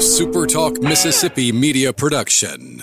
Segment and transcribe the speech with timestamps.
[0.00, 2.82] A SuperTalk Mississippi media production.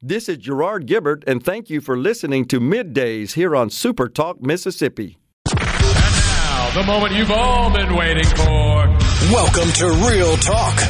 [0.00, 5.18] This is Gerard Gibert, and thank you for listening to Middays here on SuperTalk Mississippi.
[5.50, 8.88] And now, the moment you've all been waiting for.
[9.30, 10.80] Welcome to Real Talk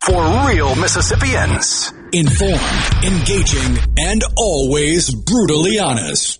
[0.00, 1.92] for real Mississippians.
[2.12, 6.39] Informed, engaging, and always brutally honest.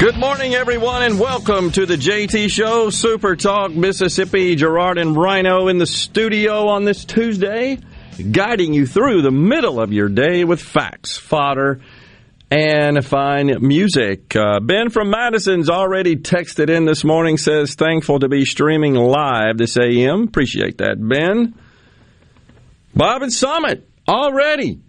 [0.00, 4.56] Good morning, everyone, and welcome to the JT Show, Super Talk Mississippi.
[4.56, 7.78] Gerard and Rhino in the studio on this Tuesday,
[8.32, 11.82] guiding you through the middle of your day with facts, fodder,
[12.50, 14.34] and fine music.
[14.34, 19.58] Uh, ben from Madison's already texted in this morning, says, thankful to be streaming live
[19.58, 20.22] this AM.
[20.22, 21.54] Appreciate that, Ben.
[22.94, 24.80] Bob and Summit, already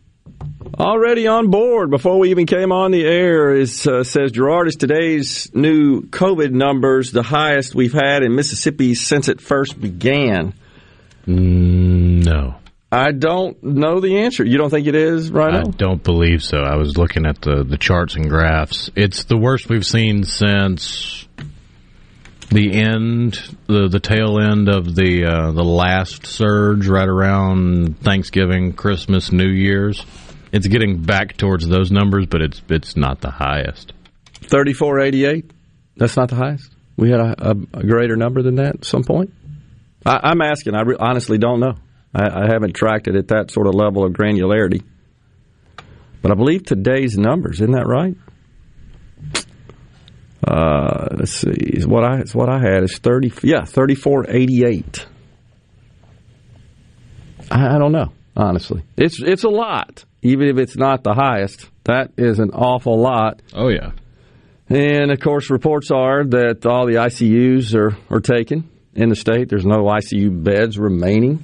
[0.81, 4.75] already on board before we even came on the air is uh, says Gerard is
[4.75, 10.53] today's new COVID numbers the highest we've had in Mississippi since it first began.
[11.27, 12.55] Mm, no.
[12.91, 14.43] I don't know the answer.
[14.43, 15.53] You don't think it is, right?
[15.53, 16.57] I don't believe so.
[16.57, 18.89] I was looking at the, the charts and graphs.
[18.95, 21.25] It's the worst we've seen since
[22.49, 28.73] the end, the the tail end of the uh, the last surge, right around Thanksgiving,
[28.73, 30.05] Christmas, New Year's.
[30.51, 33.93] It's getting back towards those numbers, but it's it's not the highest.
[34.33, 35.51] Thirty four eighty eight.
[35.95, 36.73] That's not the highest.
[36.97, 39.33] We had a, a, a, greater number than that at some point.
[40.05, 40.75] I, am asking.
[40.75, 41.75] I re- honestly don't know.
[42.13, 44.83] I, I haven't tracked it at that sort of level of granularity.
[46.21, 47.61] But I believe today's numbers.
[47.61, 48.15] Isn't that right?
[50.45, 51.51] Uh, let's see.
[51.51, 53.31] Is what I is what I had is thirty.
[53.43, 55.05] Yeah, thirty four eighty eight.
[57.49, 58.11] I, I don't know.
[58.35, 61.69] Honestly, it's it's a lot even if it's not the highest.
[61.83, 63.41] That is an awful lot.
[63.53, 63.91] Oh, yeah.
[64.69, 69.49] And of course, reports are that all the ICUs are, are taken in the state.
[69.49, 71.43] There's no ICU beds remaining.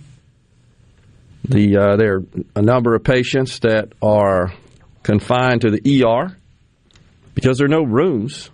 [1.43, 2.23] The uh, there are
[2.55, 4.53] a number of patients that are
[5.03, 6.35] confined to the ER
[7.35, 8.49] because there are no rooms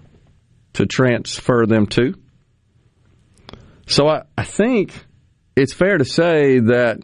[0.73, 2.13] to transfer them to.
[3.87, 4.93] So I, I think
[5.55, 6.99] it's fair to say that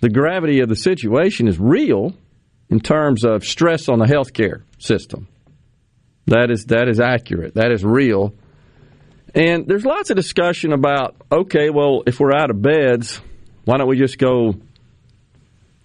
[0.00, 2.14] the gravity of the situation is real
[2.68, 5.28] in terms of stress on the healthcare system.
[6.26, 7.54] That is that is accurate.
[7.54, 8.34] That is real.
[9.34, 13.20] And there's lots of discussion about okay, well, if we're out of beds,
[13.64, 14.54] why don't we just go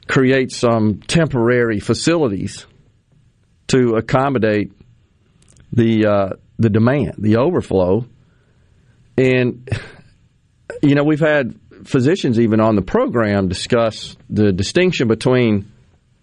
[0.08, 2.66] create some temporary facilities
[3.68, 4.72] to accommodate
[5.72, 8.06] the uh, the demand, the overflow.
[9.18, 9.68] And
[10.82, 15.72] you know, we've had physicians even on the program discuss the distinction between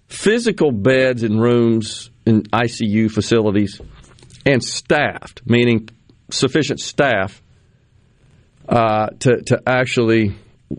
[0.07, 3.81] physical beds and rooms in ICU facilities
[4.45, 5.89] and staffed, meaning
[6.31, 7.43] sufficient staff
[8.69, 10.35] uh, to, to actually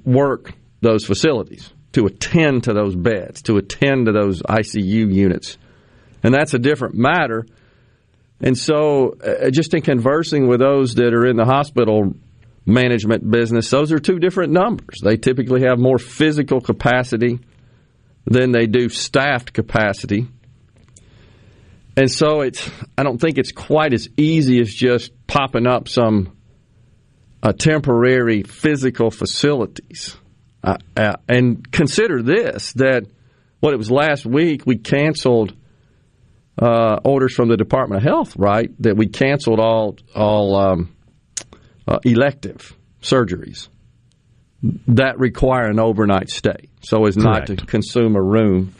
[0.05, 5.57] work those facilities, to attend to those beds, to attend to those ICU units.
[6.23, 7.45] And that's a different matter.
[8.41, 12.13] And so, uh, just in conversing with those that are in the hospital
[12.65, 14.99] management business, those are two different numbers.
[15.03, 17.39] They typically have more physical capacity
[18.25, 20.27] than they do staffed capacity.
[21.97, 26.37] And so it's I don't think it's quite as easy as just popping up some
[27.43, 30.15] uh, temporary physical facilities.
[30.63, 33.07] Uh, uh, and consider this that
[33.59, 35.55] what it was last week we canceled
[36.61, 38.69] uh, orders from the Department of Health, right?
[38.81, 40.95] That we canceled all all um,
[41.91, 43.67] uh, elective surgeries
[44.87, 47.49] that require an overnight stay, so as Correct.
[47.49, 48.73] not to consume a room.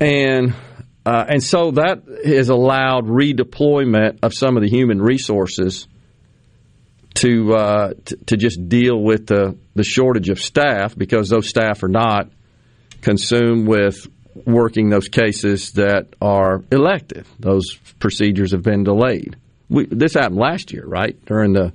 [0.00, 0.54] And
[1.06, 5.86] uh, and so that has allowed redeployment of some of the human resources
[7.14, 11.82] to uh, t- to just deal with the the shortage of staff because those staff
[11.82, 12.30] are not
[13.00, 14.06] consumed with
[14.44, 17.26] working those cases that are elective.
[17.38, 19.36] Those procedures have been delayed
[19.68, 21.22] we, this happened last year, right?
[21.24, 21.72] During the,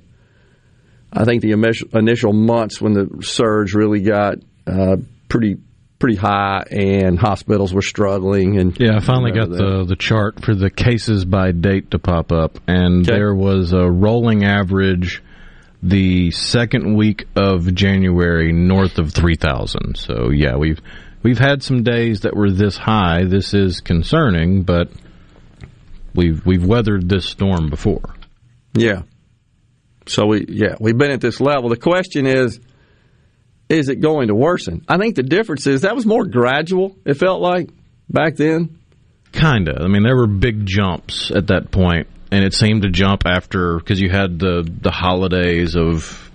[1.12, 4.96] I think the initial months when the surge really got uh,
[5.28, 5.58] pretty
[6.00, 10.54] pretty high and hospitals were struggling and yeah i finally got the the chart for
[10.54, 13.16] the cases by date to pop up and okay.
[13.16, 15.22] there was a rolling average
[15.82, 20.80] the second week of january north of 3000 so yeah we've
[21.24, 23.24] we've had some days that were this high.
[23.24, 24.92] This is concerning, but
[26.14, 28.14] we've we've weathered this storm before.
[28.74, 29.02] Yeah.
[30.06, 31.68] So we yeah we've been at this level.
[31.68, 32.60] The question is,
[33.68, 34.84] is it going to worsen?
[34.88, 36.96] I think the difference is that was more gradual.
[37.04, 37.70] It felt like
[38.08, 38.78] back then.
[39.32, 39.82] Kinda.
[39.82, 43.78] I mean, there were big jumps at that point, and it seemed to jump after
[43.78, 46.30] because you had the the holidays of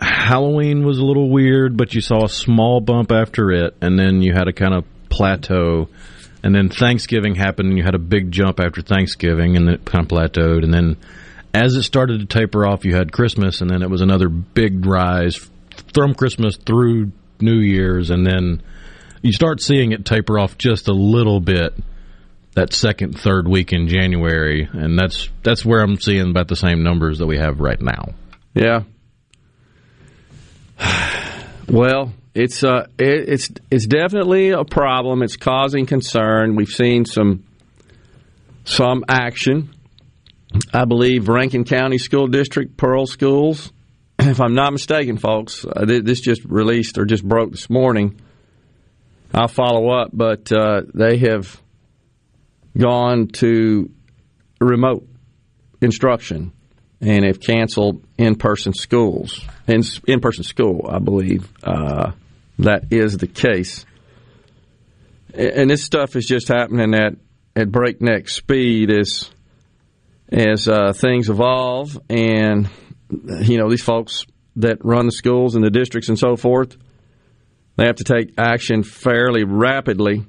[0.00, 4.22] Halloween was a little weird, but you saw a small bump after it, and then
[4.22, 5.88] you had a kind of plateau.
[6.42, 9.84] And then Thanksgiving happened, and you had a big jump after Thanksgiving, and then it
[9.84, 10.64] kind of plateaued.
[10.64, 10.96] And then
[11.54, 14.84] as it started to taper off, you had Christmas, and then it was another big
[14.84, 15.36] rise
[15.94, 18.62] from Christmas through New Year's, and then
[19.22, 21.74] you start seeing it taper off just a little bit
[22.54, 26.82] that second, third week in January, and that's that's where I'm seeing about the same
[26.82, 28.14] numbers that we have right now.
[28.54, 28.82] Yeah,
[31.72, 35.22] well, it's uh, it, it's it's definitely a problem.
[35.22, 36.54] It's causing concern.
[36.54, 37.44] We've seen some
[38.64, 39.70] some action.
[40.72, 43.72] I believe Rankin County School District, Pearl Schools.
[44.18, 48.20] If I'm not mistaken, folks, uh, this just released or just broke this morning.
[49.34, 51.60] I'll follow up, but uh, they have
[52.78, 53.90] gone to
[54.60, 55.08] remote
[55.80, 56.52] instruction
[57.02, 59.44] and have canceled in-person schools.
[59.66, 62.12] In in-person school, I believe uh,
[62.60, 63.84] that is the case.
[65.34, 67.14] And this stuff is just happening at,
[67.56, 69.30] at breakneck speed as
[70.30, 72.70] as uh, things evolve, and
[73.10, 74.24] you know these folks
[74.56, 76.76] that run the schools and the districts and so forth,
[77.76, 80.24] they have to take action fairly rapidly,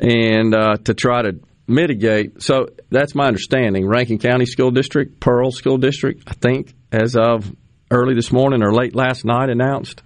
[0.00, 1.40] and uh, to try to
[1.72, 2.42] mitigate.
[2.42, 3.86] So that's my understanding.
[3.86, 7.50] Rankin County School District, Pearl School District, I think, as of
[7.90, 10.02] early this morning or late last night, announced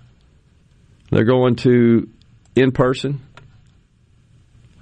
[1.10, 2.08] they're going to
[2.54, 3.22] in person.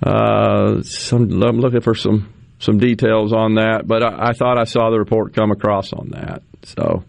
[0.02, 4.64] Uh, some, I'm looking for some some details on that, but I, I, thought I
[4.64, 6.42] saw the report come across on that.
[6.62, 7.04] So,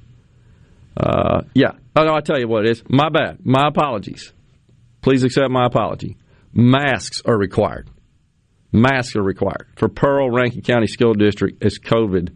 [0.97, 1.71] uh, yeah.
[1.95, 2.83] Oh, no, I tell you what it is.
[2.89, 3.45] My bad.
[3.45, 4.33] My apologies.
[5.01, 6.17] Please accept my apology.
[6.51, 7.89] Masks are required.
[8.75, 12.35] Masks are required for Pearl Rankin County School District as COVID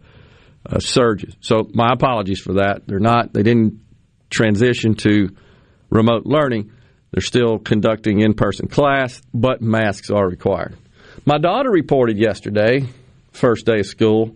[0.65, 1.35] uh, surges.
[1.41, 2.87] So my apologies for that.
[2.87, 3.33] They're not.
[3.33, 3.81] They didn't
[4.29, 5.29] transition to
[5.89, 6.71] remote learning.
[7.11, 10.77] They're still conducting in-person class, but masks are required.
[11.25, 12.87] My daughter reported yesterday,
[13.31, 14.35] first day of school,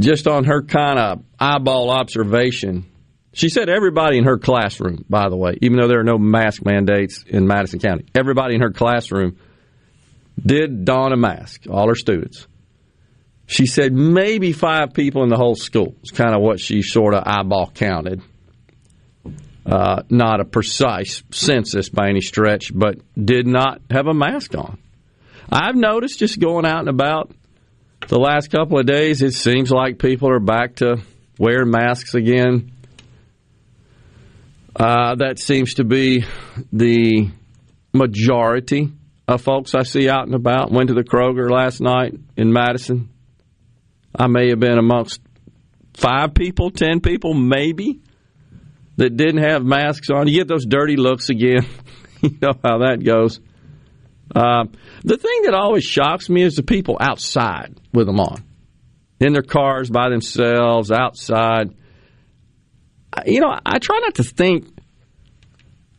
[0.00, 2.86] just on her kind of eyeball observation.
[3.34, 6.64] She said everybody in her classroom, by the way, even though there are no mask
[6.64, 9.36] mandates in Madison County, everybody in her classroom
[10.40, 12.46] did don a mask, all her students.
[13.46, 15.94] She said maybe five people in the whole school.
[16.00, 18.22] It's kind of what she sort of eyeball counted.
[19.64, 24.78] Uh, not a precise census by any stretch, but did not have a mask on.
[25.50, 27.30] I've noticed just going out and about
[28.08, 31.02] the last couple of days, it seems like people are back to
[31.38, 32.72] wearing masks again.
[34.74, 36.24] Uh, that seems to be
[36.72, 37.28] the
[37.92, 38.90] majority
[39.28, 40.70] of folks I see out and about.
[40.70, 43.08] Went to the Kroger last night in Madison.
[44.14, 45.20] I may have been amongst
[45.94, 48.00] five people, ten people, maybe,
[48.96, 50.28] that didn't have masks on.
[50.28, 51.66] You get those dirty looks again.
[52.20, 53.40] you know how that goes.
[54.34, 54.64] Uh,
[55.04, 58.42] the thing that always shocks me is the people outside with them on,
[59.20, 61.74] in their cars by themselves, outside.
[63.26, 64.71] You know, I try not to think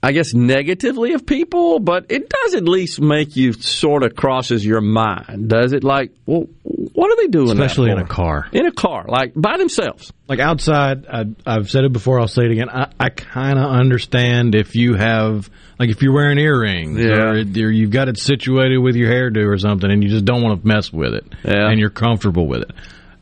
[0.05, 4.65] I guess, negatively of people, but it does at least make you sort of crosses
[4.65, 5.86] your mind, does it?
[5.86, 7.51] Like, well, what are they doing?
[7.51, 8.50] Especially in a car.
[8.51, 10.12] In a car, like by themselves.
[10.27, 12.19] Like outside, I, have said it before.
[12.19, 12.69] I'll say it again.
[12.69, 17.13] I, I kind of understand if you have, like, if you're wearing earrings, yeah.
[17.13, 20.43] or, or, you've got it situated with your hairdo or something, and you just don't
[20.43, 21.69] want to mess with it, yeah.
[21.69, 22.72] and you're comfortable with it.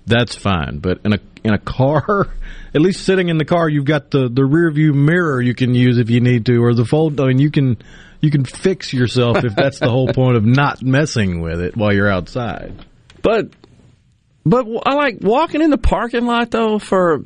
[0.07, 2.27] That's fine, but in a in a car
[2.73, 5.75] at least sitting in the car, you've got the the rear view mirror you can
[5.75, 7.19] use if you need to, or the fold.
[7.19, 7.77] I mean, you can
[8.21, 11.93] you can fix yourself if that's the whole point of not messing with it while
[11.93, 12.85] you're outside.
[13.21, 13.49] But
[14.45, 17.25] but I like walking in the parking lot though for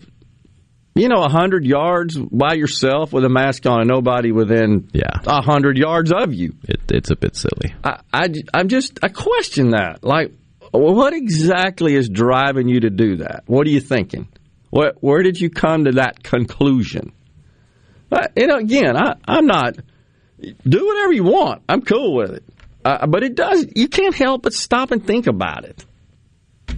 [0.96, 5.20] you know a hundred yards by yourself with a mask on and nobody within yeah
[5.28, 6.56] a hundred yards of you.
[6.64, 7.76] It, it's a bit silly.
[7.84, 10.32] I, I I'm just I question that like.
[10.72, 13.44] What exactly is driving you to do that?
[13.46, 14.28] What are you thinking?
[14.76, 17.14] Where, where did you come to that conclusion?
[18.12, 19.78] Uh, you know, again, I, I'm not.
[20.68, 21.64] Do whatever you want.
[21.70, 22.44] I'm cool with it.
[22.84, 23.66] Uh, but it does.
[23.74, 25.86] You can't help but stop and think about it,
[26.68, 26.74] uh,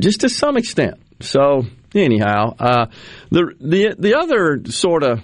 [0.00, 1.00] just to some extent.
[1.20, 2.86] So anyhow, uh,
[3.30, 5.20] the the the other sort of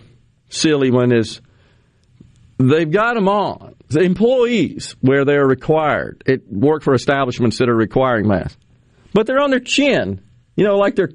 [0.48, 1.40] silly one is
[2.56, 3.75] they've got them on.
[3.88, 8.56] The employees, where they're required, it work for establishments that are requiring masks,
[9.12, 10.22] but they're on their chin.
[10.54, 11.10] You know, like they're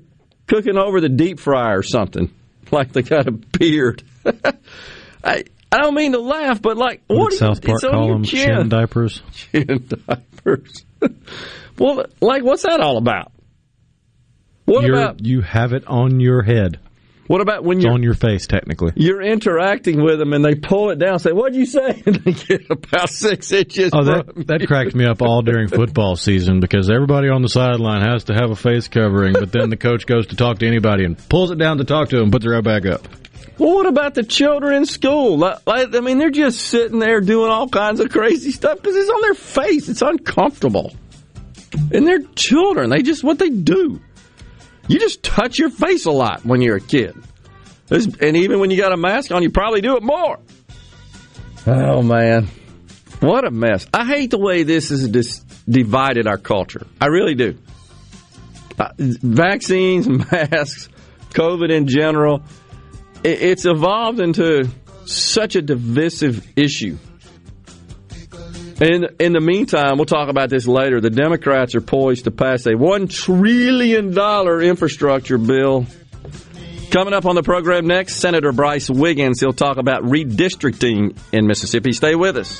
[0.51, 2.31] cooking over the deep fryer or something.
[2.71, 4.01] Like they got a beard.
[4.25, 5.43] I
[5.73, 8.15] I don't mean to laugh, but like What what did South Park on call your
[8.15, 8.23] them?
[8.23, 9.21] Chin diapers.
[9.33, 10.85] chin diapers.
[11.77, 13.33] well, like what's that all about?
[14.63, 16.79] What You're, about you have it on your head.
[17.31, 18.91] What about when It's you're on your face, technically.
[18.95, 22.33] you're interacting with them and they pull it down, say, "What'd you say?" and they
[22.33, 23.91] get about six inches.
[23.93, 28.01] Oh, that that cracked me up all during football season because everybody on the sideline
[28.01, 31.05] has to have a face covering, but then the coach goes to talk to anybody
[31.05, 33.07] and pulls it down to talk to them, puts it right back up.
[33.57, 35.37] Well, what about the children in school?
[35.37, 39.09] Like, I mean, they're just sitting there doing all kinds of crazy stuff because it's
[39.09, 39.87] on their face.
[39.87, 40.95] It's uncomfortable.
[41.93, 42.89] And they're children.
[42.89, 44.01] They just, what they do.
[44.91, 47.15] You just touch your face a lot when you're a kid.
[47.89, 50.39] And even when you got a mask on, you probably do it more.
[51.65, 52.47] Oh, man.
[53.19, 53.85] What a mess.
[53.93, 56.85] I hate the way this has dis- divided our culture.
[56.99, 57.57] I really do.
[58.79, 60.89] Uh, vaccines, masks,
[61.31, 62.43] COVID in general
[63.23, 64.67] it- it's evolved into
[65.05, 66.97] such a divisive issue.
[68.81, 70.99] In in the meantime, we'll talk about this later.
[70.99, 75.85] The Democrats are poised to pass a one trillion dollar infrastructure bill.
[76.89, 79.39] Coming up on the program next, Senator Bryce Wiggins.
[79.39, 81.93] He'll talk about redistricting in Mississippi.
[81.93, 82.59] Stay with us.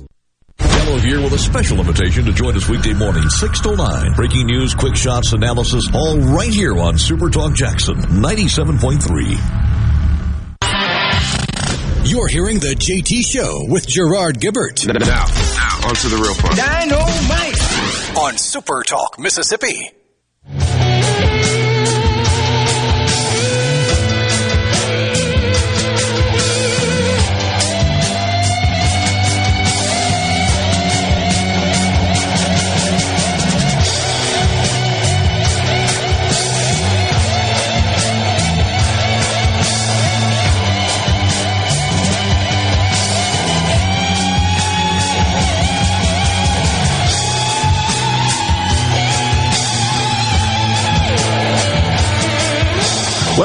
[0.91, 4.13] Gallo here with a special invitation to join us weekday morning, 6 to 9.
[4.13, 9.37] Breaking news, quick shots, analysis, all right here on Super Talk Jackson 97.3.
[12.03, 14.85] You're hearing the JT Show with Gerard Gibert.
[14.85, 15.23] Now, now,
[15.87, 16.57] on to the real fun.
[16.57, 18.17] Dynamite!
[18.17, 19.91] On Super Talk, Mississippi.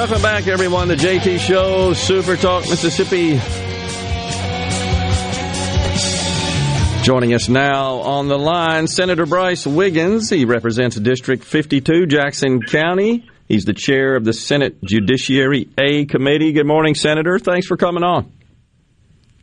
[0.06, 0.86] Welcome back, everyone.
[0.86, 3.40] The JT Show, Super Talk Mississippi.
[7.02, 10.30] Joining us now on the line, Senator Bryce Wiggins.
[10.30, 13.28] He represents District 52, Jackson County.
[13.48, 16.52] He's the chair of the Senate Judiciary A Committee.
[16.52, 17.40] Good morning, Senator.
[17.40, 18.30] Thanks for coming on.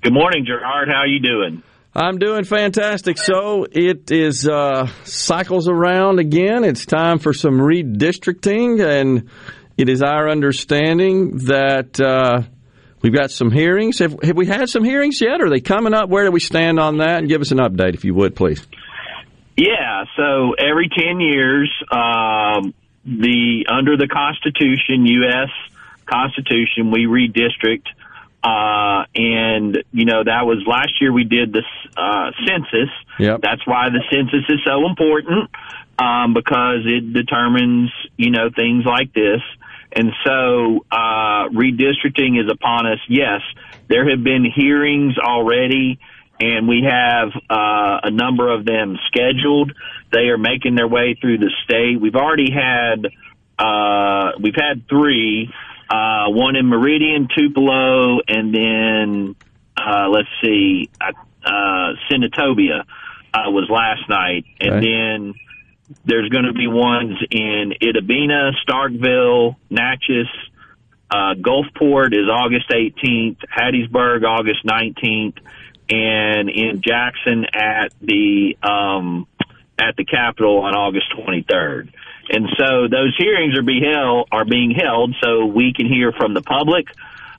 [0.02, 0.88] Good morning, Gerard.
[0.88, 1.62] How are you doing?
[1.96, 3.20] I'm doing fantastic.
[3.20, 6.64] So it is uh, cycles around again.
[6.64, 9.30] It's time for some redistricting, and
[9.78, 12.44] it is our understanding that uh,
[13.02, 14.00] we've got some hearings.
[14.00, 15.42] Have, have, we had some hearings yet?
[15.42, 16.10] Are they coming up?
[16.10, 17.20] Where do we stand on that?
[17.20, 18.66] And give us an update, if you would, please.
[19.58, 20.06] Yeah.
[20.16, 22.74] So every ten years, um,
[23.06, 25.50] the under the Constitution, U.S.
[26.06, 27.86] Constitution, we redistrict.
[28.44, 31.64] Uh, and you know that was last year we did the
[31.96, 32.90] uh, census.
[33.18, 33.40] Yep.
[33.42, 35.50] That's why the census is so important
[36.00, 39.42] um, because it determines you know things like this.
[39.96, 43.00] And so uh, redistricting is upon us.
[43.08, 43.42] Yes,
[43.88, 46.00] there have been hearings already,
[46.40, 49.72] and we have uh, a number of them scheduled.
[50.12, 52.02] They are making their way through the state.
[52.02, 53.08] We've already had
[53.60, 55.54] uh, we've had three
[55.90, 59.36] uh, one in Meridian, Tupelo, and then
[59.78, 61.12] uh, let's see, uh,
[61.46, 62.84] uh Senatobia
[63.34, 64.86] uh, was last night, and okay.
[64.86, 65.34] then
[66.06, 70.28] there's going to be ones in Itta Bena, Starkville, Natchez.
[71.10, 75.38] Uh, Gulfport is August 18th, Hattiesburg August 19th,
[75.90, 79.28] and in Jackson at the um,
[79.78, 81.94] at the Capitol on August 23rd.
[82.30, 86.34] And so those hearings are be held are being held so we can hear from
[86.34, 86.88] the public.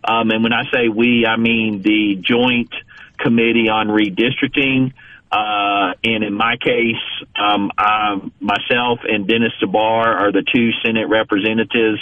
[0.04, 2.72] Um, and when I say we, I mean the Joint
[3.18, 4.92] Committee on Redistricting.
[5.34, 7.02] Uh, and in my case,
[7.34, 12.00] um, I, myself and Dennis DeBar are the two Senate representatives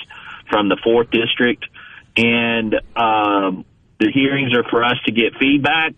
[0.50, 1.64] from the fourth district,
[2.14, 3.64] and um,
[3.98, 5.94] the hearings are for us to get feedback,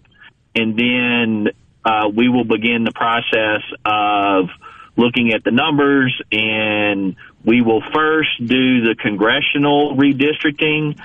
[0.54, 1.48] and then
[1.84, 4.50] uh, we will begin the process of
[4.96, 11.00] looking at the numbers, and we will first do the congressional redistricting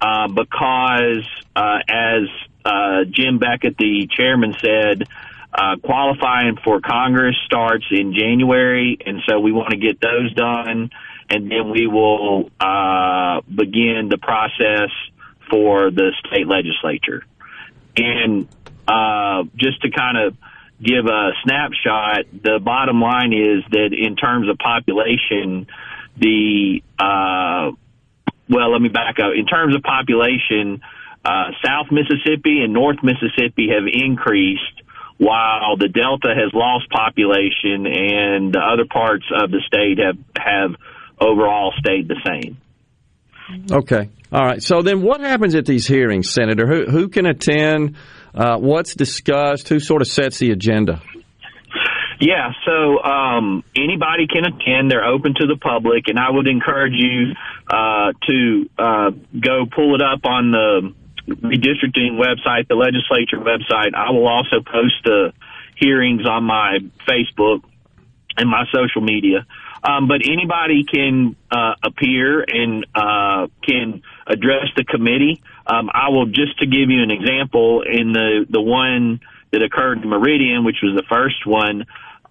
[0.00, 2.22] uh, because, uh, as
[2.64, 5.06] uh, Jim Beckett, the chairman, said,
[5.54, 10.90] uh, qualifying for Congress starts in January, and so we want to get those done,
[11.30, 14.90] and then we will uh, begin the process
[15.50, 17.24] for the state legislature.
[17.96, 18.48] And
[18.88, 20.36] uh, just to kind of
[20.82, 25.68] give a snapshot, the bottom line is that in terms of population,
[26.16, 27.70] the uh,
[28.48, 29.32] well, let me back up.
[29.34, 30.82] In terms of population,
[31.24, 34.82] uh, South Mississippi and North Mississippi have increased,
[35.18, 40.76] while the Delta has lost population, and the other parts of the state have have
[41.20, 42.58] overall stayed the same.
[43.70, 44.08] Okay.
[44.32, 44.62] All right.
[44.62, 46.66] So then, what happens at these hearings, Senator?
[46.66, 47.96] Who who can attend?
[48.34, 49.68] Uh, what's discussed?
[49.68, 51.00] Who sort of sets the agenda?
[52.20, 54.90] Yeah, so um, anybody can attend.
[54.90, 57.34] They're open to the public, and I would encourage you
[57.68, 60.94] uh, to uh, go pull it up on the
[61.28, 63.94] redistricting website, the legislature website.
[63.94, 65.32] I will also post the
[65.76, 67.62] hearings on my Facebook
[68.36, 69.46] and my social media.
[69.82, 75.42] Um, but anybody can uh, appear and uh, can address the committee.
[75.66, 79.20] Um, I will just to give you an example in the the one
[79.52, 81.84] that occurred in Meridian, which was the first one.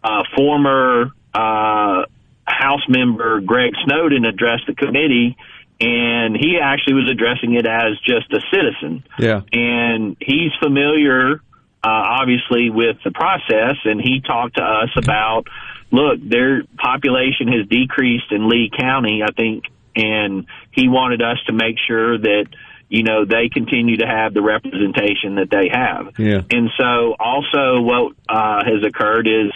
[0.03, 2.05] Uh, former uh,
[2.45, 5.37] House member Greg Snowden addressed the committee,
[5.83, 9.03] and he actually was addressing it as just a citizen.
[9.19, 11.35] Yeah, and he's familiar,
[11.83, 15.47] uh, obviously, with the process, and he talked to us about
[15.91, 19.65] look, their population has decreased in Lee County, I think,
[19.95, 22.47] and he wanted us to make sure that
[22.89, 26.19] you know they continue to have the representation that they have.
[26.19, 26.41] Yeah.
[26.49, 29.51] And so also what uh, has occurred is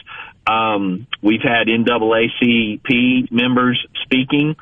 [0.48, 4.56] um, we've had NAACP members speaking.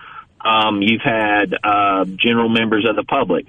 [0.46, 3.48] Um, you've had uh, general members of the public.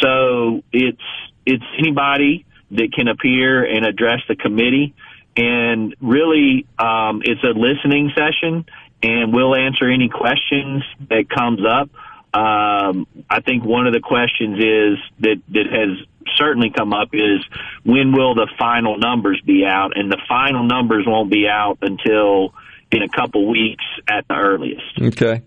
[0.00, 1.02] So it's
[1.44, 4.94] it's anybody that can appear and address the committee.
[5.36, 8.64] And really um, it's a listening session
[9.02, 11.90] and we'll answer any questions that comes up.
[12.34, 16.06] Um, i think one of the questions is that that has
[16.36, 17.42] certainly come up is
[17.84, 19.96] when will the final numbers be out?
[19.96, 22.52] And the final numbers won't be out until
[22.92, 24.82] in a couple weeks at the earliest.
[25.00, 25.42] Okay.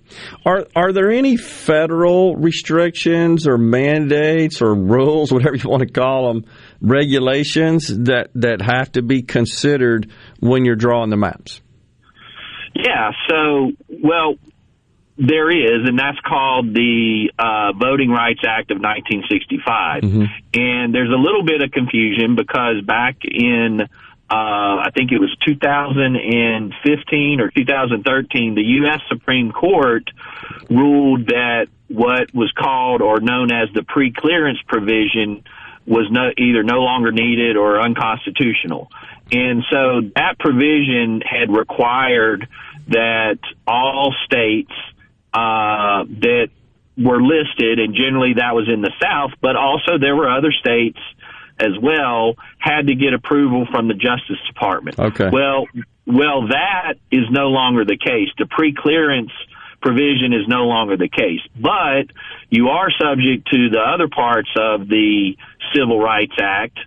[0.46, 6.28] Are are there any federal restrictions or mandates or rules, whatever you want to call
[6.28, 6.46] them,
[6.82, 11.62] regulations that that have to be considered when you're drawing the maps?
[12.76, 13.12] Yeah.
[13.28, 13.72] So,
[14.04, 14.36] well,
[15.20, 20.04] there is, and that's called the uh, Voting Rights Act of 1965.
[20.04, 20.24] Mm-hmm.
[20.54, 23.82] And there's a little bit of confusion because back in,
[24.32, 29.02] uh, I think it was 2015 or 2013, the U.S.
[29.10, 30.10] Supreme Court
[30.70, 35.44] ruled that what was called or known as the pre-clearance provision
[35.88, 38.92] was no, either no longer needed or unconstitutional.
[39.32, 42.48] And so that provision had required
[42.90, 44.72] that all states
[45.34, 46.50] uh, that
[46.98, 51.00] were listed, and generally that was in the South, but also there were other states
[51.60, 54.98] as well, had to get approval from the Justice Department.
[54.98, 55.30] Okay.
[55.32, 55.68] Well,
[56.06, 58.30] well, that is no longer the case.
[58.38, 59.32] The pre-clearance
[59.82, 62.08] provision is no longer the case, but
[62.50, 65.38] you are subject to the other parts of the
[65.74, 66.78] Civil Rights Act,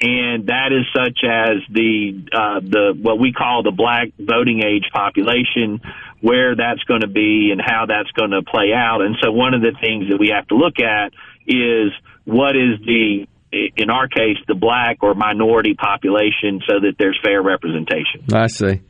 [0.00, 4.90] and that is such as the uh, the what we call the black voting age
[4.92, 5.80] population,
[6.20, 9.00] where that's going to be and how that's going to play out.
[9.00, 11.12] And so, one of the things that we have to look at
[11.46, 11.92] is
[12.24, 17.42] what is the in our case, the black or minority population so that there's fair
[17.42, 18.24] representation.
[18.32, 18.80] I see.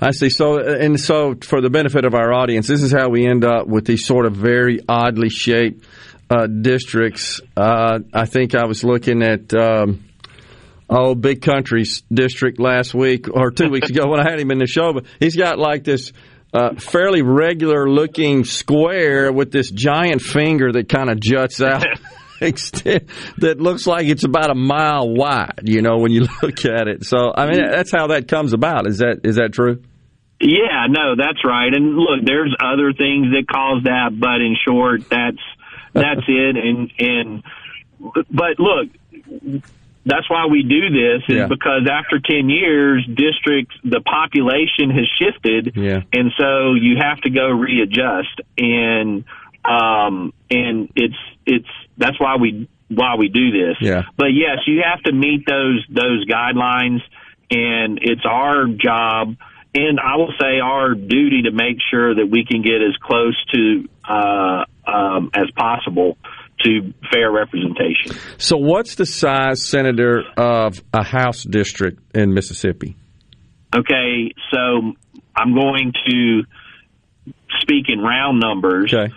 [0.00, 0.28] I see.
[0.28, 3.66] So, and so for the benefit of our audience, this is how we end up
[3.66, 5.84] with these sort of very oddly shaped
[6.30, 7.40] uh, districts.
[7.56, 9.52] Uh, I think I was looking at.
[9.54, 10.04] Um,
[10.86, 14.58] Oh, Big Country's district last week or two weeks ago when I had him in
[14.58, 16.12] the show, but he's got like this
[16.52, 21.84] uh, fairly regular looking square with this giant finger that kind of juts out.
[22.44, 23.04] extent
[23.38, 25.60] that looks like it's about a mile wide.
[25.64, 27.04] You know, when you look at it.
[27.04, 28.86] So, I mean, that's how that comes about.
[28.86, 29.82] Is that is that true?
[30.40, 31.72] Yeah, no, that's right.
[31.72, 35.38] And look, there's other things that cause that, but in short, that's
[35.92, 36.56] that's it.
[36.56, 37.42] And and
[38.30, 38.88] but look,
[40.06, 41.46] that's why we do this is Yeah.
[41.46, 46.02] because after 10 years districts the population has shifted Yeah.
[46.12, 49.24] and so you have to go readjust and
[49.64, 54.02] um and it's it's that's why we why we do this Yeah.
[54.16, 57.00] but yes you have to meet those those guidelines
[57.50, 59.36] and it's our job
[59.76, 63.36] and I will say our duty to make sure that we can get as close
[63.54, 66.16] to uh um as possible
[66.62, 72.96] to fair representation So, what's the size, Senator, of a House district in Mississippi?
[73.74, 74.92] Okay, so
[75.34, 76.42] I'm going to
[77.60, 78.94] speak in round numbers.
[78.94, 79.12] Okay.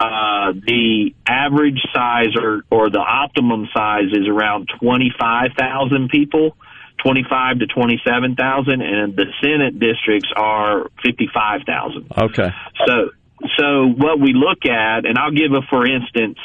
[0.00, 6.56] Uh, the average size or, or the optimum size is around 25,000 people,
[7.04, 12.12] 25 to 27,000, and the Senate districts are 55,000.
[12.16, 12.48] Okay.
[12.86, 13.10] So,
[13.58, 16.38] so what we look at, and I'll give a for instance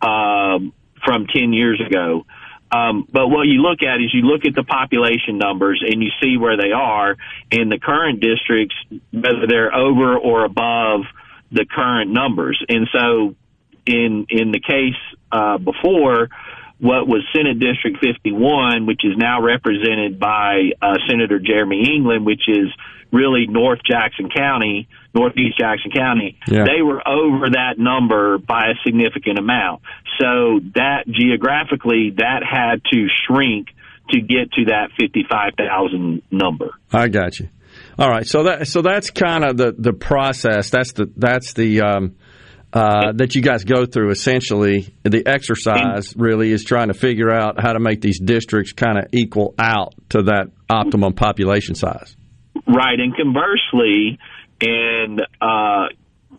[0.00, 0.72] um,
[1.04, 2.24] from 10 years ago.
[2.72, 6.08] Um, but what you look at is you look at the population numbers and you
[6.22, 7.16] see where they are
[7.50, 8.74] in the current districts,
[9.12, 11.02] whether they're over or above
[11.56, 12.62] the current numbers.
[12.68, 13.34] And so,
[13.86, 15.00] in in the case
[15.32, 16.28] uh, before,
[16.78, 22.42] what was Senate District 51, which is now represented by uh, Senator Jeremy England, which
[22.48, 22.68] is
[23.12, 26.64] really North Jackson County, Northeast Jackson County, Yeah.
[26.64, 29.82] they were over that number by a significant amount.
[30.20, 33.68] So that geographically, that had to shrink
[34.10, 36.70] to get to that 55,000 number.
[36.92, 37.48] I got you.
[37.98, 38.26] All right.
[38.26, 40.70] So that so that's kind of the the process.
[40.70, 42.16] That's the that's the um,
[42.72, 44.10] uh, that you guys go through.
[44.10, 48.98] Essentially, the exercise really is trying to figure out how to make these districts kind
[48.98, 52.16] of equal out to that optimum population size.
[52.66, 54.18] Right, and conversely,
[54.60, 55.86] and uh,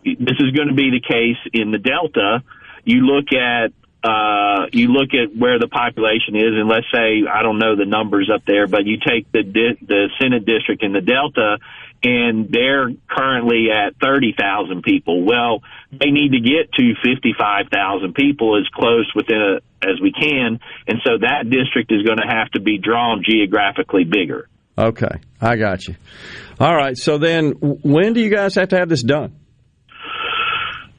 [0.04, 2.44] this is going to be the case in the Delta.
[2.84, 7.42] You look at uh, you look at where the population is, and let's say I
[7.42, 10.92] don't know the numbers up there, but you take the di- the Senate district in
[10.92, 11.58] the Delta,
[12.04, 15.24] and they're currently at thirty thousand people.
[15.24, 20.00] Well, they need to get to fifty five thousand people as close within a as
[20.00, 24.48] we can, and so that district is going to have to be drawn geographically bigger.
[24.76, 25.96] Okay, I got you.
[26.60, 26.96] All right.
[26.96, 29.34] So then, when do you guys have to have this done?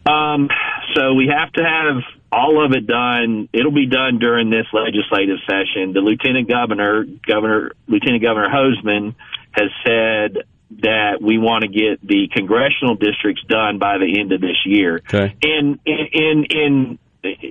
[0.06, 0.50] Um,
[0.96, 3.50] so we have to have all of it done.
[3.54, 5.94] It'll be done during this legislative session.
[5.94, 9.16] The lieutenant governor, Governor Lieutenant Governor Hoseman,
[9.52, 10.44] has said
[10.84, 14.98] that we want to get the congressional districts done by the end of this year.
[14.98, 15.36] Okay.
[15.42, 17.00] And in in in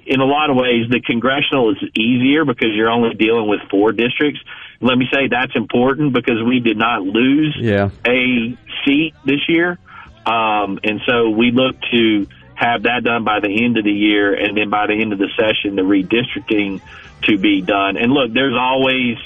[0.07, 3.93] in a lot of ways, the congressional is easier because you're only dealing with four
[3.93, 4.41] districts.
[4.81, 7.91] Let me say that's important because we did not lose Yeah.
[8.07, 9.79] a seat this year.
[10.25, 12.27] Um, and so we look to
[12.59, 15.19] have that done by the end of the year, and then by the end of
[15.19, 16.81] the session, the redistricting
[17.23, 17.97] to be done.
[17.97, 19.17] And look, there's always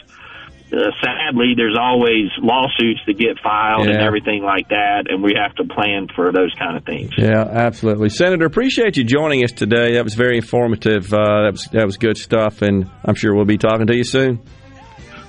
[0.72, 5.54] uh, sadly, there's always lawsuits that get filed and everything like that, and we have
[5.56, 7.10] to plan for those kind of things.
[7.16, 8.46] Yeah, absolutely, Senator.
[8.46, 9.94] Appreciate you joining us today.
[9.94, 11.12] That was very informative.
[11.12, 14.04] Uh, that was that was good stuff, and I'm sure we'll be talking to you
[14.04, 14.40] soon.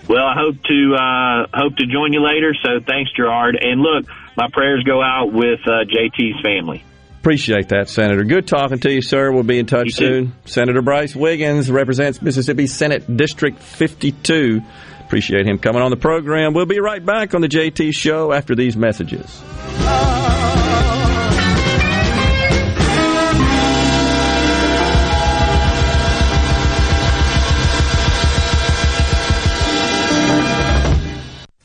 [0.07, 2.53] Well, I hope to uh, hope to join you later.
[2.63, 3.57] So thanks, Gerard.
[3.59, 4.05] And look,
[4.37, 6.83] my prayers go out with uh, JT's family.
[7.23, 8.25] Appreciate that, Senator.
[8.25, 9.31] Good talking to you, sir.
[9.31, 10.33] We'll be in touch soon.
[10.43, 14.59] Senator Bryce Wiggins represents Mississippi Senate District 52.
[15.05, 16.53] Appreciate him coming on the program.
[16.53, 19.41] We'll be right back on the JT Show after these messages.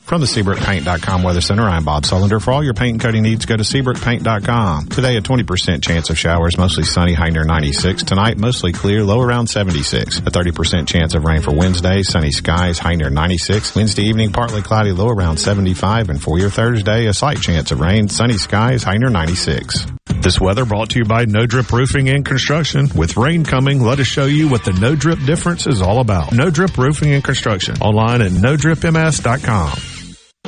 [0.09, 2.41] From the SeabrookPaint.com Weather Center, I'm Bob Sullender.
[2.41, 4.87] For all your paint and coating needs, go to SeabrookPaint.com.
[4.87, 8.01] Today, a 20% chance of showers, mostly sunny, high near 96.
[8.05, 10.17] Tonight, mostly clear, low around 76.
[10.17, 13.75] A 30% chance of rain for Wednesday, sunny skies, high near 96.
[13.75, 16.09] Wednesday evening, partly cloudy, low around 75.
[16.09, 19.85] And for your Thursday, a slight chance of rain, sunny skies, high near 96.
[20.21, 22.89] This weather brought to you by No Drip Roofing and Construction.
[22.95, 26.33] With rain coming, let us show you what the No Drip difference is all about.
[26.33, 27.75] No Drip Roofing and Construction.
[27.79, 29.98] Online at NoDripMS.com.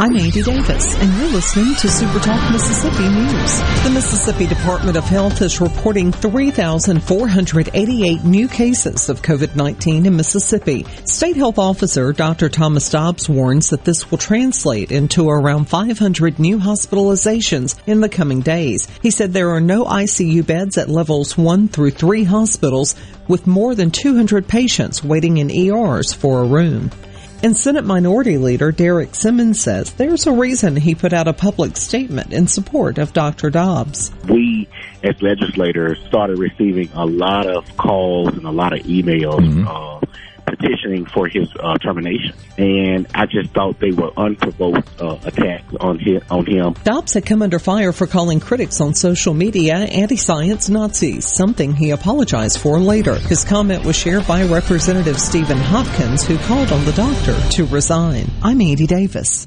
[0.00, 3.58] I'm Andy Davis, and you're listening to Super Talk Mississippi News.
[3.82, 10.86] The Mississippi Department of Health is reporting 3,488 new cases of COVID-19 in Mississippi.
[11.04, 12.48] State Health Officer Dr.
[12.48, 18.40] Thomas Dobbs warns that this will translate into around 500 new hospitalizations in the coming
[18.40, 18.86] days.
[19.02, 22.94] He said there are no ICU beds at levels 1 through 3 hospitals
[23.26, 26.92] with more than 200 patients waiting in ERs for a room.
[27.40, 31.76] And Senate Minority Leader Derek Simmons says there's a reason he put out a public
[31.76, 33.48] statement in support of Dr.
[33.48, 34.10] Dobbs.
[34.28, 34.68] We,
[35.04, 40.04] as legislators, started receiving a lot of calls and a lot of emails uh,
[40.50, 45.98] petitioning for his uh, termination, and I just thought they were unprovoked uh, attacks on
[45.98, 46.22] him.
[46.30, 46.74] On him.
[46.84, 51.90] Dobbs had come under fire for calling critics on social media anti-science Nazis, something he
[51.90, 53.14] apologized for later.
[53.14, 58.30] His comment was shared by Representative Stephen Hopkins, who called on the doctor to resign.
[58.42, 59.46] I'm Andy Davis.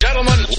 [0.00, 0.56] Gentlemen, let's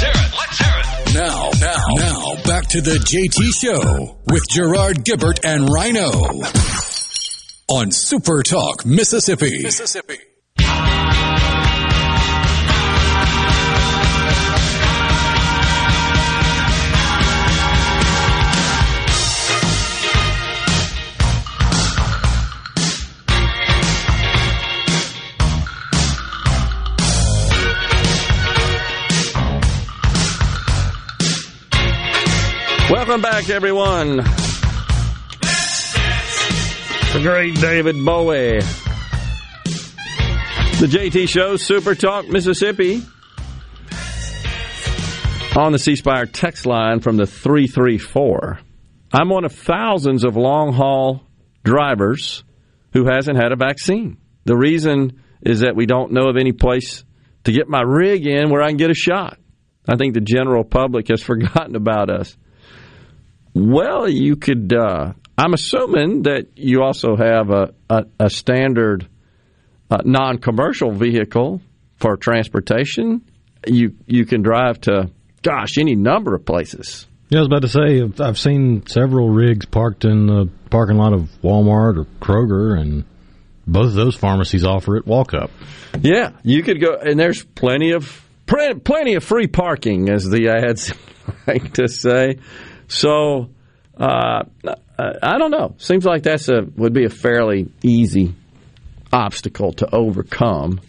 [0.00, 0.32] hear it.
[0.38, 1.14] Let's hear it.
[1.14, 6.10] Now, now, now, back to the JT Show with Gerard Gibert and Rhino
[7.68, 9.62] on Super Talk, Mississippi.
[9.62, 10.18] Mississippi.
[33.08, 34.16] Welcome back, everyone.
[37.14, 38.60] The great David Bowie.
[40.78, 43.00] The JT Show, Super Talk, Mississippi.
[45.56, 48.60] On the C Spire text line from the 334.
[49.14, 51.22] I'm one of thousands of long haul
[51.64, 52.44] drivers
[52.92, 54.18] who hasn't had a vaccine.
[54.44, 57.04] The reason is that we don't know of any place
[57.44, 59.38] to get my rig in where I can get a shot.
[59.88, 62.36] I think the general public has forgotten about us.
[63.58, 64.72] Well, you could.
[64.72, 69.08] Uh, I'm assuming that you also have a, a, a standard
[69.90, 71.60] uh, non commercial vehicle
[71.96, 73.22] for transportation.
[73.66, 75.10] You you can drive to,
[75.42, 77.06] gosh, any number of places.
[77.30, 81.12] Yeah, I was about to say, I've seen several rigs parked in the parking lot
[81.12, 83.04] of Walmart or Kroger, and
[83.66, 85.50] both of those pharmacies offer it walk up.
[86.00, 90.94] Yeah, you could go, and there's plenty of plenty of free parking, as the ads
[91.46, 92.38] like to say.
[92.88, 93.50] So,
[93.96, 94.42] uh,
[94.98, 95.74] I don't know.
[95.78, 98.34] Seems like that's a would be a fairly easy
[99.12, 100.80] obstacle to overcome.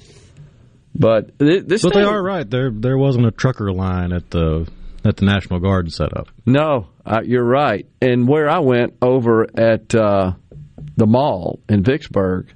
[0.95, 2.49] But this, but they are right.
[2.49, 4.67] There, there wasn't a trucker line at the
[5.05, 6.29] at the National Guard set up.
[6.45, 7.87] No, uh, you're right.
[8.01, 10.33] And where I went over at uh,
[10.97, 12.51] the mall in Vicksburg,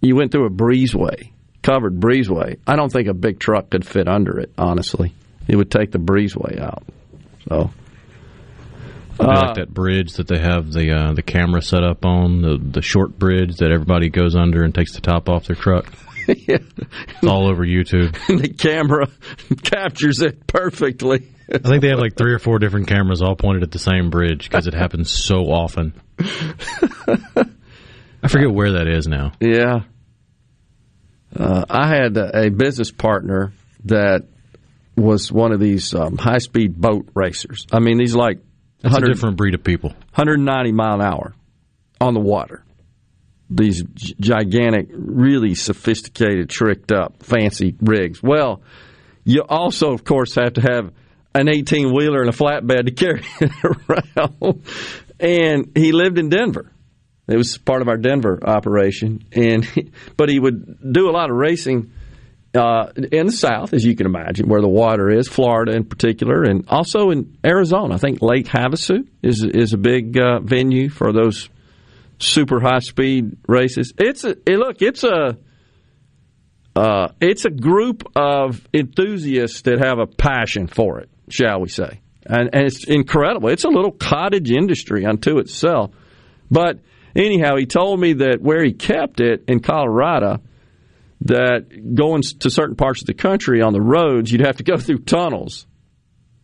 [0.00, 1.30] you went through a breezeway,
[1.62, 2.58] covered breezeway.
[2.66, 4.52] I don't think a big truck could fit under it.
[4.56, 5.14] Honestly,
[5.46, 6.84] it would take the breezeway out.
[7.48, 7.70] So.
[9.18, 12.58] Uh, like that bridge that they have the uh, the camera set up on the
[12.58, 15.86] the short bridge that everybody goes under and takes the top off their truck.
[16.26, 16.58] yeah.
[16.58, 18.12] It's all over YouTube.
[18.40, 19.08] the camera
[19.62, 21.28] captures it perfectly.
[21.52, 24.10] I think they have like three or four different cameras all pointed at the same
[24.10, 25.92] bridge because it happens so often.
[26.18, 27.48] I
[28.28, 29.32] forget where that is now.
[29.40, 29.80] Yeah.
[31.36, 33.52] Uh, I had a business partner
[33.84, 34.22] that
[34.96, 37.66] was one of these um, high speed boat racers.
[37.72, 38.38] I mean, these like
[38.84, 39.90] That's a different breed of people.
[40.14, 41.34] 190 mile an hour
[42.00, 42.64] on the water.
[43.48, 48.22] These gigantic, really sophisticated, tricked up, fancy rigs.
[48.22, 48.62] Well,
[49.24, 50.92] you also, of course, have to have
[51.34, 53.52] an 18 wheeler and a flatbed to carry it
[53.88, 54.64] around.
[55.18, 56.70] And he lived in Denver.
[57.26, 59.66] It was part of our Denver operation, and
[60.16, 61.92] but he would do a lot of racing
[62.54, 66.42] uh, in the South, as you can imagine, where the water is, Florida in particular,
[66.42, 67.94] and also in Arizona.
[67.94, 71.48] I think Lake Havasu is is a big uh, venue for those
[72.18, 73.92] super high speed races.
[73.98, 75.36] It's a it, look, it's a
[76.76, 82.00] uh, it's a group of enthusiasts that have a passion for it, shall we say,
[82.24, 83.48] and, and it's incredible.
[83.48, 85.92] It's a little cottage industry unto itself,
[86.50, 86.78] but
[87.16, 90.40] anyhow, he told me that where he kept it in Colorado,
[91.24, 94.76] that going to certain parts of the country on the roads, you'd have to go
[94.78, 95.66] through tunnels.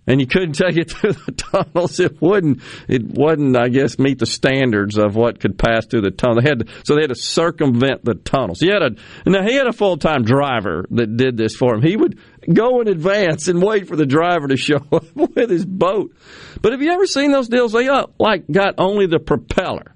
[0.07, 2.01] And you couldn't take it through the tunnels.
[2.01, 2.63] It wouldn't.
[2.89, 3.57] It wouldn't.
[3.57, 6.41] I guess meet the standards of what could pass through the tunnel.
[6.41, 8.59] They had to, so they had to circumvent the tunnels.
[8.61, 8.91] He had a
[9.27, 11.83] now he had a full time driver that did this for him.
[11.83, 12.19] He would
[12.53, 16.17] go in advance and wait for the driver to show up with his boat.
[16.61, 17.73] But have you ever seen those deals?
[17.73, 19.95] They got, like got only the propeller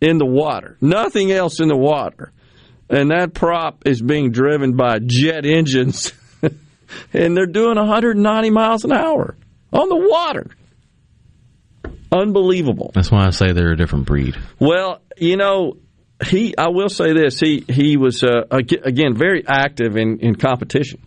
[0.00, 2.32] in the water, nothing else in the water,
[2.88, 6.12] and that prop is being driven by jet engines,
[7.12, 9.36] and they're doing 190 miles an hour
[9.72, 10.50] on the water.
[12.10, 12.90] Unbelievable.
[12.94, 14.36] That's why I say they're a different breed.
[14.58, 15.76] Well, you know,
[16.24, 16.56] he.
[16.56, 17.38] I will say this.
[17.38, 21.02] He he was uh, again very active in in competition,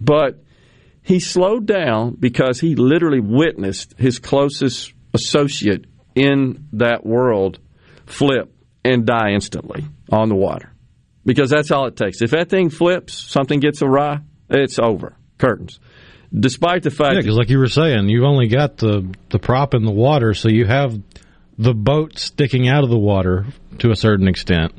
[0.00, 0.42] but
[1.02, 5.84] he slowed down because he literally witnessed his closest associate
[6.14, 7.58] in that world
[8.06, 8.50] flip
[8.84, 10.73] and die instantly on the water.
[11.24, 12.20] Because that's all it takes.
[12.20, 14.20] If that thing flips, something gets awry,
[14.50, 15.16] it's over.
[15.38, 15.80] Curtains
[16.38, 19.74] despite the fact, yeah, because like you were saying, you've only got the the prop
[19.74, 21.00] in the water, so you have
[21.58, 23.46] the boat sticking out of the water
[23.78, 24.72] to a certain extent,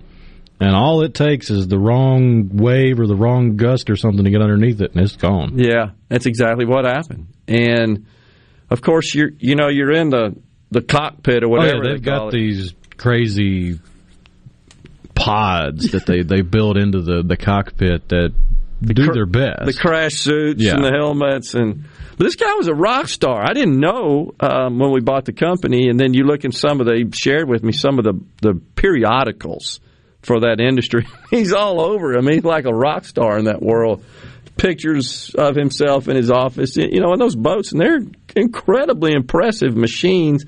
[0.60, 4.30] and all it takes is the wrong wave or the wrong gust or something to
[4.30, 5.58] get underneath it, and it's gone.
[5.58, 7.28] Yeah, that's exactly what happened.
[7.48, 8.06] And
[8.70, 10.36] of course, you're you know you're in the
[10.72, 11.78] the cockpit or whatever.
[11.78, 12.32] Oh, yeah, they've they got it.
[12.34, 13.80] these crazy
[15.16, 18.34] pods that they, they build into the, the cockpit that
[18.82, 19.66] the do cr- their best.
[19.66, 20.76] The crash suits yeah.
[20.76, 21.86] and the helmets and
[22.18, 23.44] but this guy was a rock star.
[23.44, 26.80] I didn't know um, when we bought the company, and then you look in some
[26.80, 29.82] of the he shared with me some of the the periodicals
[30.22, 31.08] for that industry.
[31.30, 32.18] he's all over.
[32.18, 34.04] I mean, he's like a rock star in that world.
[34.56, 38.00] Pictures of himself in his office, you know, in those boats, and they're
[38.38, 40.46] incredibly impressive machines,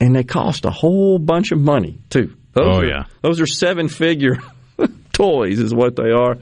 [0.00, 2.36] and they cost a whole bunch of money too.
[2.58, 4.38] Those oh are, yeah, those are seven figure
[5.12, 6.38] toys, is what they are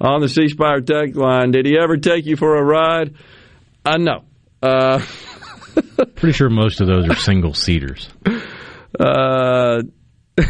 [0.00, 1.52] on the C Spire text line.
[1.52, 3.14] Did he ever take you for a ride?
[3.84, 4.24] Uh, no.
[4.62, 5.00] Uh,
[6.16, 8.08] Pretty sure most of those are single seaters.
[8.98, 9.82] Uh,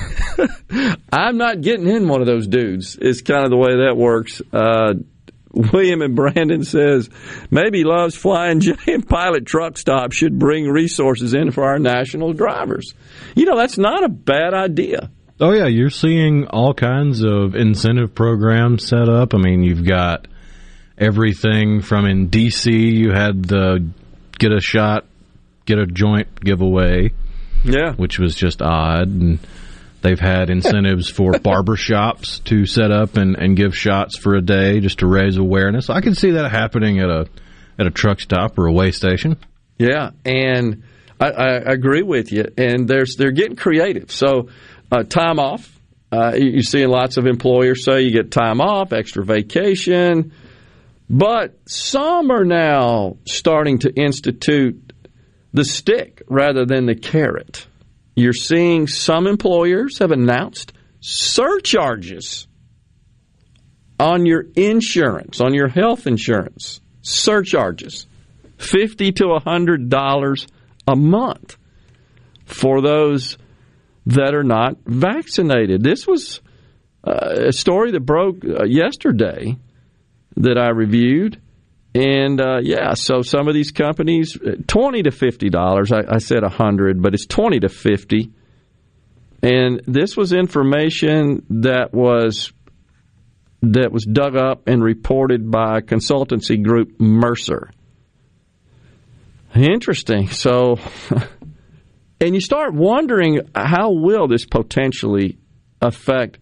[1.13, 2.99] I'm not getting in one of those dudes.
[3.01, 4.43] It's kind of the way that works.
[4.53, 4.95] Uh,
[5.55, 7.09] William and Brandon says
[7.51, 12.33] maybe Love's Flying J and Pilot Truck Stop should bring resources in for our national
[12.33, 12.95] drivers.
[13.35, 15.11] You know, that's not a bad idea.
[15.41, 19.35] Oh yeah, you're seeing all kinds of incentive programs set up.
[19.35, 20.29] I mean, you've got
[20.99, 22.73] everything from in DC.
[22.73, 23.89] You had the
[24.39, 25.07] get a shot,
[25.67, 27.13] get a joint giveaway.
[27.65, 29.09] Yeah, which was just odd.
[29.09, 29.39] And
[30.05, 34.79] they've had incentives for barbershops to set up and, and give shots for a day
[34.79, 35.91] just to raise awareness.
[35.91, 37.27] I can see that happening at a
[37.77, 39.37] at a truck stop or a way station.
[39.79, 40.85] Yeah, and
[41.19, 42.45] I, I agree with you.
[42.57, 44.13] And there's they're getting creative.
[44.13, 44.49] So
[44.93, 45.71] uh, time off.
[46.13, 50.33] Uh, you're seeing lots of employers say you get time off, extra vacation,
[51.11, 54.93] but some are now starting to institute
[55.53, 57.67] the stick rather than the carrot.
[58.15, 62.47] You're seeing some employers have announced surcharges
[63.99, 66.81] on your insurance, on your health insurance.
[67.03, 68.07] Surcharges.
[68.59, 70.47] 50 to $100
[70.87, 71.57] a month
[72.45, 73.37] for those
[74.07, 75.83] that are not vaccinated.
[75.83, 76.41] This was
[77.07, 79.57] uh, a story that broke uh, yesterday
[80.37, 81.41] that I reviewed.
[81.95, 85.93] And uh, yeah, so some of these companies, uh, twenty to fifty dollars.
[85.93, 88.33] I, I said a hundred, but it's twenty to fifty.
[89.43, 92.53] And this was information that was
[93.63, 97.71] that was dug up and reported by consultancy group Mercer.
[99.55, 100.29] Interesting.
[100.29, 100.79] So
[102.25, 105.39] And you start wondering how will this potentially
[105.83, 106.39] affect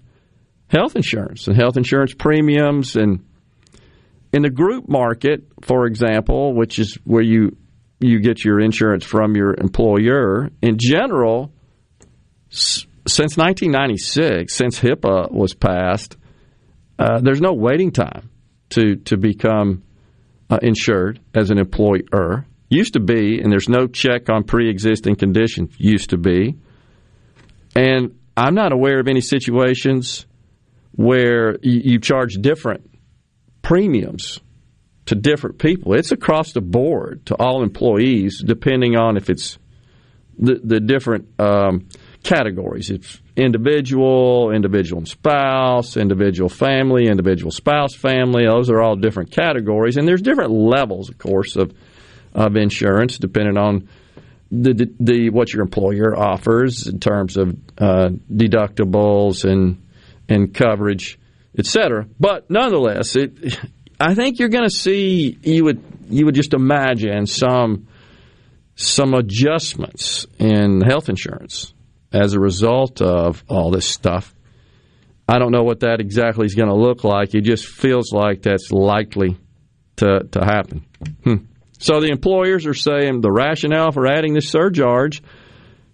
[0.68, 3.24] health insurance and health insurance premiums and
[4.32, 7.56] in the group market, for example, which is where you
[8.00, 11.52] you get your insurance from your employer, in general,
[12.48, 16.16] since 1996, since HIPAA was passed,
[16.98, 18.30] uh, there's no waiting time
[18.70, 19.82] to to become
[20.50, 22.46] uh, insured as an employer.
[22.68, 26.56] Used to be, and there's no check on pre existing conditions, used to be.
[27.76, 30.26] And I'm not aware of any situations
[30.92, 32.91] where you, charge different
[33.62, 34.40] premiums
[35.06, 35.94] to different people.
[35.94, 39.58] It's across the board to all employees, depending on if it's
[40.38, 41.88] the, the different um,
[42.22, 42.90] categories.
[42.90, 48.46] It's individual, individual and spouse, individual family, individual spouse family.
[48.46, 49.96] Those are all different categories.
[49.96, 51.72] And there's different levels, of course, of
[52.34, 53.88] of insurance, depending on
[54.50, 59.82] the, the, what your employer offers in terms of uh, deductibles and
[60.28, 61.18] and coverage
[61.58, 62.06] etc.
[62.18, 63.58] But nonetheless, it,
[64.00, 67.88] I think you're going to see you would you would just imagine some
[68.74, 71.72] some adjustments in health insurance
[72.12, 74.34] as a result of all this stuff.
[75.28, 77.34] I don't know what that exactly is going to look like.
[77.34, 79.38] It just feels like that's likely
[79.96, 80.84] to to happen.
[81.24, 81.44] Hmm.
[81.78, 85.22] So the employers are saying the rationale for adding this surcharge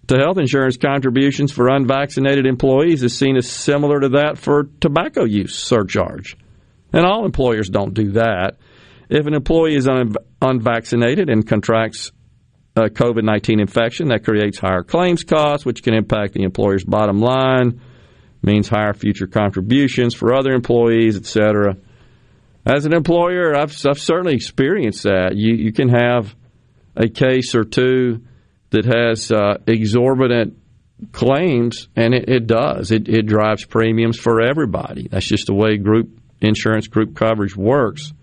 [0.09, 5.23] to health insurance contributions for unvaccinated employees is seen as similar to that for tobacco
[5.23, 6.35] use surcharge.
[6.91, 8.57] And all employers don't do that.
[9.07, 12.11] If an employee is un- unvaccinated and contracts
[12.75, 17.19] a COVID 19 infection, that creates higher claims costs, which can impact the employer's bottom
[17.19, 17.79] line,
[18.41, 21.77] means higher future contributions for other employees, etc.
[22.65, 25.33] As an employer, I've, I've certainly experienced that.
[25.35, 26.35] You, you can have
[26.95, 28.23] a case or two
[28.71, 30.57] that has uh, exorbitant
[31.11, 32.91] claims, and it, it does.
[32.91, 35.07] It, it drives premiums for everybody.
[35.07, 36.09] That's just the way group
[36.41, 38.13] insurance, group coverage works.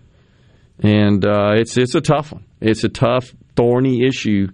[0.79, 2.45] And uh, it's it's a tough one.
[2.61, 4.49] It's a tough, thorny issue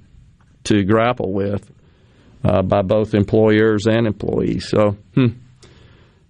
[0.66, 1.70] to grapple with
[2.44, 4.70] uh, by both employers and employees.
[4.70, 5.28] So, hmm,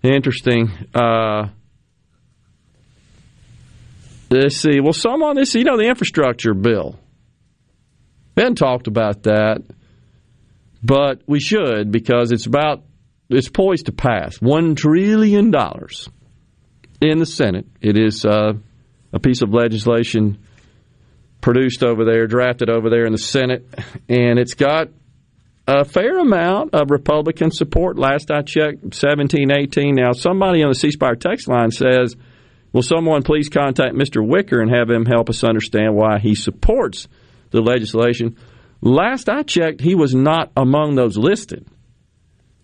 [0.02, 0.72] interesting.
[0.94, 1.50] Uh,
[4.30, 4.80] let's see.
[4.80, 7.00] Well, some on this, you know, the infrastructure bill.
[8.36, 9.64] Ben talked about that,
[10.84, 12.84] but we should because it's about
[13.30, 16.10] it's poised to pass one trillion dollars
[17.02, 17.68] in the Senate.
[17.82, 18.54] It is uh,
[19.12, 20.40] a piece of legislation
[21.42, 23.68] produced over there, drafted over there in the Senate,
[24.10, 24.90] and it's got
[25.68, 27.98] a fair amount of Republican support.
[27.98, 29.96] Last I checked, 17, 18.
[29.96, 32.16] Now, somebody on the C Spire text line says,
[32.74, 34.26] Will someone please contact Mr.
[34.26, 37.08] Wicker and have him help us understand why he supports
[37.54, 38.36] the legislation?
[38.82, 41.66] Last I checked, he was not among those listed.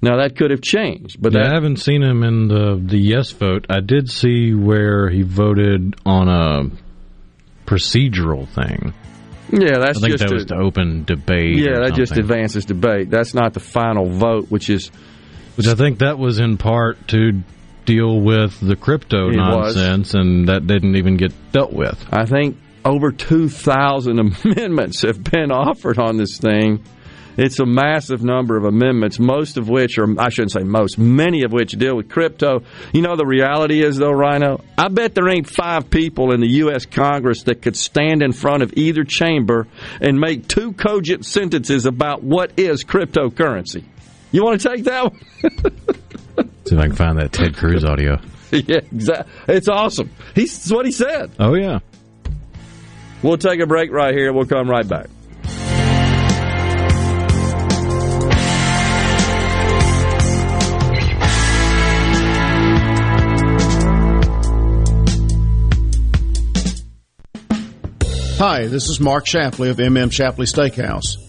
[0.02, 2.98] Now that could have changed, but yeah, that, I haven't seen him in the the
[2.98, 3.66] yes vote.
[3.70, 6.70] I did see where he voted on a
[7.66, 8.94] procedural thing.
[9.52, 11.58] Yeah, that's I think just that a, was to open debate.
[11.58, 13.10] Yeah, that just advances debate.
[13.10, 14.90] That's not the final vote, which is
[15.56, 17.44] Which I think that was in part to
[17.86, 19.76] deal with the crypto It was.
[19.76, 22.06] nonsense, and that didn't even get dealt with.
[22.12, 26.84] I think over 2,000 amendments have been offered on this thing.
[27.38, 31.44] It's a massive number of amendments, most of which are, I shouldn't say most, many
[31.44, 32.64] of which deal with crypto.
[32.92, 36.50] You know, the reality is, though, Rhino, I bet there ain't five people in the
[36.64, 36.86] U.S.
[36.86, 39.68] Congress that could stand in front of either chamber
[40.02, 43.86] and make two cogent sentences about what is cryptocurrency.
[44.34, 45.20] You want to take that one?
[46.66, 48.20] See if I can find that Ted Cruz audio.
[48.52, 49.56] yeah, exactly.
[49.56, 50.12] It's awesome.
[50.36, 51.32] He's, what he said.
[51.40, 51.80] Oh yeah.
[53.22, 54.32] We'll take a break right here.
[54.32, 55.08] We'll come right back.
[68.40, 71.29] Hi, this is Mark Shapley of MM Shapley Steakhouse.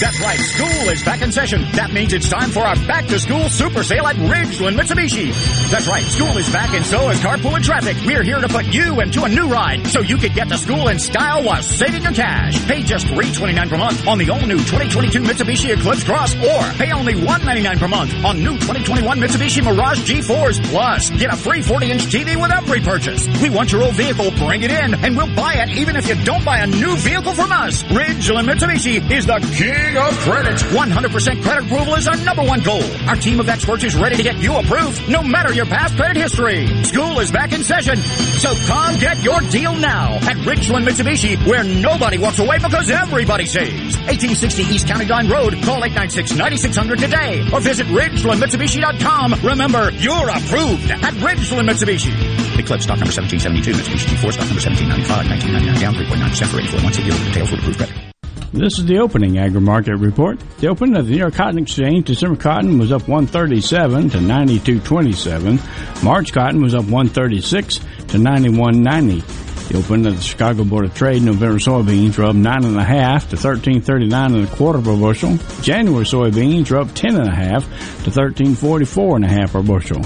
[0.00, 1.62] That's right, school is back in session.
[1.72, 5.34] That means it's time for our back to school super sale at Ridgeland Mitsubishi.
[5.72, 7.96] That's right, school is back and so is carpool and traffic.
[8.06, 10.86] We're here to put you into a new ride so you can get to school
[10.86, 12.64] in style while saving your cash.
[12.66, 16.92] Pay just 329 per month on the all new 2022 Mitsubishi Eclipse Cross or pay
[16.92, 20.62] only 199 per month on new 2021 Mitsubishi Mirage G4s.
[20.70, 23.26] Plus, get a free 40 inch TV with every purchase.
[23.42, 26.14] We want your old vehicle, bring it in, and we'll buy it even if you
[26.24, 27.82] don't buy a new vehicle from us.
[27.82, 30.58] Ridgeland Mitsubishi is the king of credit.
[30.58, 32.82] 100% credit approval is our number one goal.
[33.08, 36.16] Our team of experts is ready to get you approved, no matter your past credit
[36.16, 36.66] history.
[36.84, 41.64] School is back in session, so come get your deal now at Ridgeland Mitsubishi, where
[41.64, 43.96] nobody walks away because everybody saves.
[44.08, 45.54] 1860 East County Line Road.
[45.62, 49.34] Call 896-9600 today or visit RidgelandMitsubishi.com.
[49.42, 52.12] Remember, you're approved at Ridgeland Mitsubishi.
[52.58, 56.98] Eclipse stock number 1772, Mitsubishi G4 stock number 1795, 1999 down 3.9% for 84 months.
[56.98, 58.07] Dealer details with approved credit.
[58.52, 60.40] This is the opening agri-market report.
[60.58, 66.02] The opening of the New York Cotton Exchange, December cotton was up 137 to 92.27.
[66.02, 67.82] March cotton was up 136 to
[68.16, 69.68] 91.90.
[69.68, 72.84] The opening of the Chicago Board of Trade, November soybeans were up nine and a
[72.84, 75.36] half to 13.39 and a quarter per bushel.
[75.60, 77.64] January soybeans were up ten and a half
[78.04, 80.00] to 13.44 and a half per bushel.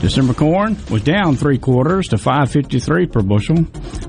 [0.00, 3.64] December corn was down three quarters to 5.53 per bushel.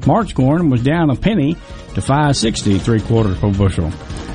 [0.08, 1.56] March corn was down a penny
[1.96, 3.92] to 5.60 three quarters per bushel.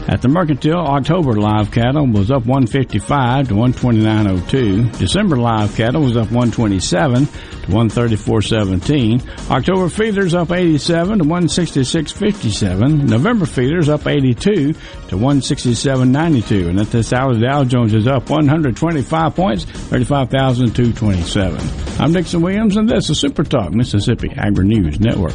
[0.09, 4.99] At the Mercantile, October live cattle was up 155 to 129.02.
[4.99, 7.33] December live cattle was up 127 to
[7.69, 9.51] 134.17.
[9.51, 13.09] October feeders up 87 to 166.57.
[13.09, 16.71] November feeders up 82 to 167.92.
[16.71, 22.01] And at this hour, the Dow Jones is up 125 points, 35,227.
[22.01, 25.35] I'm Dixon Williams, and this is Super Talk Mississippi Agri News Network.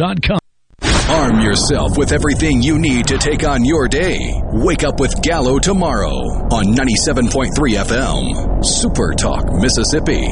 [0.00, 4.32] Arm yourself with everything you need to take on your day.
[4.50, 6.14] Wake up with Gallo tomorrow
[6.50, 8.64] on 97.3 FM.
[8.64, 10.26] Super Talk, Mississippi.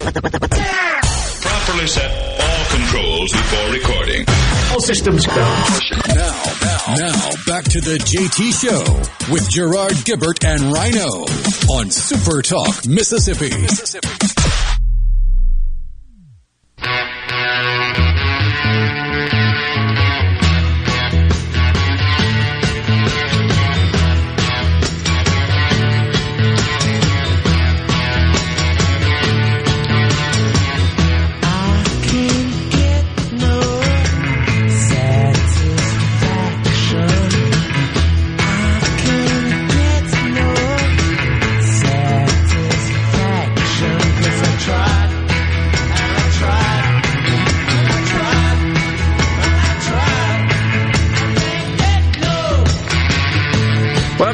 [0.00, 2.10] Properly set
[2.42, 4.24] all controls before recording.
[4.72, 5.34] All systems go.
[5.34, 11.24] Now, now, now, back to the JT Show with Gerard Gibert and Rhino
[11.72, 13.48] on Super Talk, Mississippi.
[13.48, 14.08] Mississippi.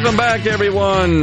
[0.03, 1.23] Welcome back, everyone.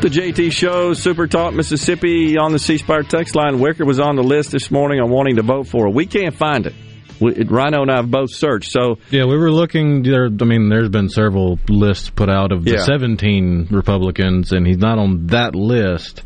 [0.00, 3.58] The JT Show, Super Talk Mississippi on the C Spire text line.
[3.58, 5.88] Wicker was on the list this morning on wanting to vote for.
[5.88, 5.92] It.
[5.92, 6.72] We can't find it.
[7.20, 8.70] We, Rhino and I have both searched.
[8.72, 10.04] So Yeah, we were looking.
[10.04, 12.84] There, I mean, there's been several lists put out of the Yeah.
[12.84, 16.22] 17 Republicans, and he's not on that list.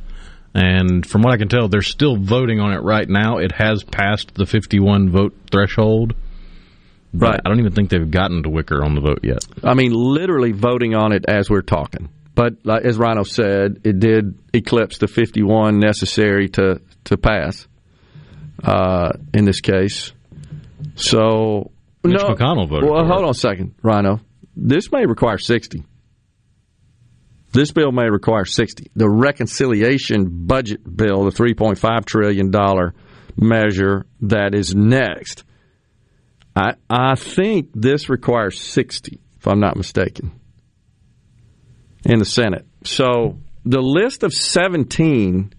[0.54, 3.38] And from what I can tell, they're still voting on it right now.
[3.38, 6.14] It has passed the 51 vote threshold.
[7.12, 7.40] Right.
[7.44, 9.44] I don't even think they've gotten to Wicker on the vote yet.
[9.64, 12.08] I mean, literally voting on it as we're talking.
[12.34, 17.66] But like, as Rhino said, it did eclipse the 51 necessary to to pass
[18.62, 20.12] uh, in this case.
[20.94, 21.70] So
[22.04, 23.24] Mitch no, McConnell voted Well, hold it.
[23.24, 24.20] on a second, Rhino.
[24.56, 25.84] This may require 60.
[27.52, 28.90] This bill may require 60.
[28.94, 32.94] The reconciliation budget bill, the 3.5 trillion dollar
[33.36, 35.44] measure that is next.
[36.55, 40.32] I I think this requires 60 if I'm not mistaken
[42.05, 42.66] in the Senate.
[42.84, 45.53] So the list of 17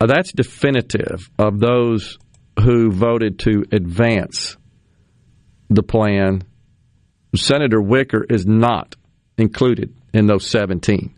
[0.00, 2.18] uh, that's definitive of those
[2.58, 4.56] who voted to advance
[5.68, 6.42] the plan.
[7.36, 8.96] Senator Wicker is not
[9.36, 11.14] included in those 17.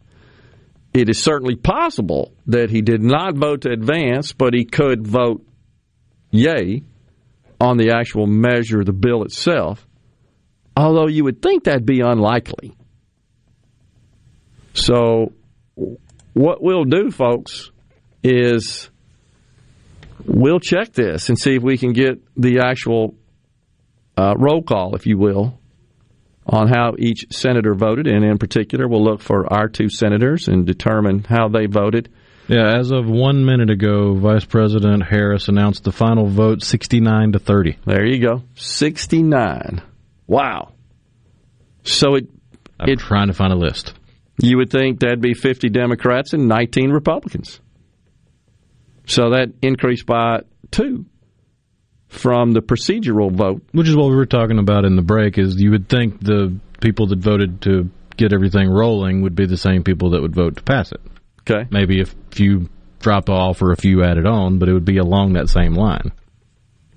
[0.93, 5.47] It is certainly possible that he did not vote to advance, but he could vote
[6.30, 6.83] yay
[7.63, 9.87] on the actual measure, of the bill itself.
[10.77, 12.75] Although you would think that'd be unlikely.
[14.75, 15.33] So,
[16.33, 17.71] what we'll do, folks,
[18.25, 18.91] is
[20.25, 23.15] we'll check this and see if we can get the actual
[24.17, 25.57] uh, roll call, if you will,
[26.45, 28.09] on how each senator voted.
[28.09, 32.11] And in particular, we'll look for our two senators and determine how they voted.
[32.53, 37.38] Yeah, as of one minute ago, Vice President Harris announced the final vote 69 to
[37.38, 37.78] 30.
[37.86, 38.42] There you go.
[38.57, 39.80] 69.
[40.26, 40.72] Wow.
[41.84, 42.28] So it.
[42.78, 43.94] I'm it, trying to find a list.
[44.36, 47.59] You would think that'd be 50 Democrats and 19 Republicans.
[49.07, 50.40] So that increased by
[50.70, 51.07] two
[52.09, 53.62] from the procedural vote.
[53.72, 56.55] Which is what we were talking about in the break, is you would think the
[56.82, 57.88] people that voted to
[58.18, 61.00] get everything rolling would be the same people that would vote to pass it.
[61.49, 61.68] Okay.
[61.70, 62.68] Maybe a few
[63.01, 66.12] drop off or a few added on, but it would be along that same line.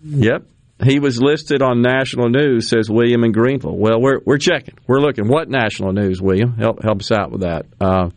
[0.03, 0.43] Yep.
[0.83, 3.77] He was listed on national news, says William in Greenville.
[3.77, 4.75] Well, we're we're checking.
[4.87, 5.27] We're looking.
[5.27, 6.57] What national news, William?
[6.57, 7.65] Help help us out with that.
[7.79, 8.09] Uh,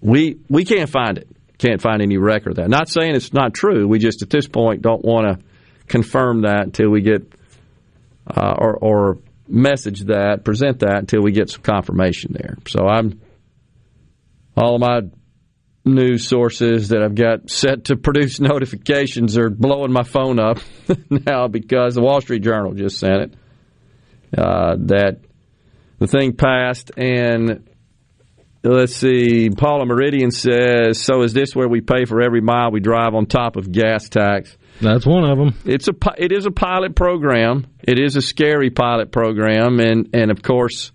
[0.00, 1.28] we we can't find it.
[1.56, 2.68] Can't find any record of that.
[2.68, 3.88] Not saying it's not true.
[3.88, 5.44] We just at this point don't want to
[5.86, 7.32] confirm that until we get
[8.26, 9.18] uh, or or
[9.48, 12.56] message that, present that until we get some confirmation there.
[12.68, 13.20] So I'm
[14.56, 15.00] all of my
[15.84, 20.58] news sources that I've got set to produce notifications are blowing my phone up
[21.10, 23.34] now because the Wall Street Journal just sent it
[24.38, 25.18] uh, that
[25.98, 27.68] the thing passed and
[28.62, 32.80] let's see Paula Meridian says so is this where we pay for every mile we
[32.80, 34.56] drive on top of gas tax?
[34.80, 37.66] That's one of them it's a it is a pilot program.
[37.82, 40.92] It is a scary pilot program and and of course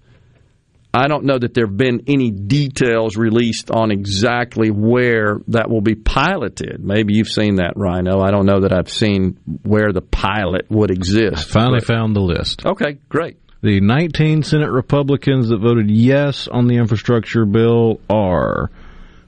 [0.97, 5.81] I don't know that there have been any details released on exactly where that will
[5.81, 6.83] be piloted.
[6.83, 8.19] Maybe you've seen that, Rhino.
[8.19, 11.49] I don't know that I've seen where the pilot would exist.
[11.49, 12.65] I finally but, found the list.
[12.65, 13.37] Okay, great.
[13.61, 18.71] The 19 Senate Republicans that voted yes on the infrastructure bill are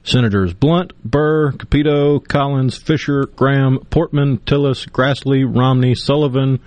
[0.02, 6.58] Senators Blunt, Burr, Capito, Collins, Fischer, Graham, Portman, Tillis, Grassley, Romney, Sullivan,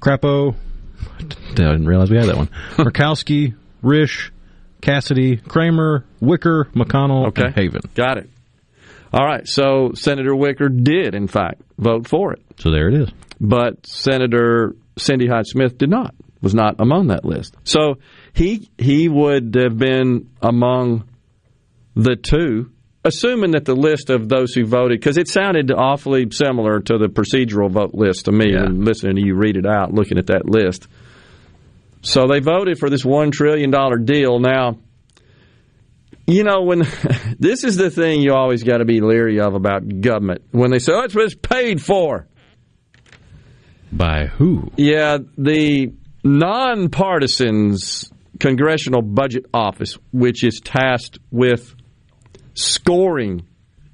[0.00, 0.54] Crapo.
[1.18, 1.22] I
[1.54, 2.48] didn't realize we had that one.
[2.76, 4.30] Murkowski, Risch,
[4.80, 7.46] Cassidy, Cramer, Wicker, McConnell, okay.
[7.46, 7.82] and Hoeven.
[7.94, 8.30] Got it.
[9.12, 9.46] All right.
[9.46, 12.42] So Senator Wicker did, in fact, vote for it.
[12.58, 13.10] So there it is.
[13.40, 16.14] But Senator Cindy Hyde Smith did not.
[16.40, 17.56] Was not among that list.
[17.64, 17.98] So
[18.32, 21.08] he he would have been among
[21.96, 22.70] the two,
[23.04, 27.08] assuming that the list of those who voted, because it sounded awfully similar to the
[27.08, 28.66] procedural vote list to me, yeah.
[28.66, 30.86] and listening to you read it out, looking at that list.
[32.02, 33.70] So they voted for this $1 trillion
[34.04, 34.38] deal.
[34.38, 34.78] Now,
[36.26, 36.80] you know, when
[37.38, 40.42] this is the thing you always got to be leery of about government.
[40.50, 42.28] When they say, oh, it's paid for.
[43.90, 44.70] By who?
[44.76, 45.94] Yeah, the
[46.24, 51.74] nonpartisans Congressional Budget Office, which is tasked with
[52.54, 53.46] scoring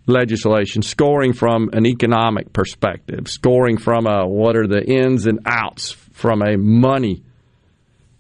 [0.06, 5.92] legislation, scoring from an economic perspective, scoring from a what are the ins and outs
[6.12, 7.22] from a money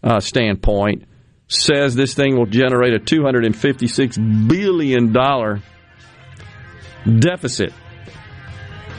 [0.04, 1.04] uh, standpoint,
[1.48, 5.12] says this thing will generate a $256 billion
[7.20, 7.72] deficit.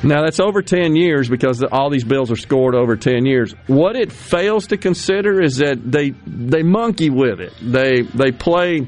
[0.03, 3.55] Now, that's over 10 years because all these bills are scored over 10 years.
[3.67, 7.53] What it fails to consider is that they, they monkey with it.
[7.61, 8.87] They, they play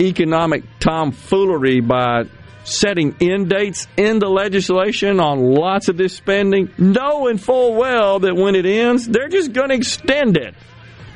[0.00, 2.24] economic tomfoolery by
[2.64, 8.34] setting end dates in the legislation on lots of this spending, knowing full well that
[8.34, 10.54] when it ends, they're just going to extend it.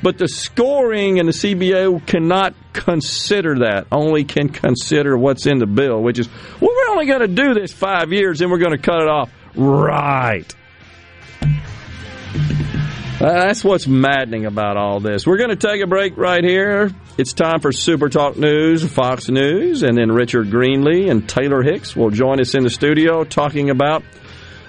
[0.03, 5.65] But the scoring and the CBO cannot consider that, only can consider what's in the
[5.65, 6.29] bill, which is,
[6.61, 9.07] well, we're only going to do this five years and we're going to cut it
[9.07, 9.31] off.
[9.55, 10.53] Right.
[13.19, 15.25] Uh, that's what's maddening about all this.
[15.25, 16.91] We're going to take a break right here.
[17.17, 21.95] It's time for Super Talk News, Fox News, and then Richard Greenlee and Taylor Hicks
[21.95, 24.03] will join us in the studio talking about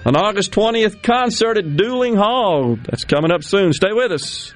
[0.03, 2.75] an August 20th concert at Duling Hall.
[2.77, 3.71] That's coming up soon.
[3.71, 4.55] Stay with us.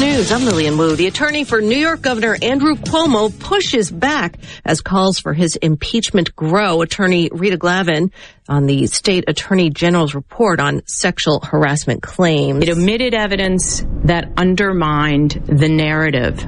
[0.00, 0.32] News.
[0.32, 0.96] I'm Lillian Wu.
[0.96, 6.34] The attorney for New York Governor Andrew Cuomo pushes back as calls for his impeachment
[6.34, 6.82] grow.
[6.82, 8.10] Attorney Rita Glavin
[8.48, 12.62] on the state attorney general's report on sexual harassment claims.
[12.62, 16.44] It omitted evidence that undermined the narrative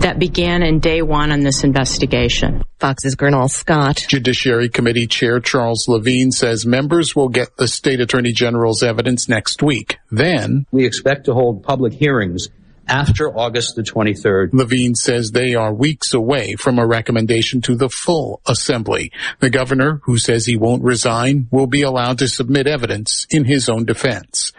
[0.00, 2.62] that began in day one on this investigation.
[2.78, 4.04] Fox's Gernal Scott.
[4.08, 9.62] Judiciary Committee Chair Charles Lavine says members will get the state attorney general's evidence next
[9.62, 9.96] week.
[10.10, 12.48] Then we expect to hold public hearings
[12.88, 14.50] after August the 23rd.
[14.50, 19.12] Lavine says they are weeks away from a recommendation to the full assembly.
[19.40, 23.68] The governor, who says he won't resign, will be allowed to submit evidence in his
[23.68, 24.52] own defense.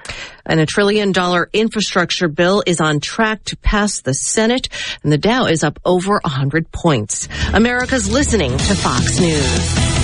[0.46, 4.70] And a trillion dollar infrastructure bill is on track to pass the Senate,
[5.04, 7.28] and the Dow is up over 100 points.
[7.54, 9.97] America's listening to Fox News.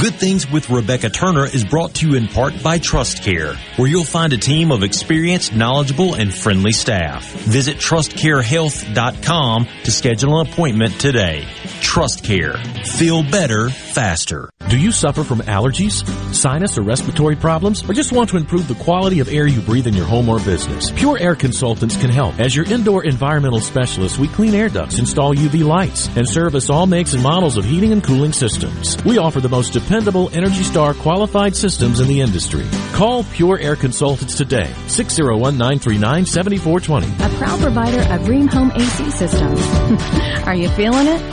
[0.00, 3.86] Good Things with Rebecca Turner is brought to you in part by Trust Care, where
[3.86, 7.30] you'll find a team of experienced, knowledgeable, and friendly staff.
[7.30, 11.46] Visit trustcarehealth.com to schedule an appointment today.
[11.82, 12.56] Trust Care.
[12.86, 14.48] Feel better, faster.
[14.70, 18.76] Do you suffer from allergies, sinus, or respiratory problems, or just want to improve the
[18.76, 20.92] quality of air you breathe in your home or business?
[20.92, 22.38] Pure Air Consultants can help.
[22.38, 26.86] As your indoor environmental specialist, we clean air ducts, install UV lights, and service all
[26.86, 28.96] makes and models of heating and cooling systems.
[29.04, 32.64] We offer the most dependable Energy Star qualified systems in the industry.
[32.92, 37.18] Call Pure Air Consultants today, 601-939-7420.
[37.18, 39.60] A proud provider of Rheem Home AC systems.
[40.46, 41.20] Are you feeling it?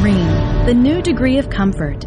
[0.00, 2.06] Rheem, the new degree of comfort.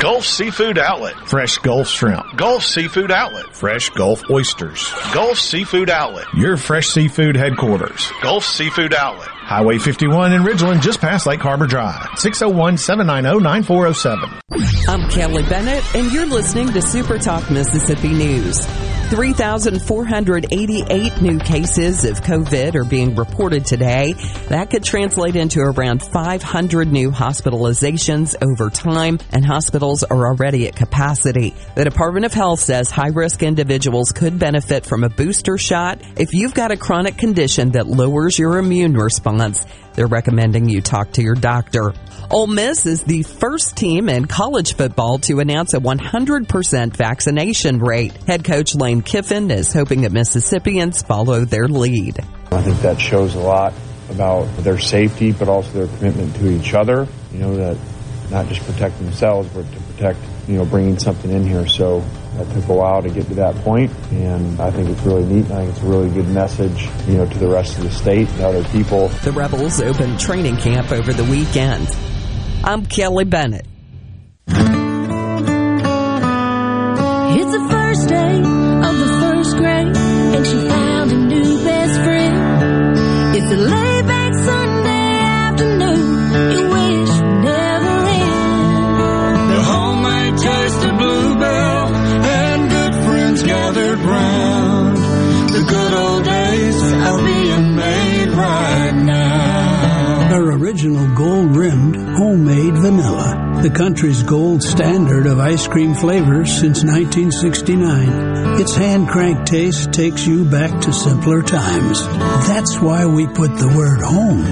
[0.00, 1.14] Gulf Seafood Outlet.
[1.28, 2.36] Fresh Gulf Shrimp.
[2.36, 3.54] Gulf Seafood Outlet.
[3.54, 4.92] Fresh Gulf Oysters.
[5.14, 6.26] Gulf Seafood Outlet.
[6.34, 8.10] Your fresh seafood headquarters.
[8.20, 9.28] Gulf Seafood Outlet.
[9.46, 12.00] Highway 51 in Ridgeland, just past Lake Harbor Drive.
[12.18, 14.40] 601-790-9407.
[14.88, 18.66] I'm Kelly Bennett, and you're listening to Super Talk Mississippi News.
[19.08, 24.14] 3,488 new cases of COVID are being reported today.
[24.48, 30.74] That could translate into around 500 new hospitalizations over time, and hospitals are already at
[30.74, 31.54] capacity.
[31.76, 36.00] The Department of Health says high risk individuals could benefit from a booster shot.
[36.16, 39.64] If you've got a chronic condition that lowers your immune response,
[39.96, 41.92] they're recommending you talk to your doctor.
[42.30, 48.12] Ole Miss is the first team in college football to announce a 100% vaccination rate.
[48.26, 52.18] Head coach Lane Kiffin is hoping that Mississippians follow their lead.
[52.50, 53.72] I think that shows a lot
[54.10, 57.06] about their safety, but also their commitment to each other.
[57.32, 57.78] You know, that
[58.30, 61.66] not just protect themselves, but to protect, you know, bringing something in here.
[61.66, 62.00] So
[62.36, 65.50] that took a while to get to that point, and I think it's really neat.
[65.50, 68.28] I think it's a really good message, you know, to the rest of the state
[68.28, 69.08] and other people.
[69.08, 71.88] The Rebels opened training camp over the weekend.
[72.64, 73.66] I'm Kelly Bennett.
[103.66, 108.60] The country's gold standard of ice cream flavors since 1969.
[108.60, 112.06] Its hand crank taste takes you back to simpler times.
[112.46, 114.42] That's why we put the word home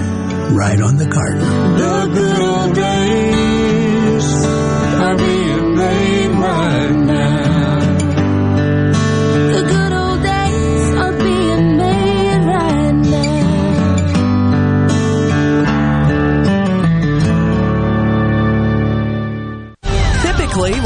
[0.53, 1.39] right on the carton.
[1.39, 3.34] The good old days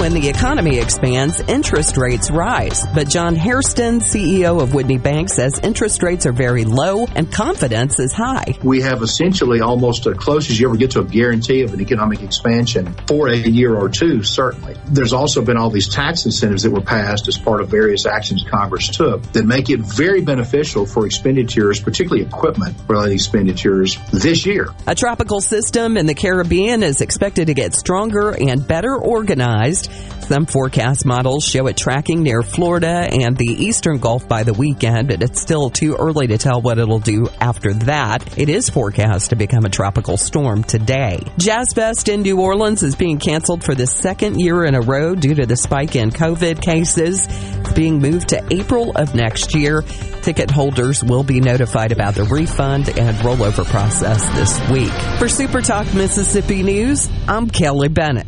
[0.09, 2.83] when the economy expands, interest rates rise.
[2.95, 7.99] But John Hairston, CEO of Whitney Bank, says interest rates are very low and confidence
[7.99, 8.57] is high.
[8.63, 11.81] We have essentially almost as close as you ever get to a guarantee of an
[11.81, 14.75] economic expansion for a year or two, certainly.
[14.87, 18.43] There's also been all these tax incentives that were passed as part of various actions
[18.49, 24.69] Congress took that make it very beneficial for expenditures, particularly equipment related expenditures this year.
[24.87, 29.91] A tropical system in the Caribbean is expected to get stronger and better organized.
[30.29, 35.07] Some forecast models show it tracking near Florida and the eastern Gulf by the weekend,
[35.07, 38.37] but it's still too early to tell what it'll do after that.
[38.37, 41.19] It is forecast to become a tropical storm today.
[41.39, 45.15] Jazz Fest in New Orleans is being canceled for the second year in a row
[45.15, 47.25] due to the spike in COVID cases.
[47.27, 49.81] It's being moved to April of next year.
[50.21, 54.93] Ticket holders will be notified about the refund and rollover process this week.
[55.17, 58.27] For Super Talk Mississippi News, I'm Kelly Bennett.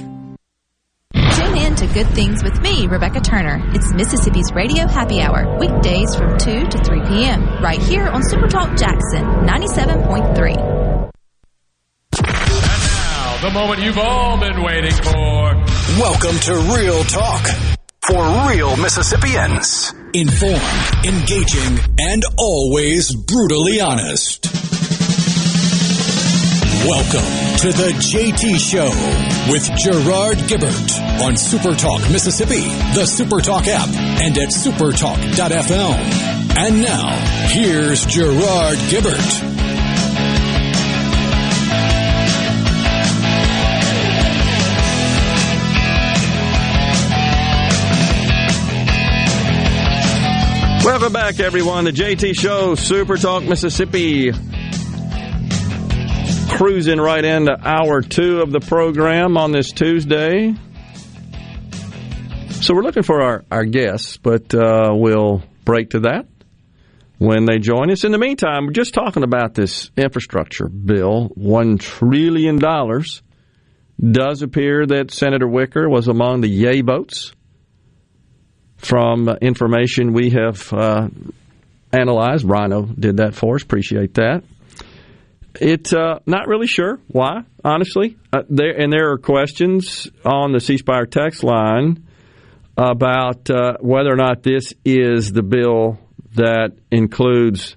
[2.01, 3.61] Tune in to Good Things with me, Rebecca Turner.
[3.73, 8.77] It's Mississippi's Radio Happy Hour, weekdays from 2 to 3 p.m., right here on Supertalk
[8.77, 11.11] Jackson 97.3.
[12.17, 12.31] And
[12.91, 15.55] now, The moment you've all been waiting for.
[15.99, 17.47] Welcome to Real Talk
[18.07, 19.93] for real Mississippians.
[20.13, 24.70] Informed, engaging, and always brutally honest.
[26.87, 28.89] Welcome to the JT Show
[29.51, 32.61] with Gerard Gibert on Supertalk Mississippi,
[32.95, 33.87] the Supertalk app,
[34.19, 36.57] and at supertalk.fm.
[36.57, 37.09] And now,
[37.49, 39.13] here's Gerard Gibert.
[50.83, 51.83] Welcome back, everyone.
[51.83, 54.31] The JT Show, Super Talk Mississippi.
[56.57, 60.53] Cruising right into hour two of the program on this Tuesday.
[62.61, 66.27] So we're looking for our, our guests, but uh, we'll break to that
[67.17, 68.03] when they join us.
[68.03, 71.29] In the meantime, we're just talking about this infrastructure bill.
[71.37, 72.59] $1 trillion.
[72.59, 77.33] Does appear that Senator Wicker was among the yay votes
[78.77, 81.07] from information we have uh,
[81.93, 82.45] analyzed.
[82.45, 83.63] Rhino did that for us.
[83.63, 84.43] Appreciate that.
[85.59, 88.17] It uh, not really sure why, honestly.
[88.31, 92.05] Uh, there and there are questions on the C Spire text line
[92.77, 95.99] about uh, whether or not this is the bill
[96.35, 97.75] that includes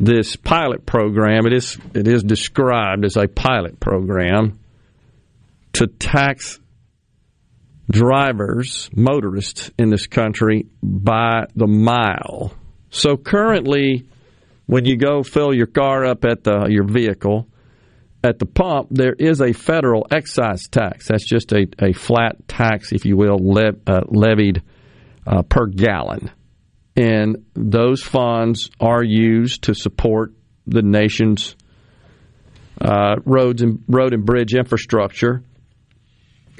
[0.00, 1.46] this pilot program.
[1.46, 4.58] It is it is described as a pilot program
[5.74, 6.58] to tax
[7.90, 12.54] drivers, motorists in this country by the mile.
[12.90, 14.06] So currently,
[14.66, 17.48] when you go fill your car up at the your vehicle
[18.22, 21.08] at the pump, there is a federal excise tax.
[21.08, 24.62] That's just a, a flat tax, if you will, le- uh, levied
[25.26, 26.30] uh, per gallon.
[26.96, 30.32] And those funds are used to support
[30.66, 31.54] the nation's
[32.80, 35.42] uh, roads and road and bridge infrastructure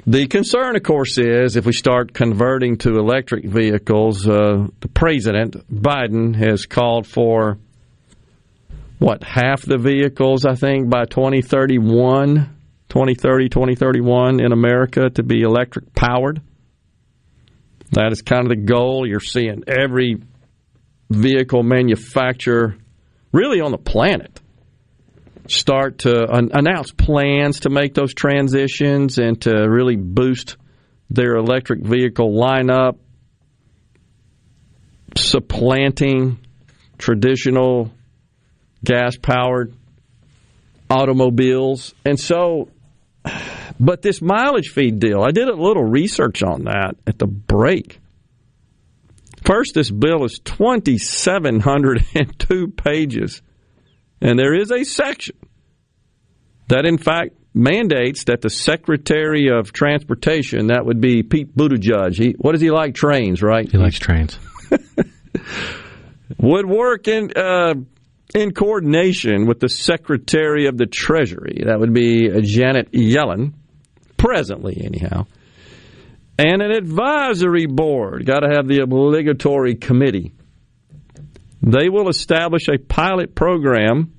[0.07, 5.55] the concern, of course, is if we start converting to electric vehicles, uh, the president,
[5.73, 7.57] Biden, has called for
[8.99, 12.35] what, half the vehicles, I think, by 2031,
[12.89, 16.41] 2030, 2031 in America to be electric powered.
[17.91, 19.07] That is kind of the goal.
[19.07, 20.17] You're seeing every
[21.09, 22.75] vehicle manufacturer
[23.31, 24.39] really on the planet
[25.47, 30.57] start to announce plans to make those transitions and to really boost
[31.09, 32.97] their electric vehicle lineup,
[35.15, 36.39] supplanting
[36.97, 37.91] traditional
[38.85, 39.73] gas powered
[40.89, 41.93] automobiles.
[42.05, 42.69] And so,
[43.79, 47.99] but this mileage feed deal, I did a little research on that at the break.
[49.43, 53.43] First, this bill is 2,702 pages.
[54.21, 55.35] And there is a section
[56.67, 62.31] that, in fact, mandates that the Secretary of Transportation, that would be Pete Buttigieg, he,
[62.39, 62.95] what does he like?
[62.95, 63.69] Trains, right?
[63.69, 64.39] He likes trains.
[66.39, 67.75] would work in uh,
[68.33, 71.63] in coordination with the Secretary of the Treasury.
[71.65, 73.53] That would be Janet Yellen,
[74.17, 75.25] presently, anyhow.
[76.37, 78.25] And an advisory board.
[78.25, 80.33] Got to have the obligatory committee
[81.65, 84.13] they will establish a pilot program,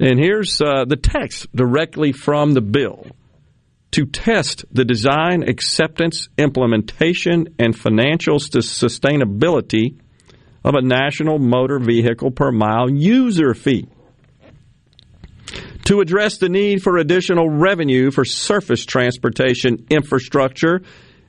[0.00, 3.06] and here's uh, the text directly from the bill
[3.92, 10.00] to test the design, acceptance, implementation, and financial sustainability
[10.68, 13.88] of a national motor vehicle per mile user fee.
[15.86, 20.82] To address the need for additional revenue for surface transportation infrastructure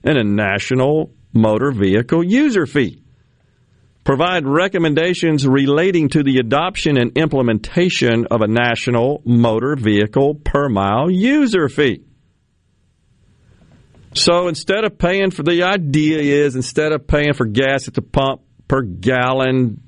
[0.03, 3.01] and a national motor vehicle user fee
[4.03, 11.09] provide recommendations relating to the adoption and implementation of a national motor vehicle per mile
[11.09, 12.03] user fee.
[14.13, 18.01] So instead of paying for the idea is instead of paying for gas at the
[18.01, 19.82] pump per gallon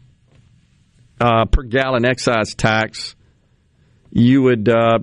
[1.21, 3.15] uh, per gallon excise tax,
[4.11, 4.99] you would uh,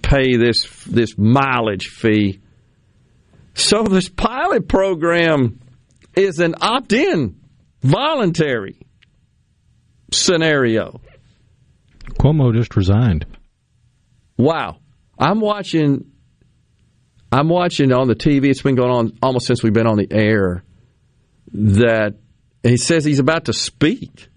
[0.00, 2.40] pay this this mileage fee.
[3.52, 5.60] So this pilot program
[6.14, 7.40] is an opt-in,
[7.82, 8.78] voluntary
[10.12, 11.00] scenario.
[12.20, 13.26] Cuomo just resigned.
[14.38, 14.78] Wow,
[15.18, 16.12] I'm watching.
[17.32, 18.46] I'm watching on the TV.
[18.46, 20.62] It's been going on almost since we've been on the air.
[21.52, 22.14] That
[22.66, 24.28] he says he's about to speak.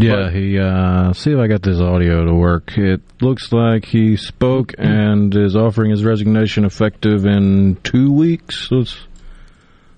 [0.00, 0.58] Yeah, he.
[0.58, 2.78] Uh, see if I got this audio to work.
[2.78, 8.68] It looks like he spoke and is offering his resignation effective in two weeks.
[8.70, 8.96] Let's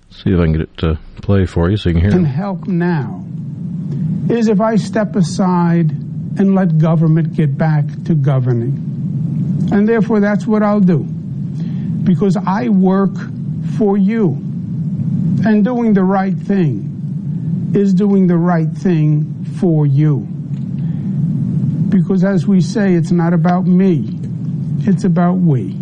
[0.09, 2.11] see if I can get it to play for you so you can hear.
[2.11, 2.33] Can Him.
[2.33, 3.23] help now
[4.27, 10.47] is if I step aside and let government get back to governing, and therefore that's
[10.47, 13.13] what I'll do, because I work
[13.77, 14.29] for you,
[15.45, 16.90] and doing the right thing
[17.73, 20.27] is doing the right thing for you.
[21.89, 24.09] Because as we say, it's not about me,
[24.79, 25.77] it's about we.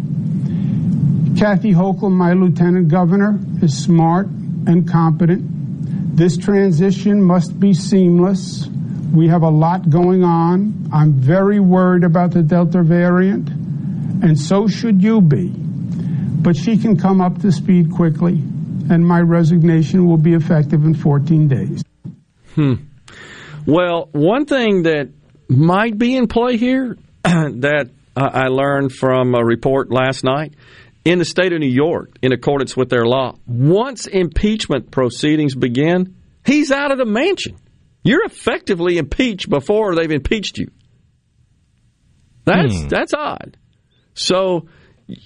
[1.38, 6.18] Kathy Hochul, my lieutenant governor, is smart and competent.
[6.18, 8.68] This transition must be seamless.
[9.14, 10.90] We have a lot going on.
[10.92, 15.48] I'm very worried about the Delta variant, and so should you be.
[15.48, 18.44] But she can come up to speed quickly,
[18.90, 21.84] and my resignation will be effective in 14 days.
[22.56, 22.74] Hmm.
[23.66, 25.10] Well, one thing that
[25.48, 30.56] might be in play here that I learned from a report last night
[31.06, 36.16] in the state of New York, in accordance with their law, once impeachment proceedings begin,
[36.46, 37.58] he's out of the mansion.
[38.04, 40.70] You're effectively impeached before they've impeached you.
[42.46, 42.88] That's Hmm.
[42.88, 43.58] that's odd.
[44.14, 44.68] So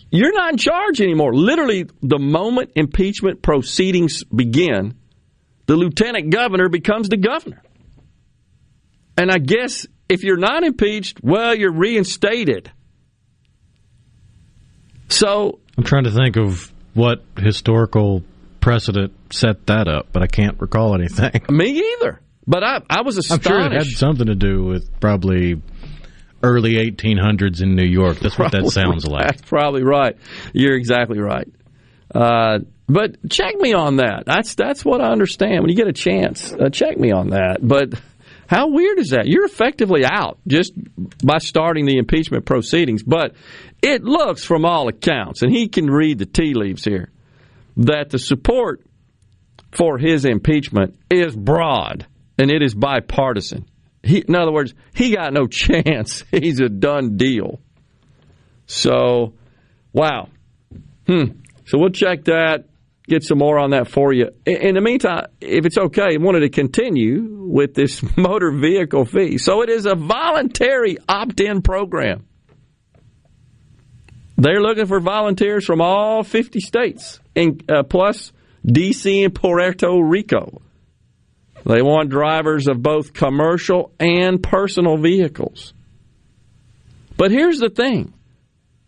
[0.09, 1.33] you're not in charge anymore.
[1.33, 4.95] Literally, the moment impeachment proceedings begin,
[5.65, 7.61] the lieutenant governor becomes the governor.
[9.17, 12.71] And I guess if you're not impeached, well, you're reinstated.
[15.09, 18.23] So I'm trying to think of what historical
[18.59, 21.41] precedent set that up, but I can't recall anything.
[21.49, 22.21] me either.
[22.45, 23.47] But I, I was I'm astonished.
[23.47, 25.61] sure it had something to do with probably
[26.43, 28.19] early 1800s in New York.
[28.19, 29.27] That's what that sounds like.
[29.27, 30.17] That's probably right.
[30.53, 31.47] You're exactly right.
[32.13, 34.23] Uh, but check me on that.
[34.25, 35.61] That's that's what I understand.
[35.61, 37.57] When you get a chance, uh, check me on that.
[37.61, 37.93] But
[38.47, 39.25] how weird is that?
[39.25, 40.73] You're effectively out just
[41.25, 43.01] by starting the impeachment proceedings.
[43.01, 43.35] But
[43.81, 47.09] it looks, from all accounts, and he can read the tea leaves here,
[47.77, 48.81] that the support
[49.71, 52.05] for his impeachment is broad
[52.37, 53.65] and it is bipartisan.
[54.03, 56.23] He, in other words, he got no chance.
[56.29, 57.61] He's a done deal.
[58.67, 59.33] So,
[59.93, 60.29] wow.
[61.07, 61.39] Hmm.
[61.65, 62.65] So we'll check that,
[63.07, 64.31] get some more on that for you.
[64.45, 69.05] In, in the meantime, if it's okay, I wanted to continue with this motor vehicle
[69.05, 69.37] fee.
[69.37, 72.27] So it is a voluntary opt in program.
[74.37, 78.33] They're looking for volunteers from all 50 states, and, uh, plus
[78.65, 79.23] D.C.
[79.23, 80.62] and Puerto Rico.
[81.65, 85.73] They want drivers of both commercial and personal vehicles.
[87.15, 88.13] But here's the thing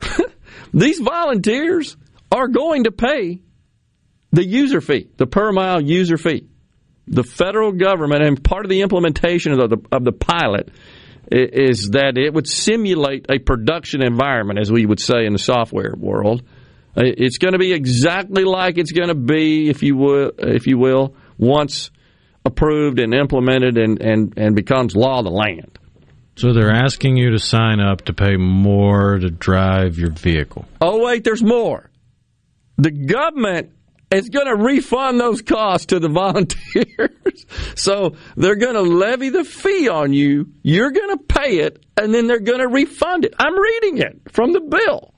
[0.73, 1.95] these volunteers
[2.31, 3.39] are going to pay
[4.31, 6.47] the user fee, the per mile user fee.
[7.07, 10.69] The federal government, and part of the implementation of the, of the pilot
[11.31, 15.93] is that it would simulate a production environment, as we would say in the software
[15.95, 16.41] world.
[16.95, 20.77] It's going to be exactly like it's going to be, if you will, if you
[20.77, 21.91] will, once
[22.45, 25.77] approved and implemented and, and, and becomes law of the land.
[26.37, 30.65] So they're asking you to sign up to pay more to drive your vehicle.
[30.81, 31.89] Oh, wait, there's more.
[32.77, 33.71] The government
[34.11, 37.45] is going to refund those costs to the volunteers.
[37.75, 40.47] so they're going to levy the fee on you.
[40.61, 43.33] You're going to pay it, and then they're going to refund it.
[43.39, 45.13] I'm reading it from the bill.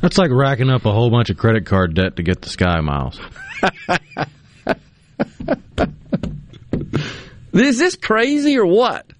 [0.00, 2.80] That's like racking up a whole bunch of credit card debt to get the Sky
[2.80, 3.18] Miles.
[7.52, 9.10] Is this crazy or what?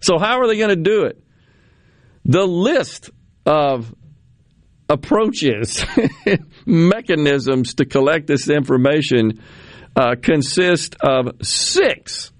[0.00, 1.22] So, how are they going to do it?
[2.24, 3.10] The list
[3.44, 3.94] of
[4.88, 5.84] approaches,
[6.66, 9.42] mechanisms to collect this information
[9.96, 10.14] uh,
[11.00, 12.32] of six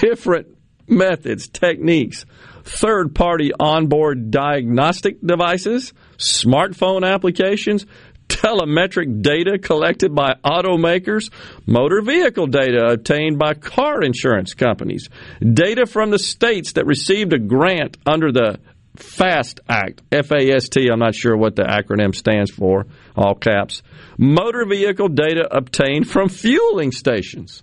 [0.00, 0.48] different
[0.88, 2.24] methods, techniques,
[2.64, 7.86] third party onboard diagnostic devices, smartphone applications,
[8.28, 11.30] telemetric data collected by automakers,
[11.66, 15.08] motor vehicle data obtained by car insurance companies,
[15.40, 18.58] data from the states that received a grant under the
[18.96, 23.34] FAST Act, F A S T, I'm not sure what the acronym stands for, all
[23.34, 23.82] caps.
[24.18, 27.62] Motor vehicle data obtained from fueling stations.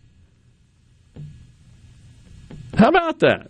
[2.78, 3.50] How about that?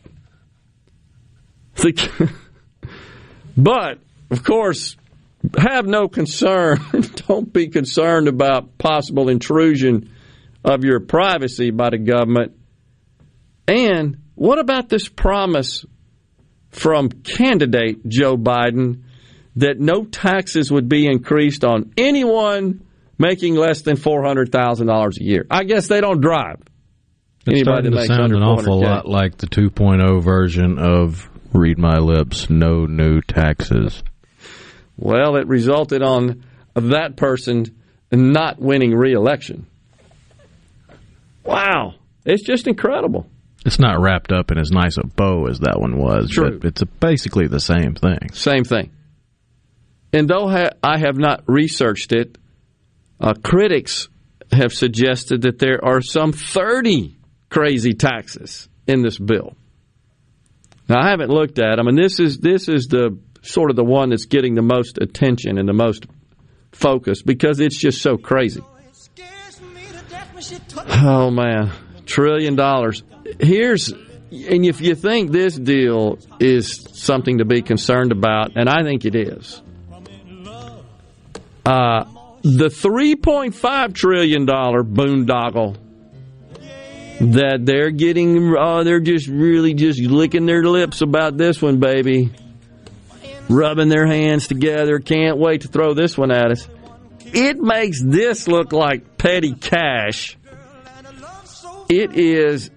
[3.57, 3.99] but,
[4.29, 4.95] of course,
[5.57, 6.79] have no concern.
[7.27, 10.09] Don't be concerned about possible intrusion
[10.63, 12.53] of your privacy by the government.
[13.67, 15.85] And what about this promise
[16.69, 19.03] from candidate Joe Biden
[19.55, 22.85] that no taxes would be increased on anyone
[23.17, 25.45] making less than $400,000 a year?
[25.51, 26.61] I guess they don't drive.
[27.45, 32.49] It's starting to sound an awful lot like the 2.0 version of Read My Lips,
[32.49, 34.01] no new taxes.
[34.97, 36.43] Well, it resulted on
[36.75, 37.77] that person
[38.11, 39.67] not winning re-election.
[41.43, 41.95] Wow,
[42.25, 43.27] it's just incredible.
[43.65, 46.59] It's not wrapped up in as nice a bow as that one was, True.
[46.59, 48.31] but it's basically the same thing.
[48.33, 48.91] Same thing.
[50.11, 50.47] And though
[50.83, 52.37] I have not researched it,
[53.19, 54.09] uh, critics
[54.51, 57.17] have suggested that there are some 30
[57.49, 59.55] crazy taxes in this bill.
[60.89, 63.83] Now I haven't looked at them, and this is this is the sort of the
[63.83, 66.07] one that's getting the most attention and the most
[66.71, 68.61] focus because it's just so crazy.
[70.87, 71.71] Oh man,
[72.05, 73.03] trillion dollars.
[73.39, 73.93] Here's
[74.33, 79.05] and if you think this deal is something to be concerned about, and I think
[79.05, 79.61] it is,
[81.65, 82.05] uh,
[82.41, 85.77] the $3.5 trillion boondoggle
[87.19, 92.31] that they're getting, uh, they're just really just licking their lips about this one, baby.
[93.49, 94.99] Rubbing their hands together.
[94.99, 96.67] Can't wait to throw this one at us.
[97.25, 100.37] It makes this look like petty cash.
[101.89, 102.71] It is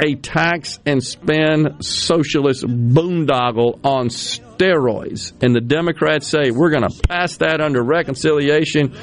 [0.00, 5.32] a tax and spend socialist boondoggle on steroids.
[5.42, 8.94] And the Democrats say, we're going to pass that under reconciliation.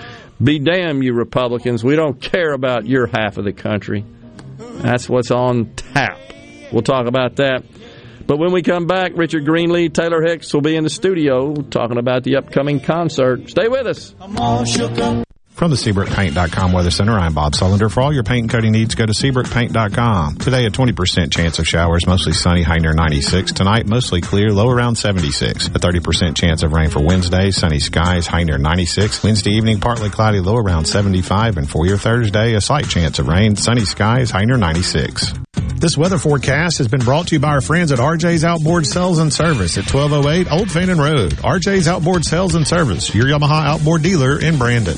[0.41, 1.84] Be damn you Republicans.
[1.84, 4.06] We don't care about your half of the country.
[4.57, 6.19] That's what's on tap.
[6.72, 7.64] We'll talk about that.
[8.28, 11.98] But when we come back, Richard Greenlee, Taylor Hicks will be in the studio talking
[11.98, 13.50] about the upcoming concert.
[13.50, 14.16] Stay with us.
[15.56, 17.90] From the SeabrookPaint.com Weather Center, I'm Bob Sullender.
[17.90, 20.36] For all your paint and coating needs, go to SeabrookPaint.com.
[20.36, 23.53] Today, a 20% chance of showers, mostly sunny, high near 96.
[23.53, 25.68] Tonight, mostly clear, low around 76.
[25.68, 29.23] A 30% chance of rain for Wednesday, sunny skies, high near 96.
[29.23, 31.56] Wednesday evening, partly cloudy, low around 75.
[31.56, 35.36] And for your Thursday, a slight chance of rain, sunny skies, high near 96.
[35.77, 39.19] This weather forecast has been brought to you by our friends at RJ's Outboard Sales
[39.19, 41.32] and Service at 1208 Old Fannin Road.
[41.36, 44.98] RJ's Outboard Sales and Service, your Yamaha outboard dealer in Brandon.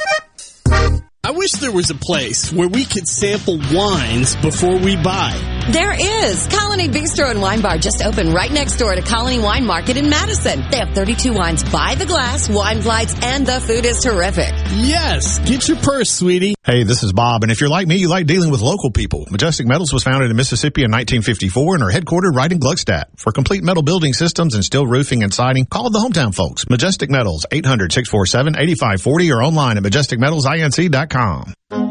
[1.31, 5.60] I wish there was a place where we could sample wines before we buy.
[5.69, 6.47] There is.
[6.47, 10.09] Colony Bistro and Wine Bar just opened right next door to Colony Wine Market in
[10.09, 10.63] Madison.
[10.71, 14.51] They have 32 wines by the glass, wine flights, and the food is terrific.
[14.73, 15.39] Yes.
[15.39, 16.55] Get your purse, sweetie.
[16.63, 19.27] Hey, this is Bob, and if you're like me, you like dealing with local people.
[19.29, 23.05] Majestic Metals was founded in Mississippi in 1954 and are headquartered right in Gluckstadt.
[23.17, 26.67] For complete metal building systems and steel roofing and siding, call the hometown folks.
[26.69, 31.90] Majestic Metals, 800-647-8540 or online at majesticmetalsinc.com.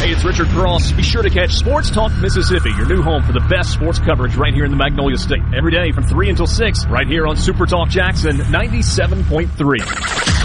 [0.00, 0.92] Hey, it's Richard Cross.
[0.92, 4.34] Be sure to catch Sports Talk Mississippi, your new home for the best sports coverage
[4.34, 5.42] right here in the Magnolia State.
[5.54, 9.78] Every day from 3 until 6, right here on Super Talk Jackson 97.3.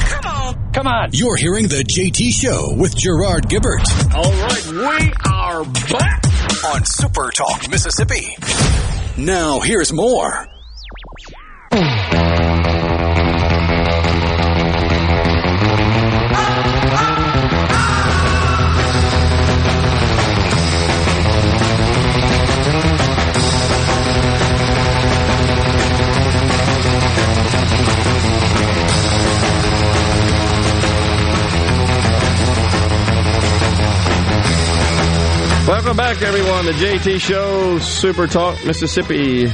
[0.10, 0.74] Come on.
[0.74, 1.10] Come on.
[1.14, 3.88] You're hearing The JT Show with Gerard Gibert.
[4.14, 6.26] All right, we are back
[6.74, 8.36] on Super Talk Mississippi.
[9.18, 10.48] Now, here's more.
[35.68, 36.68] Welcome back, everyone.
[36.68, 39.48] The JT Show, Super Talk, Mississippi.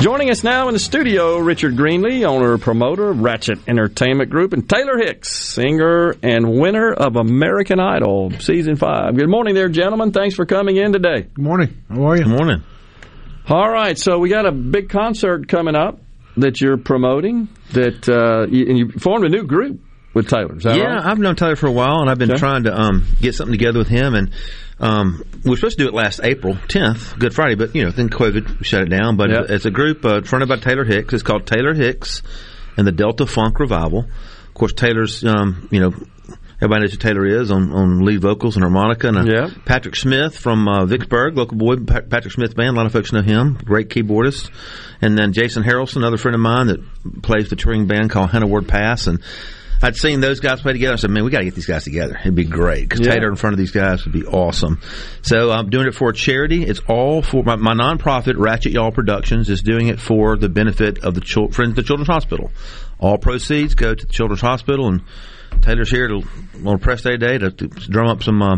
[0.00, 4.68] Joining us now in the studio, Richard Greenlee, owner promoter of Ratchet Entertainment Group, and
[4.68, 9.16] Taylor Hicks, singer and winner of American Idol Season 5.
[9.16, 10.12] Good morning there, gentlemen.
[10.12, 11.22] Thanks for coming in today.
[11.22, 11.82] Good morning.
[11.88, 12.22] How are you?
[12.22, 12.62] Good morning.
[13.48, 15.98] All right, so we got a big concert coming up
[16.36, 19.80] that you're promoting, that uh, you, and you formed a new group
[20.14, 20.56] with Taylor.
[20.56, 21.04] Is that yeah, right?
[21.06, 22.38] I've known Taylor for a while, and I've been Okay.
[22.38, 24.14] trying to um, get something together with him.
[24.14, 24.30] And
[24.80, 27.90] um, we were supposed to do it last April 10th, Good Friday, but you know,
[27.90, 29.16] then COVID shut it down.
[29.16, 29.42] But Yeah.
[29.48, 31.14] it's a group uh, fronted by Taylor Hicks.
[31.14, 32.22] It's called Taylor Hicks
[32.76, 34.00] and the Delta Funk Revival.
[34.48, 35.92] Of course, Taylor's, um, you know.
[36.60, 39.08] Everybody knows who Taylor is on, on lead vocals and harmonica.
[39.08, 42.68] And uh, Patrick Smith from uh, Vicksburg, local boy, Pa- Patrick Smith band.
[42.68, 43.54] A lot of folks know him.
[43.64, 44.48] Great keyboardist.
[45.00, 48.46] And then Jason Harrelson, another friend of mine that plays the touring band called Hannah
[48.46, 49.08] Ward Pass.
[49.08, 49.20] And
[49.84, 50.92] I'd seen those guys play together.
[50.92, 52.16] I said, man, we got to get these guys together.
[52.20, 53.14] It'd be great because Yeah.
[53.14, 54.80] Taylor in front of these guys would be awesome.
[55.22, 56.64] So I'm doing it for a charity.
[56.64, 61.04] It's all for my, my nonprofit, Ratchet Y'all Productions, is doing it for the benefit
[61.04, 62.52] of the chil- Friends of the Children's Hospital.
[63.00, 65.02] All proceeds go to the Children's Hospital, and
[65.62, 66.22] Taylor's here to,
[66.64, 68.56] on press day day to, to drum up some uh,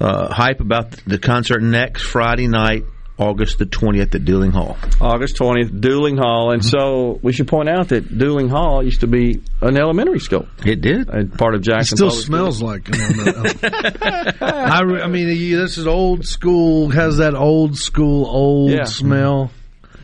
[0.00, 2.84] uh, hype about the concert next Friday night,
[3.18, 4.76] August the 20th at Duling Hall.
[5.00, 6.50] August 20th, Duling Hall.
[6.52, 10.46] And so we should point out that Duling Hall used to be an elementary school.
[10.64, 11.08] It did.
[11.08, 11.96] And part of It Jackson.
[11.96, 12.68] still Public smells School.
[12.68, 12.88] like.
[12.88, 16.90] You know, I, re- I mean, this is old school.
[16.90, 18.84] Has that old school old Yeah.
[18.84, 19.50] smell.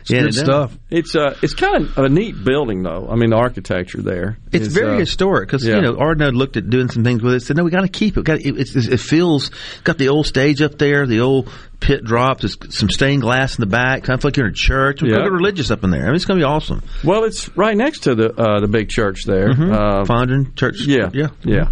[0.03, 0.77] It's Yeah, good it stuff.
[0.89, 3.07] It's uh, it's kind of a neat building, though.
[3.09, 4.37] I mean, the architecture there.
[4.51, 5.75] It's is, very uh, historic because yeah.
[5.77, 7.39] you know Ardenland looked at doing some things with it.
[7.41, 8.25] Said no, we got to keep it.
[8.25, 9.49] Got it, it's it feels
[9.85, 11.49] got the old stage up there, the old
[11.79, 12.41] pit drops.
[12.41, 14.03] There's some stained glass in the back.
[14.03, 15.01] Kind of like you're in a church.
[15.01, 15.25] We're Yeah.
[15.27, 16.03] religious up in there.
[16.03, 16.83] I mean, it's going to be awesome.
[17.03, 19.73] Well, it's right next to the uh, the big church there, Mhm.
[19.73, 20.81] uh, Fondren Church.
[20.85, 21.69] Yeah, yeah, yeah.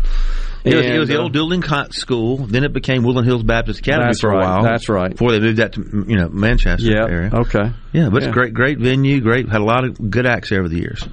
[0.64, 2.38] It was, it was the uh, old Duling Cot School.
[2.38, 4.64] Then it became Woodland Hills Baptist Academy for a right, while.
[4.64, 5.10] that's right.
[5.12, 7.32] Before they moved that to you know Manchester Yeah, area.
[7.34, 7.72] okay.
[7.94, 8.28] Yeah, but Yeah.
[8.28, 9.22] it's a great, great venue.
[9.22, 11.04] Great, had a lot of good acts there over the years.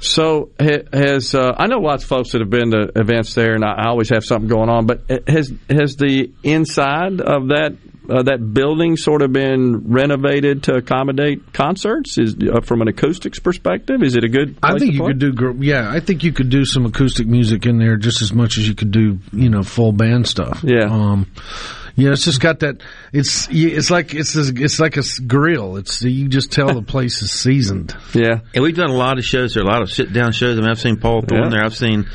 [0.00, 3.64] So has uh, I know lots of folks that have been to events there, and
[3.64, 4.86] I I always have something going on.
[4.86, 7.76] But has has the inside of that
[8.08, 12.18] uh, that building sort of been renovated to accommodate concerts?
[12.18, 14.56] Is uh, from an acoustics perspective, is it a good?
[14.62, 15.08] I think to you play?
[15.08, 15.32] could do.
[15.32, 18.58] gr- Yeah, I think you could do some acoustic music in there just as much
[18.58, 20.60] as you could do, you know, full band stuff.
[20.64, 20.86] Yeah.
[20.90, 21.30] Um,
[21.96, 22.80] yeah, it's just got that.
[23.12, 25.76] It's y- it's like it's a, it's like a s- grill.
[25.76, 27.94] It's you just tell the place is seasoned.
[28.14, 30.56] Yeah, and we've done a lot of shows there, a lot of sit down shows.
[30.58, 31.48] I mean, I've seen Paul Thorn Yeah.
[31.50, 31.64] there.
[31.64, 32.06] I've seen.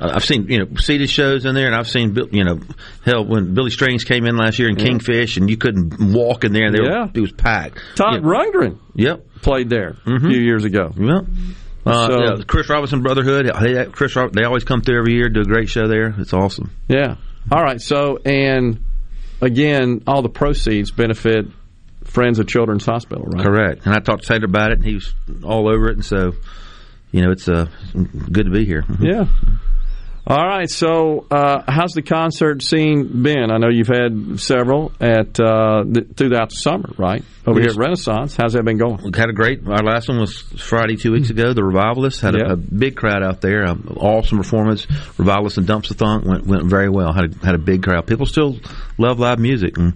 [0.00, 2.60] Uh, I've seen you know seated shows in there, and I've seen Bill- you know
[3.04, 4.84] hell when Billy Strings came in last year in Yeah.
[4.86, 7.04] Kingfish, and you couldn't walk in there, and they Yeah.
[7.04, 7.78] were, it was packed.
[7.96, 8.20] Todd Yeah.
[8.20, 10.92] Rundgren Yep, played there a few years ago.
[10.96, 11.24] Yep.
[11.86, 13.50] Uh, So- yeah, Chris Robinson Brotherhood.
[13.60, 16.14] They, Chris, they always come through every year, do a great show there.
[16.18, 16.70] It's awesome.
[16.88, 17.16] Yeah.
[17.50, 17.80] All right.
[17.80, 18.80] So, and
[19.40, 21.46] again, all the proceeds benefit
[22.04, 23.44] Friends of Children's Hospital, right?
[23.44, 23.86] Correct.
[23.86, 25.14] And I talked to Taylor about it, and he was
[25.44, 25.94] all over it.
[25.96, 26.32] And so,
[27.12, 27.66] you know, it's uh,
[28.32, 28.84] good to be here.
[29.00, 29.26] Yeah.
[30.30, 30.70] All right.
[30.70, 33.50] So, uh, how's the concert scene been?
[33.50, 37.24] I know you've had several at uh, th- throughout the summer, right?
[37.44, 37.72] Over Yes.
[37.72, 38.36] here at Renaissance.
[38.36, 38.98] How's that been going?
[39.02, 39.66] We had a great.
[39.66, 41.52] Our last one was Friday two weeks ago.
[41.52, 42.50] The Revivalists had Yeah.
[42.50, 43.66] a, a big crowd out there.
[43.68, 44.86] Um, awesome performance.
[45.18, 47.12] Revivalists and Dumpstaphunk went went very well.
[47.12, 48.06] Had a, had a big crowd.
[48.06, 48.56] People still
[48.98, 49.94] love live music, and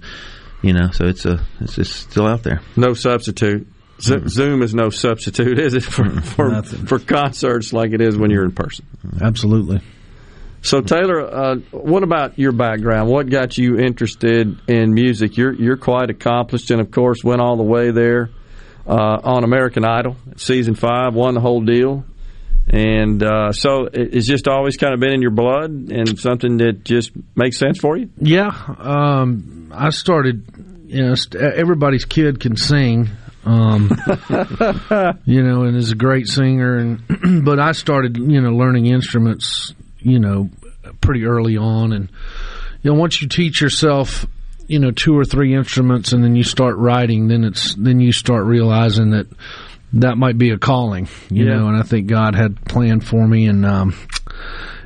[0.62, 2.61] you know, so it's a it's, it's still out there.
[2.77, 3.69] No substitute.
[4.01, 8.32] Z- Zoom is no substitute, is it, for for, for concerts like it is when
[8.32, 8.85] you're in person?
[9.23, 9.81] Absolutely.
[10.65, 13.11] So Taylor, uh, what about your background?
[13.11, 15.36] What got you interested in music?
[15.36, 18.31] You're you're quite accomplished, and of course went all the way there
[18.86, 22.07] uh, on American Idol, season five, won the whole deal,
[22.66, 26.82] and uh, so it's just always kind of been in your blood and something that
[26.82, 28.09] just makes sense for you.
[28.16, 30.47] Yeah, um, I started.
[30.86, 33.11] You know, everybody's kid can sing.
[33.45, 33.91] Um,
[35.27, 39.74] you know, and is a great singer, and but I started, you know, learning instruments
[40.05, 40.51] you know,
[41.01, 41.93] pretty early on.
[41.93, 42.10] And,
[42.82, 44.26] you know, once you teach yourself,
[44.66, 48.12] you know, two or three instruments and then you start writing, then it's, then you
[48.12, 49.26] start realizing that
[49.94, 51.56] that might be a calling, you yeah.
[51.56, 53.47] know, and I think God had planned for me.
[53.47, 53.97] And, um,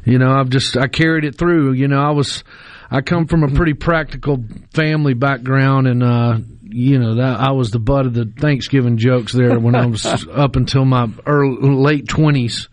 [0.05, 1.73] you know, I've just, I carried it through.
[1.73, 2.45] You know, I was,
[2.91, 6.39] I come from a pretty practical family background and, uh,
[6.71, 10.05] you know that I was the butt of the Thanksgiving jokes there when I was
[10.31, 12.69] up until my early late twenties.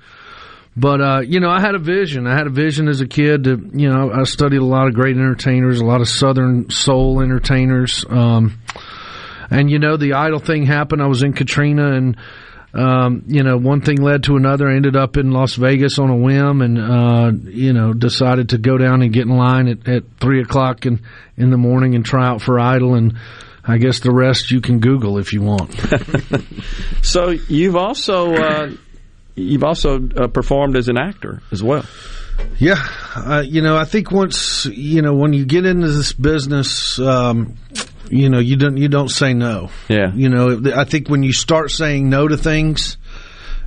[0.77, 2.27] But uh, you know, I had a vision.
[2.27, 3.45] I had a vision as a kid.
[3.45, 7.21] To, you know, I studied a lot of great entertainers, a lot of Southern soul
[7.21, 8.05] entertainers.
[8.09, 8.59] Um,
[9.49, 11.01] and you know, the idol thing happened.
[11.01, 12.17] I was in Katrina, and
[12.73, 14.67] um, you know, one thing led to another.
[14.67, 18.57] I ended up in Las Vegas on a whim, and uh, you know, decided to
[18.57, 21.01] go down and get in line at, at three o'clock in
[21.37, 23.17] in the morning and try out for idol and.
[23.67, 25.73] I guess the rest you can Google if you want.
[27.01, 28.69] so you've also uh,
[29.35, 31.85] you've also uh, performed as an actor as well.
[32.57, 32.85] Yeah,
[33.15, 37.55] uh, you know, I think once you know when you get into this business, um,
[38.09, 39.69] you know, you don't you don't say no.
[39.87, 42.97] Yeah, you know, I think when you start saying no to things,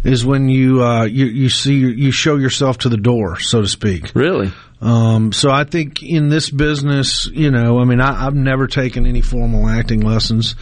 [0.05, 3.69] is when you uh, you you see you show yourself to the door, so to
[3.69, 4.13] speak.
[4.15, 4.53] Really.
[4.81, 9.07] Um, so I think in this business, you know, I mean, I, have never taken
[9.07, 10.55] any formal acting lessons,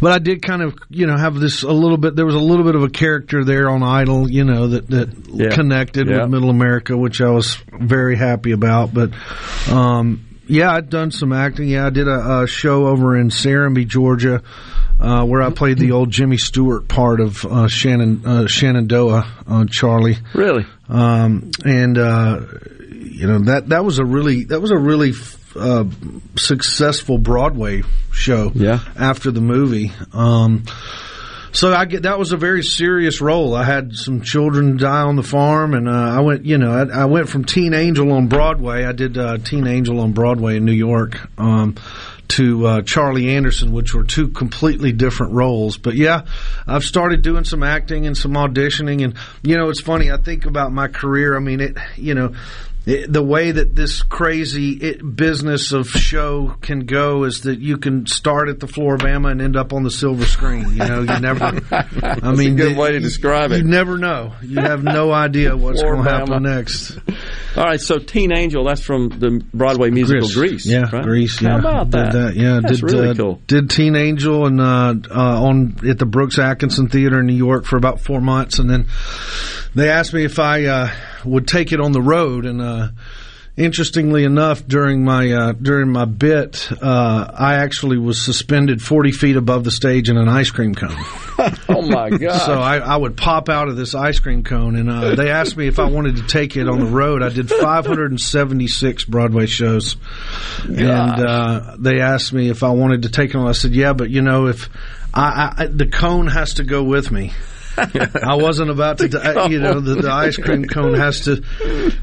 [0.00, 2.16] but I did kind of, you know, have this a little bit.
[2.16, 5.10] There was a little bit of a character there on Idol, you know, that that
[5.28, 5.50] yeah.
[5.50, 6.22] connected yeah.
[6.22, 8.94] with Middle America, which I was very happy about.
[8.94, 9.10] But
[9.70, 11.68] um, yeah, I'd done some acting.
[11.68, 14.42] Yeah, I did a, a show over in Serenbe, Georgia.
[15.00, 19.68] Uh, where I played the old Jimmy Stewart part of uh, Shannon uh, Shenandoah on
[19.68, 20.18] Charlie.
[20.34, 20.66] Really?
[20.90, 22.40] Um, and uh,
[22.90, 25.12] you know that that was a really that was a really
[25.56, 25.84] uh,
[26.36, 27.82] successful Broadway
[28.12, 28.52] show.
[28.54, 28.80] Yeah.
[28.96, 29.92] After the movie.
[30.12, 30.64] Um,
[31.52, 33.54] so I get that was a very serious role.
[33.54, 37.02] I had some children die on the farm, and uh, I went, you know, I,
[37.02, 38.84] I, went from Teen Angel on Broadway.
[38.84, 41.74] I did uh, Teen Angel on Broadway in New York um,
[42.30, 45.76] to uh, Charlie Anderson, which were two completely different roles.
[45.76, 46.26] But yeah,
[46.66, 50.10] I've started doing some acting and some auditioning, and you know, it's funny.
[50.10, 51.36] I think about my career.
[51.36, 52.34] I mean, it, you know,
[52.84, 58.06] the way that this crazy it, business of show can go is that you can
[58.06, 60.70] start at the floor of Bama and end up on the silver screen.
[60.70, 61.44] You know, you never.
[61.70, 63.58] I mean, a good way to describe you, it.
[63.60, 64.34] You never know.
[64.42, 66.98] You have no idea what's going to happen next.
[67.56, 70.34] All right, so Teen Angel, that's from the Broadway musical Grease.
[70.34, 71.02] Grease yeah, right?
[71.02, 71.42] Grease.
[71.42, 71.50] Yeah.
[71.50, 72.12] How about that?
[72.12, 72.36] that?
[72.36, 73.42] Yeah, that's did, really uh, cool.
[73.46, 77.64] Did Teen Angel and uh, uh, on at the Brooks Atkinson Theater in New York
[77.64, 78.86] for about four months, and then
[79.74, 80.90] they asked me if I uh,
[81.24, 82.88] would take it on the road, and uh,
[83.56, 89.36] interestingly enough, during my uh, during my bit, uh, I actually was suspended forty feet
[89.36, 90.96] above the stage in an ice cream cone.
[91.68, 92.38] oh my god!
[92.38, 95.56] So I, I, would pop out of this ice cream cone, and uh, they asked
[95.56, 97.22] me if I wanted to take it on the road.
[97.22, 100.68] I did five hundred and seventy six Broadway shows, Gosh.
[100.68, 103.46] and uh, they asked me if I wanted to take it on.
[103.46, 104.68] I said, "Yeah, but you know, if
[105.14, 107.32] I, I, the cone has to go with me."
[107.76, 111.42] I wasn't about to, die, you know, the, the, ice cream cone has to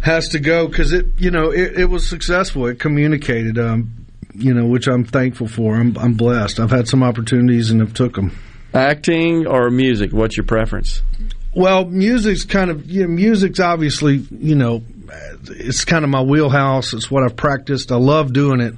[0.02, 2.68] has to go because it, you know, it, it, was successful.
[2.68, 5.76] It communicated, um, you know, which I'm thankful for.
[5.76, 6.60] I'm, I'm blessed.
[6.60, 8.38] I've had some opportunities and have took them.
[8.74, 10.12] Acting or music?
[10.14, 11.02] What's your preference?
[11.54, 14.84] Well, music's kind of, you know, music's obviously, you know,
[15.50, 16.94] it's kind of my wheelhouse.
[16.94, 17.92] It's what I've practiced.
[17.92, 18.76] I love doing it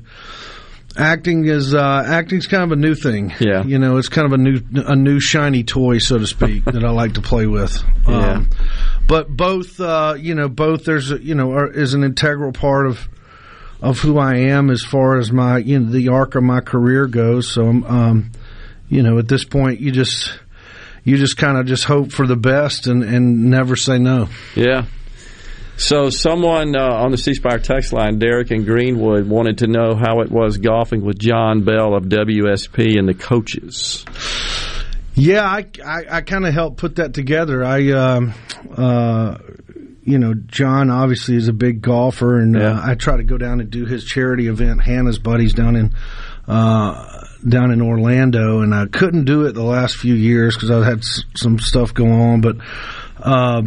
[0.97, 3.33] acting is uh, acting's kind of a new thing.
[3.39, 6.65] Yeah, you know, it's kind of a new a new shiny toy, so to speak,
[6.65, 7.81] that I like to play with.
[8.07, 8.37] Yeah.
[8.37, 8.49] Um,
[9.07, 13.07] but both, uh, you know, both there's you know are, is an integral part of
[13.81, 17.05] of who I am as far as my you know the arc of my career
[17.05, 17.51] goes.
[17.51, 18.31] So, um,
[18.87, 20.39] you know, at this point, you just
[21.03, 24.29] you just kind of just hope for the best and and never say no.
[24.55, 24.85] Yeah.
[25.79, 29.95] So, someone uh, on the C Spire text line, Derek in Greenwood, wanted to know
[29.95, 34.03] how it was golfing with John Bell of WSP and the coaches.
[35.15, 37.63] Yeah, I, I, I kind of helped put that together.
[37.63, 38.33] I, um,
[38.75, 39.37] uh,
[40.03, 42.79] you know, John obviously is a big golfer, and uh, yeah.
[42.79, 45.93] uh, I try to go down and do his charity event, Hannah's Buddies, down in
[46.45, 50.83] uh, down in Orlando, and I couldn't do it the last few years because I
[50.83, 52.57] had s- some stuff going on, but
[53.21, 53.63] uh,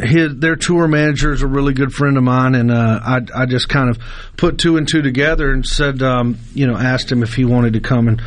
[0.00, 3.46] his their tour manager is a really good friend of mine, and uh, I I
[3.46, 3.98] just kind of
[4.36, 7.74] put two and two together and said, um, you know, asked him if he wanted
[7.74, 8.22] to come and.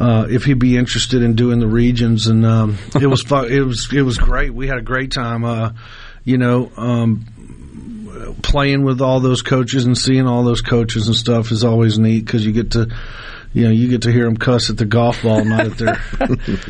[0.00, 3.50] Uh, if he'd be interested in doing the regions, and um, it was fun.
[3.50, 4.54] It was it was great.
[4.54, 5.44] We had a great time.
[5.44, 5.72] Uh,
[6.22, 7.26] you know, um,
[8.42, 12.24] playing with all those coaches and seeing all those coaches and stuff is always neat
[12.24, 12.94] because you get to
[13.52, 16.00] you know, you get to hear them cuss at the golf ball, not at their,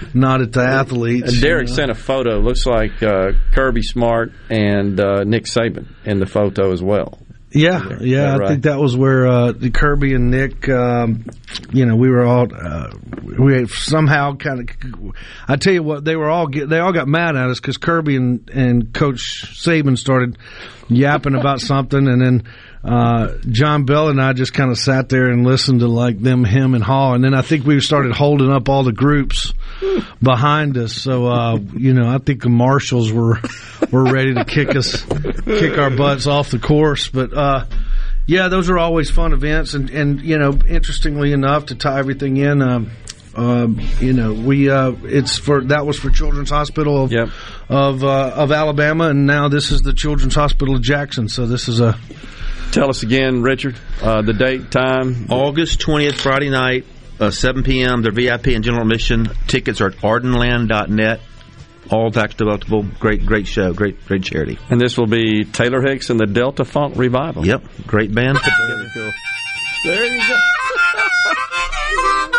[0.14, 1.32] not at the athletes.
[1.32, 1.76] And Derek you know?
[1.76, 2.38] sent a photo.
[2.38, 7.18] Looks like uh, Kirby Smart and uh, Nick Saban in the photo as well.
[7.50, 8.42] Yeah, yeah, right?
[8.42, 11.24] I think that was where uh, Kirby and Nick, um,
[11.72, 12.90] you know, we were all uh,
[13.22, 15.14] we somehow kind of.
[15.48, 17.78] I tell you what, they were all get, they all got mad at us because
[17.78, 20.36] Kirby and and Coach Saban started
[20.90, 22.42] yapping about something, and then
[22.84, 26.44] uh, John Bell and I just kind of sat there and listened to like them,
[26.44, 29.52] him, and Haw, and then I think we started holding up all the groups
[30.22, 30.94] behind us.
[30.94, 33.40] So uh, you know, I think the marshals were
[33.90, 35.02] were ready to kick us,
[35.44, 37.08] kick our butts off the course.
[37.08, 37.64] But uh,
[38.26, 42.36] yeah, those are always fun events, and and you know, interestingly enough, to tie everything
[42.36, 42.62] in.
[42.62, 42.90] Um,
[43.34, 47.28] um, you know, we uh, it's for that was for Children's Hospital of yep.
[47.68, 51.28] of uh, of Alabama, and now this is the Children's Hospital of Jackson.
[51.28, 51.98] So this is a
[52.72, 55.26] Tell us again, Richard, uh, the date, time.
[55.30, 56.84] August 20th, Friday night,
[57.18, 58.02] uh, 7 p.m.
[58.02, 59.30] They're VIP and general admission.
[59.46, 61.20] Tickets are at ardenland.net.
[61.90, 62.98] All tax deductible.
[62.98, 63.72] Great, great show.
[63.72, 64.58] Great, great charity.
[64.68, 67.46] And this will be Taylor Hicks and the Delta Funk Revival.
[67.46, 67.64] Yep.
[67.86, 68.38] Great band.
[69.84, 70.38] There you go.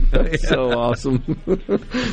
[0.40, 1.42] so awesome.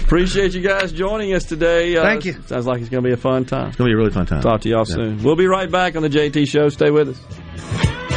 [0.04, 1.96] Appreciate you guys joining us today.
[1.96, 2.34] Uh, Thank you.
[2.46, 3.70] Sounds like it's going to be a fun time.
[3.70, 4.42] It's going to be a really fun time.
[4.42, 4.96] Talk to y'all yeah.
[4.96, 5.24] soon.
[5.24, 6.70] We'll be right back on the JT Show.
[6.70, 8.09] Stay with us.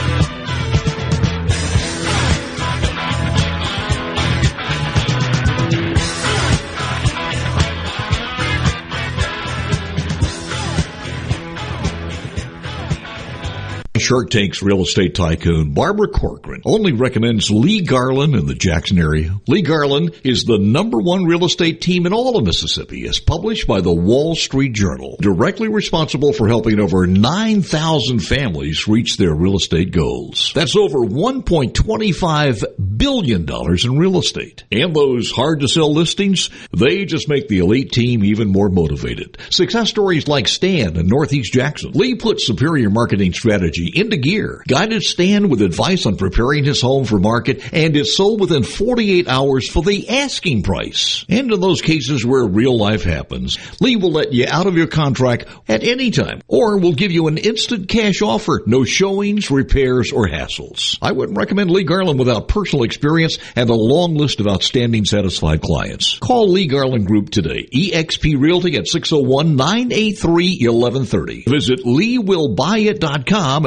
[13.98, 19.38] Shark Tank's real estate tycoon Barbara Corcoran only recommends Lee Garland in the Jackson area.
[19.46, 23.66] Lee Garland is the number one real estate team in all of Mississippi as published
[23.66, 29.56] by the Wall Street Journal, directly responsible for helping over 9,000 families reach their real
[29.56, 30.52] estate goals.
[30.54, 34.64] That's over $1.25 billion in real estate.
[34.72, 39.36] And those hard to sell listings, they just make the elite team even more motivated.
[39.50, 41.92] Success stories like Stan in Northeast Jackson.
[41.92, 44.62] Lee puts superior marketing strategy into gear.
[44.68, 49.28] Guided Stan with advice on preparing his home for market and is sold within 48
[49.28, 51.24] hours for the asking price.
[51.28, 54.86] And in those cases where real life happens, Lee will let you out of your
[54.86, 58.62] contract at any time or will give you an instant cash offer.
[58.66, 60.98] No showings, repairs, or hassles.
[61.00, 65.62] I wouldn't recommend Lee Garland without personal experience and a long list of outstanding satisfied
[65.62, 66.18] clients.
[66.18, 67.68] Call Lee Garland Group today.
[67.74, 71.48] eXp Realty at 601-983-1130.
[71.48, 73.66] Visit LeeWillBuyIt.com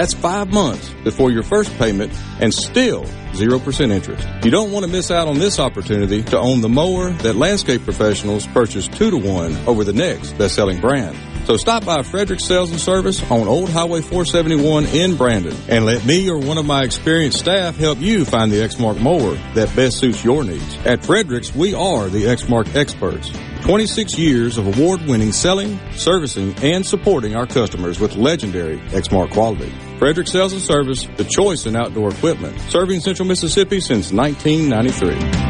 [0.00, 2.10] That's five months before your first payment
[2.40, 4.26] and still 0% interest.
[4.42, 7.84] You don't want to miss out on this opportunity to own the mower that landscape
[7.84, 11.18] professionals purchase two to one over the next best-selling brand.
[11.44, 16.02] So stop by Frederick Sales and Service on Old Highway 471 in Brandon and let
[16.06, 19.98] me or one of my experienced staff help you find the Exmark mower that best
[19.98, 20.78] suits your needs.
[20.86, 23.30] At Fredericks, we are the Exmark experts.
[23.64, 29.70] 26 years of award-winning selling, servicing, and supporting our customers with legendary Exmark quality.
[30.00, 35.49] Frederick Sales and Service, the choice in outdoor equipment, serving Central Mississippi since 1993.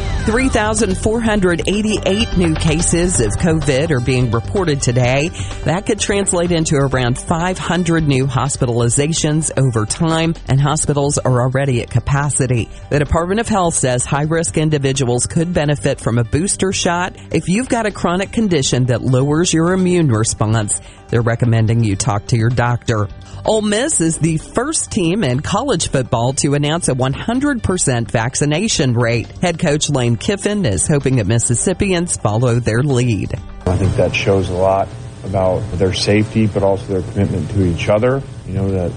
[0.25, 5.29] 3,488 new cases of COVID are being reported today.
[5.63, 11.89] That could translate into around 500 new hospitalizations over time, and hospitals are already at
[11.89, 12.69] capacity.
[12.91, 17.15] The Department of Health says high risk individuals could benefit from a booster shot.
[17.31, 22.27] If you've got a chronic condition that lowers your immune response, they're recommending you talk
[22.27, 23.07] to your doctor.
[23.43, 29.25] Ole Miss is the first team in college football to announce a 100% vaccination rate.
[29.41, 33.33] Head coach Lane Kiffin is hoping that Mississippians follow their lead.
[33.65, 34.87] I think that shows a lot
[35.23, 38.21] about their safety, but also their commitment to each other.
[38.47, 38.91] You know, that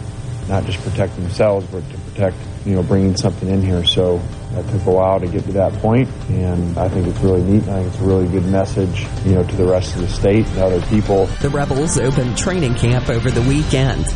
[0.48, 3.84] not just protect themselves, but to protect, you know, bringing something in here.
[3.84, 4.18] So
[4.52, 7.62] that took a while to get to that point, and I think it's really neat.
[7.68, 10.46] I think it's a really good message, you know, to the rest of the state
[10.46, 11.26] and other people.
[11.40, 14.06] The Rebels opened training camp over the weekend.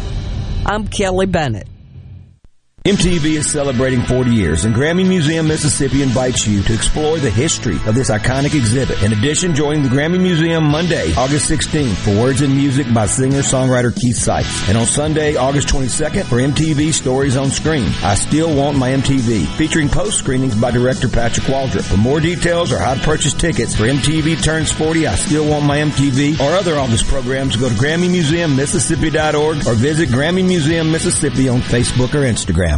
[0.67, 1.69] I'm Kelly Bennett.
[2.89, 7.77] MTV is celebrating 40 years, and Grammy Museum Mississippi invites you to explore the history
[7.85, 9.03] of this iconic exhibit.
[9.03, 13.95] In addition, join the Grammy Museum Monday, August 16th for Words and Music by singer-songwriter
[13.95, 14.71] Keith Sykes.
[14.71, 17.93] And on Sunday, August 22nd for MTV Stories on Screen.
[18.03, 21.83] I Still Want My MTV, featuring post-screenings by director Patrick Waldrop.
[21.83, 25.67] For more details or how to purchase tickets for MTV Turns 40, I Still Want
[25.67, 31.61] My MTV, or other August programs, go to GrammyMuseumMississippi.org or visit Grammy Museum Mississippi on
[31.61, 32.78] Facebook or Instagram.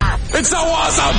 [0.00, 1.16] It's so awesome!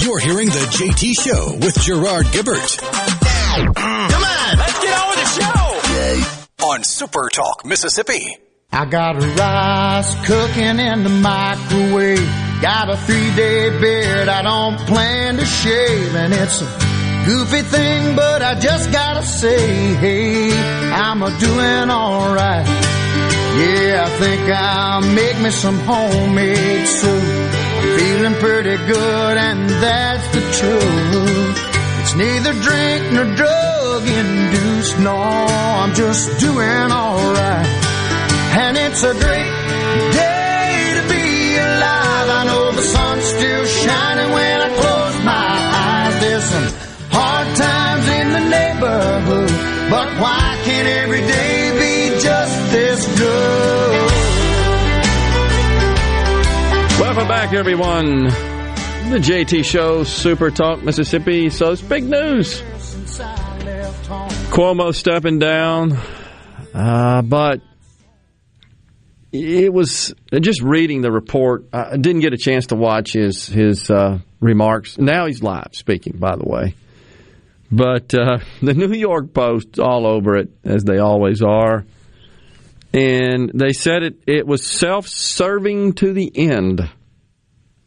[0.00, 2.78] You're hearing the JT Show with Gerard Gibert.
[2.78, 6.66] Come on, let's get on with the show!
[6.66, 8.36] On Super Talk, Mississippi.
[8.74, 12.26] I got a rice cooking in the microwave.
[12.62, 16.14] Got a three day beard I don't plan to shave.
[16.14, 16.64] And it's a
[17.26, 20.52] goofy thing, but I just gotta say, hey,
[20.90, 22.66] I'm a doing alright.
[22.66, 27.41] Yeah, I think I'll make me some homemade soup.
[27.98, 31.56] Feeling pretty good, and that's the truth.
[32.00, 37.66] It's neither drink nor drug induced, no, I'm just doing alright.
[38.62, 39.54] And it's a great
[40.12, 42.28] day to be alive.
[42.40, 45.50] I know the sun's still shining when I close my
[45.84, 46.20] eyes.
[46.20, 46.68] There's some
[47.10, 49.50] hard times in the neighborhood,
[49.90, 53.91] but why can't every day be just this good?
[57.02, 58.26] Welcome back, everyone.
[58.26, 61.50] The JT Show, Super Talk, Mississippi.
[61.50, 62.62] So it's big news.
[64.52, 65.98] Cuomo stepping down,
[66.72, 67.60] uh, but
[69.32, 71.64] it was just reading the report.
[71.72, 74.96] I didn't get a chance to watch his his uh, remarks.
[74.96, 76.76] Now he's live speaking, by the way.
[77.72, 81.84] But uh, the New York Post all over it, as they always are,
[82.92, 86.80] and they said it it was self serving to the end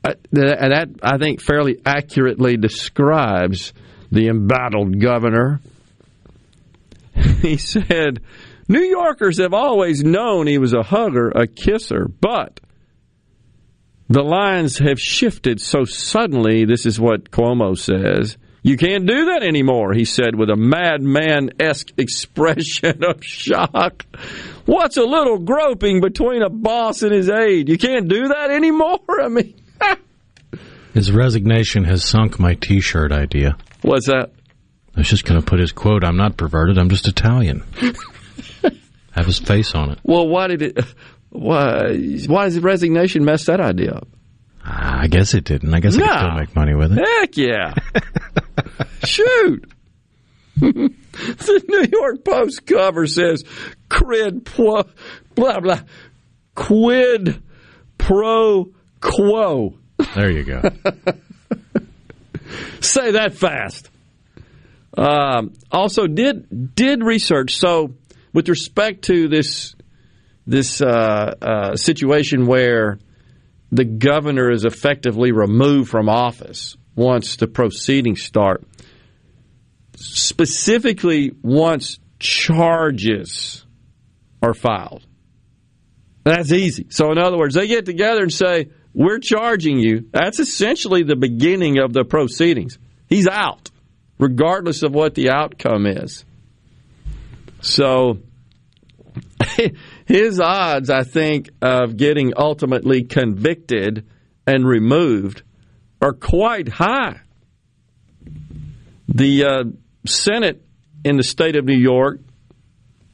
[0.06, 3.74] uh, and that I think fairly accurately describes
[4.12, 5.60] the embattled governor.
[7.42, 8.22] He said,
[8.68, 12.60] New Yorkers have always known he was a hugger, a kisser, but
[14.10, 19.44] the lines have shifted so suddenly, this is what Cuomo says, You can't do that
[19.44, 24.08] anymore, he said with a madman esque expression of shock.
[24.66, 27.70] What's a little groping between a boss and his aide?
[27.70, 29.02] You can't do that anymore?
[29.22, 29.54] I mean,
[30.96, 33.56] his resignation has sunk my t shirt idea.
[33.84, 34.32] What's that?
[34.96, 37.64] I was just going to put his quote I'm not perverted, I'm just Italian.
[39.12, 40.00] Have his face on it.
[40.02, 40.86] Well, why did it.
[41.30, 44.08] Why, why does resignation mess that idea up?
[44.68, 45.74] I guess it didn't.
[45.74, 46.06] I guess no.
[46.06, 47.08] I could still make money with it.
[47.20, 47.76] Heck yeah.
[49.04, 49.72] Shoot.
[50.60, 53.44] the New York Post cover says
[53.90, 54.84] quid pro
[55.36, 55.82] blah blah
[56.56, 57.44] quid
[57.98, 58.72] pro
[59.02, 59.78] quo.
[60.16, 60.62] There you go.
[62.80, 63.90] Say that fast.
[64.98, 67.58] Um, also, did did research.
[67.58, 67.94] So,
[68.34, 69.76] with respect to this
[70.48, 72.98] this uh, uh, situation where
[73.72, 78.64] the governor is effectively removed from office once the proceedings start,
[79.96, 83.66] specifically once charges
[84.42, 85.06] are filed.
[86.24, 86.88] That's easy.
[86.90, 90.10] So, in other words, they get together and say, We're charging you.
[90.12, 92.80] That's essentially the beginning of the proceedings.
[93.08, 93.70] He's out,
[94.18, 96.26] regardless of what the outcome is.
[97.62, 98.20] So,
[100.06, 104.08] his odds, I think, of getting ultimately convicted
[104.46, 105.42] and removed
[106.02, 107.22] are quite high.
[109.08, 109.64] The uh,
[110.06, 110.64] Senate
[111.04, 112.20] in the state of New York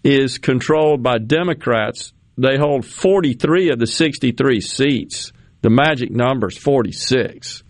[0.04, 2.14] is controlled by Democrats.
[2.38, 5.32] They hold 43 of the 63 seats.
[5.62, 7.64] The magic number is 46.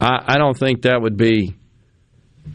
[0.00, 1.54] I, I don't think that would be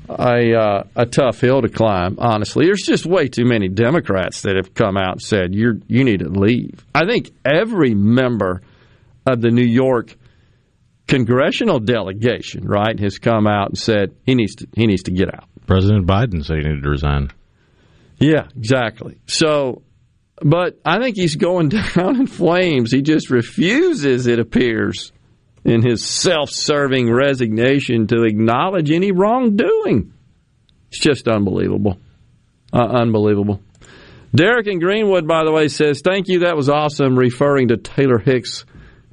[0.09, 2.17] a uh, a tough hill to climb.
[2.19, 6.03] Honestly, there's just way too many Democrats that have come out and said you you
[6.03, 6.85] need to leave.
[6.93, 8.61] I think every member
[9.25, 10.15] of the New York
[11.07, 15.33] congressional delegation, right, has come out and said he needs to he needs to get
[15.33, 15.47] out.
[15.67, 17.29] President Biden said he needed to resign.
[18.19, 19.17] Yeah, exactly.
[19.27, 19.81] So,
[20.41, 22.91] but I think he's going down in flames.
[22.91, 25.11] He just refuses, it appears,
[25.65, 30.13] in his self serving resignation to acknowledge any wrongdoing.
[30.89, 31.99] It's just unbelievable.
[32.71, 33.61] Uh, unbelievable.
[34.33, 36.39] Derek in Greenwood, by the way, says, Thank you.
[36.39, 38.65] That was awesome, referring to Taylor Hicks'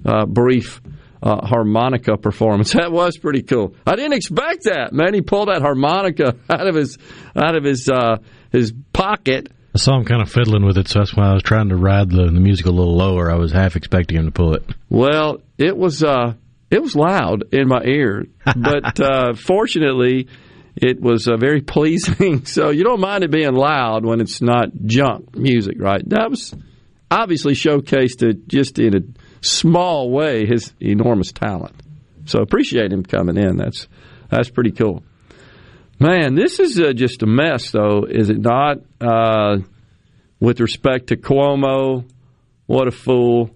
[0.05, 0.81] uh, brief
[1.23, 2.75] uh, harmonica performance.
[2.83, 3.75] That was pretty cool.
[3.87, 5.15] I didn't expect that, man.
[5.15, 6.99] He pulled that harmonica out of his
[7.37, 8.19] out of his uh,
[8.51, 9.49] his pocket.
[9.75, 11.77] I saw him kind of fiddling with it, so that's why I was trying to
[11.77, 13.31] ride the, the music a little lower.
[13.31, 14.65] I was half expecting him to pull it.
[14.91, 16.35] Well, it was uh,
[16.73, 18.27] it was loud in my ear,
[18.57, 20.29] but uh, fortunately,
[20.75, 22.47] it was uh, very pleasing.
[22.47, 26.03] So you don't mind it being loud when it's not junk music, right?
[26.09, 26.55] That was
[27.11, 29.01] obviously showcased it just in a
[29.43, 31.77] small way his enormous talent.
[32.25, 33.57] So appreciate him coming in.
[33.59, 33.87] That's
[34.31, 35.05] that's pretty cool.
[35.99, 38.79] Man, this is uh, just a mess, though, is it not?
[39.01, 39.59] Uh,
[40.41, 42.09] with respect to Cuomo,
[42.67, 43.51] what a fool.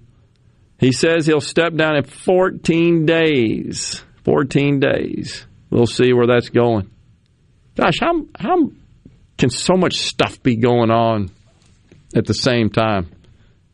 [0.79, 4.03] He says he'll step down in 14 days.
[4.25, 5.47] 14 days.
[5.71, 6.91] We'll see where that's going.
[7.77, 8.71] Gosh, how, how
[9.39, 11.31] can so much stuff be going on
[12.15, 13.11] at the same time?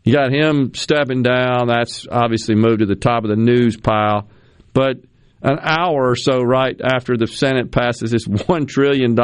[0.05, 1.69] You got him stepping down.
[1.69, 4.29] That's obviously moved to the top of the news pile.
[4.73, 4.97] But
[5.43, 9.17] an hour or so right after the Senate passes this $1 trillion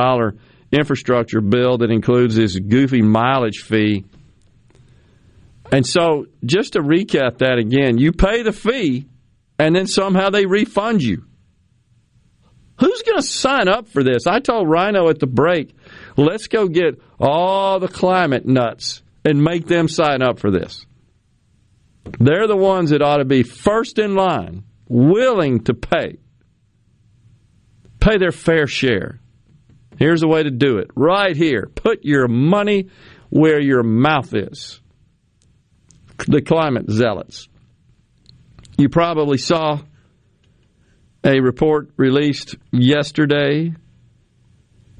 [0.70, 4.04] infrastructure bill that includes this goofy mileage fee
[5.70, 9.06] and so, just to recap that again, you pay the fee
[9.58, 11.24] and then somehow they refund you.
[12.80, 14.26] Who's going to sign up for this?
[14.26, 15.74] I told Rhino at the break,
[16.16, 20.86] let's go get all the climate nuts and make them sign up for this.
[22.18, 26.18] They're the ones that ought to be first in line, willing to pay.
[28.00, 29.20] Pay their fair share.
[29.98, 31.68] Here's a way to do it right here.
[31.74, 32.88] Put your money
[33.28, 34.80] where your mouth is
[36.26, 37.48] the climate zealots.
[38.76, 39.80] You probably saw
[41.24, 43.74] a report released yesterday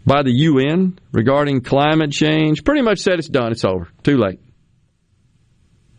[0.05, 2.65] by the UN regarding climate change.
[2.65, 4.41] Pretty much said it's done, it's over, too late.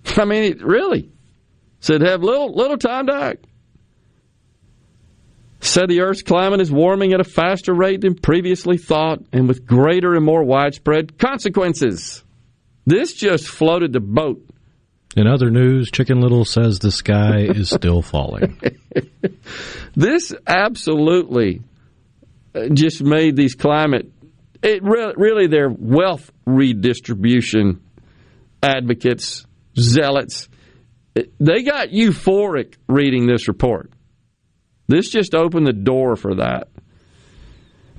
[0.18, 1.12] I mean, it really
[1.80, 3.46] said have little little time to act.
[5.62, 9.66] Said the Earth's climate is warming at a faster rate than previously thought and with
[9.66, 12.24] greater and more widespread consequences.
[12.86, 14.42] This just floated the boat
[15.16, 18.60] in other news, Chicken Little says the sky is still falling.
[19.96, 21.62] this absolutely
[22.54, 24.12] uh, just made these climate.
[24.62, 27.82] It re- really their wealth redistribution
[28.62, 29.46] advocates,
[29.78, 30.50] zealots.
[31.16, 33.92] They got euphoric reading this report.
[34.88, 36.68] This just opened the door for that.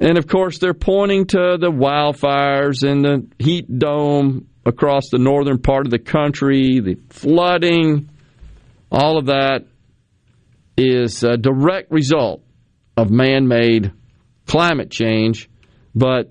[0.01, 5.59] And of course, they're pointing to the wildfires and the heat dome across the northern
[5.59, 8.11] part of the country, the flooding,
[8.91, 9.65] all of that
[10.77, 12.43] is a direct result
[12.97, 13.93] of man made
[14.47, 15.49] climate change.
[15.95, 16.31] But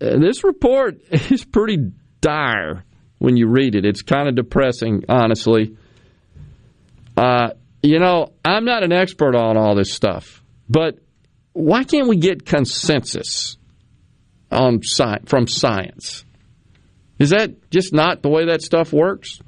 [0.00, 2.84] uh, this report is pretty dire
[3.18, 3.84] when you read it.
[3.84, 5.76] It's kind of depressing, honestly.
[7.16, 7.50] Uh,
[7.82, 10.98] you know, I'm not an expert on all this stuff, but
[11.52, 13.56] why can't we get consensus
[14.50, 16.25] on sci- from science?
[17.18, 19.40] Is that just not the way that stuff works?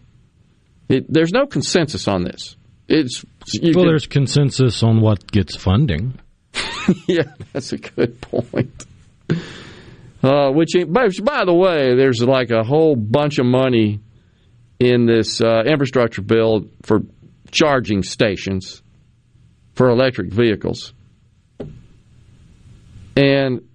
[0.88, 2.56] It, there's no consensus on this.
[2.88, 3.22] It's
[3.62, 6.18] well, can, there's consensus on what gets funding.
[7.06, 8.86] yeah, that's a good point.
[10.22, 14.00] Uh, which, by the way, there's like a whole bunch of money
[14.80, 17.00] in this uh, infrastructure bill for
[17.50, 18.82] charging stations
[19.74, 20.92] for electric vehicles.
[23.16, 23.68] And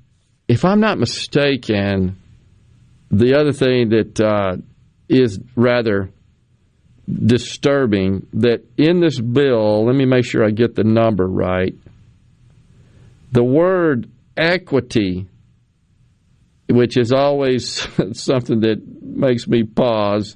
[0.47, 2.17] if I'm not mistaken,
[3.13, 4.57] the other thing that uh,
[5.07, 6.09] is rather
[7.07, 11.75] disturbing that in this bill, let me make sure I get the number right.
[13.31, 15.27] The word equity,
[16.67, 20.35] which is always something that makes me pause,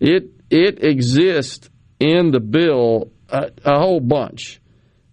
[0.00, 4.60] it it exists in the bill a, a whole bunch.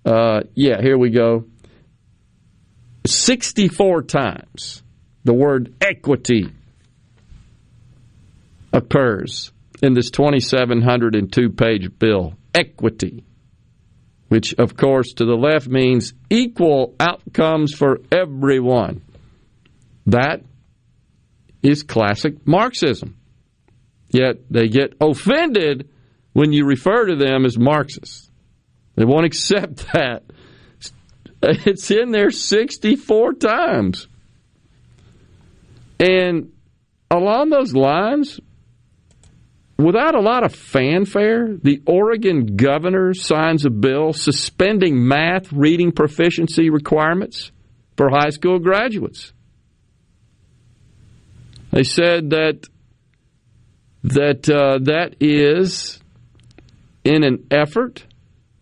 [0.03, 1.45] Uh, yeah, here we go.
[3.05, 4.81] 64 times
[5.23, 6.51] the word equity
[8.73, 12.33] occurs in this 2,702 page bill.
[12.53, 13.23] Equity,
[14.27, 19.01] which of course to the left means equal outcomes for everyone.
[20.07, 20.43] That
[21.63, 23.17] is classic Marxism.
[24.09, 25.89] Yet they get offended
[26.33, 28.29] when you refer to them as Marxists.
[28.95, 30.23] They won't accept that.
[31.41, 34.07] It's in there 64 times.
[35.99, 36.51] And
[37.09, 38.39] along those lines,
[39.85, 46.69] without a lot of fanfare, the Oregon governor signs a bill suspending math reading proficiency
[46.69, 47.51] requirements
[47.95, 49.33] for high school graduates.
[51.71, 52.67] They said that
[54.03, 55.99] that uh, that is
[57.03, 58.05] in an effort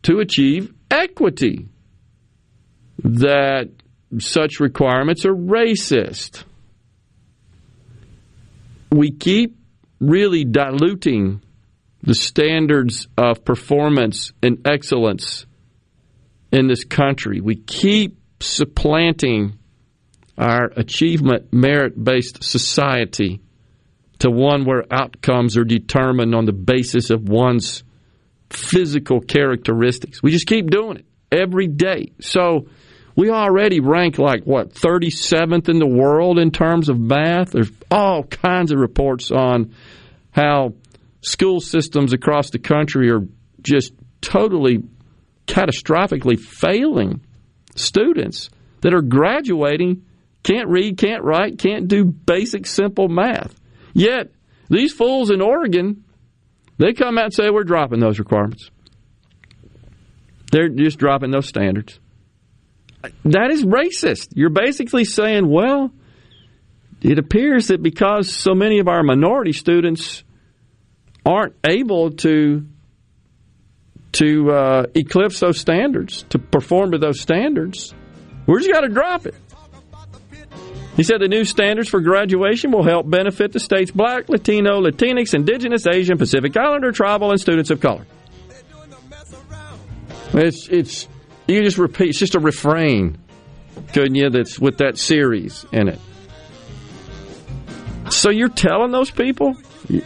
[0.04, 1.68] to achieve equity.
[3.04, 3.70] That
[4.18, 6.44] such requirements are racist.
[8.91, 9.59] We keep
[10.00, 11.42] really diluting
[12.02, 15.46] the standards of performance and excellence
[16.52, 17.42] in this country.
[17.42, 19.58] We keep supplanting
[20.38, 23.42] our achievement merit based society
[24.20, 27.84] to one where outcomes are determined on the basis of one's
[28.50, 30.24] physical characteristics.
[30.24, 32.14] We just keep doing it every day.
[32.22, 32.68] So
[33.20, 37.52] we already rank like what 37th in the world in terms of math.
[37.52, 39.76] There's all kinds of reports on
[40.32, 40.76] how
[41.20, 43.28] school systems across the country are
[43.62, 43.91] just
[44.22, 44.84] totally
[45.48, 47.20] catastrophically failing
[47.76, 50.06] students that are graduating
[50.41, 53.54] can't read, can't write, can't do basic simple math.
[53.94, 54.32] Yet
[54.70, 56.06] these fools in Oregon
[56.78, 58.72] they come out and say we're dropping those requirements.
[60.54, 62.00] They're just dropping those standards.
[63.26, 64.30] That is racist.
[64.36, 65.92] You're basically saying, well,
[67.02, 70.24] it appears that because so many of our minority students
[71.26, 72.66] aren't able to
[74.12, 77.94] to uh, eclipse those standards, to perform to those standards,
[78.48, 79.36] we're just got to drop it.
[80.98, 85.34] He said the new standards for graduation will help benefit the state's black, Latino, Latinx,
[85.34, 88.06] Indigenous, Asian, Pacific Islander, tribal, and students of color.
[90.34, 91.08] It's it's
[91.50, 92.10] you just repeat.
[92.10, 93.18] It's just a refrain,
[93.94, 94.30] couldn't you?
[94.30, 96.00] That's with that series in it.
[98.10, 99.56] So you're telling those people,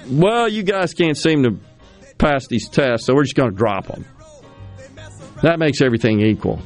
[0.09, 1.57] well, you guys can't seem to
[2.17, 4.05] pass these tests, so we're just going to drop them.
[5.41, 6.61] That makes everything equal.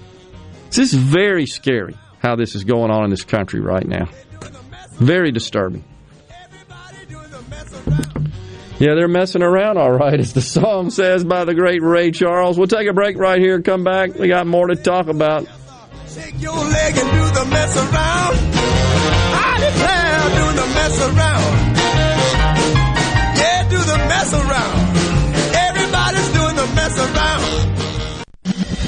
[0.68, 4.10] This is very scary how this is going on in this country right now.
[4.94, 5.84] Very disturbing.
[8.80, 12.58] Yeah, they're messing around all right, as the song says by the great Ray Charles.
[12.60, 14.14] We'll take a break right here, come back.
[14.16, 15.48] We got more to talk about.
[16.40, 18.36] Your leg and do the mess around.
[19.34, 21.78] I declare, do the mess around.
[23.38, 25.07] Yeah, do the mess around.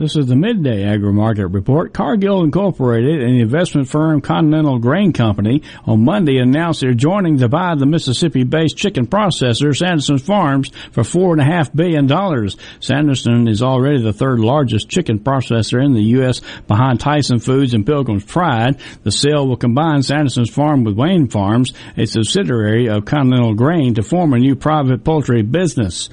[0.00, 1.92] This is the Midday Agri Market Report.
[1.92, 7.74] Cargill Incorporated and investment firm Continental Grain Company on Monday announced they're joining to buy
[7.74, 12.48] the Mississippi-based chicken processor Sanderson Farms for $4.5 billion.
[12.78, 16.42] Sanderson is already the third largest chicken processor in the U.S.
[16.68, 18.80] behind Tyson Foods and Pilgrim's Pride.
[19.02, 24.04] The sale will combine Sanderson's Farm with Wayne Farms, a subsidiary of Continental Grain, to
[24.04, 26.08] form a new private poultry business.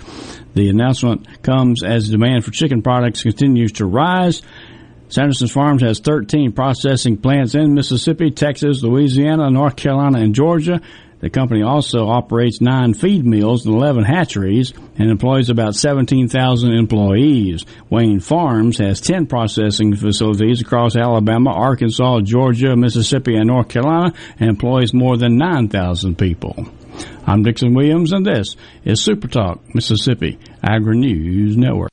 [0.55, 4.41] The announcement comes as demand for chicken products continues to rise.
[5.09, 10.81] Sanderson's Farms has 13 processing plants in Mississippi, Texas, Louisiana, North Carolina, and Georgia.
[11.19, 17.65] The company also operates nine feed mills and 11 hatcheries and employs about 17,000 employees.
[17.89, 24.49] Wayne Farms has 10 processing facilities across Alabama, Arkansas, Georgia, Mississippi, and North Carolina and
[24.49, 26.67] employs more than 9,000 people.
[27.25, 31.91] I'm Dixon Williams, and this is Super Talk Mississippi Agri News Network.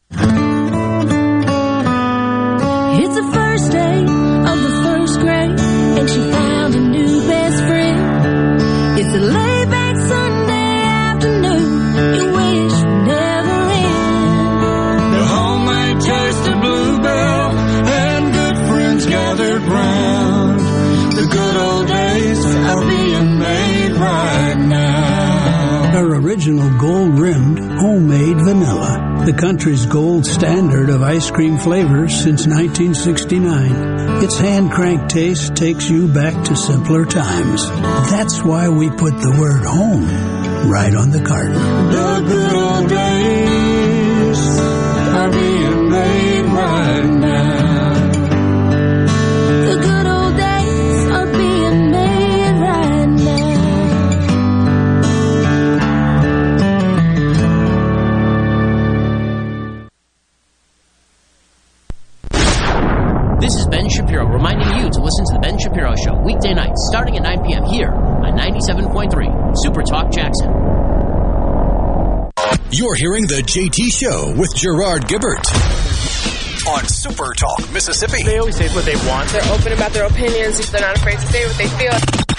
[29.24, 34.20] The country's gold standard of ice cream flavors since 1969.
[34.24, 37.68] Its hand crank taste takes you back to simpler times.
[38.10, 40.06] That's why we put the word home
[40.68, 41.54] right on the carton.
[69.92, 70.48] Talk Jackson.
[72.70, 75.44] You're hearing the JT Show with Gerard Gibert
[76.66, 78.22] on Super Talk Mississippi.
[78.22, 79.28] They always say what they want.
[79.28, 80.70] They're open about their opinions.
[80.70, 82.31] They're not afraid to say what they feel.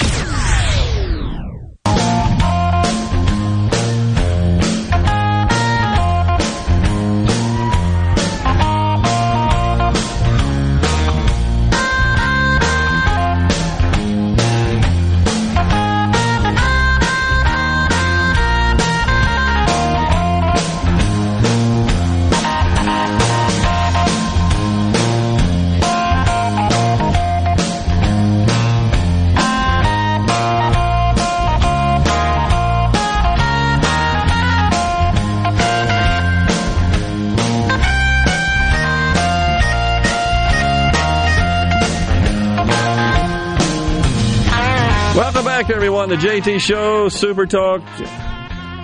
[45.83, 46.07] Everyone.
[46.07, 47.81] The JT Show, Super Talk,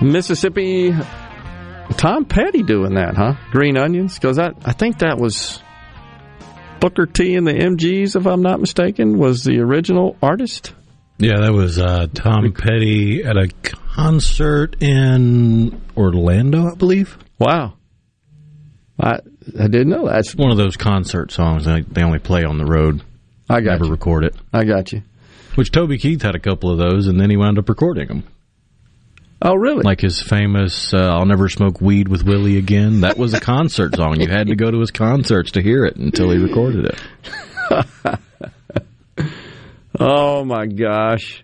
[0.02, 0.92] Mississippi
[1.92, 3.36] Tom Petty doing that, huh?
[3.52, 4.16] Green Onions?
[4.16, 5.64] Because I, I think that was
[6.82, 10.74] Booker T and the MGs, if I'm not mistaken, was the original artist.
[11.20, 13.48] Yeah, that was uh, Tom Petty at a
[13.96, 17.18] concert in Orlando, I believe.
[17.40, 17.76] Wow.
[19.00, 19.20] I
[19.58, 20.20] I didn't know that.
[20.20, 23.04] It's one of those concert songs that they only play on the road.
[23.50, 23.92] I got Never you.
[23.92, 24.36] record it.
[24.52, 25.02] I got you.
[25.60, 28.23] Which Toby Keith had a couple of those, and then he wound up recording them.
[29.41, 29.84] Oh, really?
[29.84, 33.94] Like his famous uh, "I'll Never Smoke Weed with Willie Again." That was a concert
[33.94, 34.22] song.
[34.22, 38.19] You had to go to his concerts to hear it until he recorded it.
[39.99, 41.44] oh my gosh.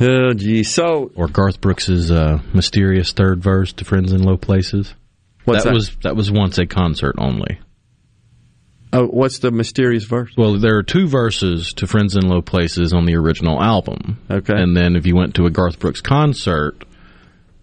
[0.00, 0.64] Oh gee.
[0.64, 4.92] So or Garth Brooks's uh, mysterious third verse to "Friends in Low Places."
[5.44, 5.74] What's that, that?
[5.74, 7.60] was that was once a concert only.
[8.92, 10.32] Oh, what's the mysterious verse?
[10.36, 14.18] Well, there are two verses to "Friends in Low Places" on the original album.
[14.28, 14.54] Okay.
[14.54, 16.84] And then if you went to a Garth Brooks concert,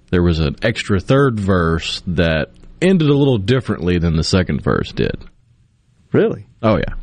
[0.09, 2.51] there was an extra third verse that
[2.81, 5.25] ended a little differently than the second verse did.
[6.13, 6.47] Really?
[6.61, 6.95] Oh yeah.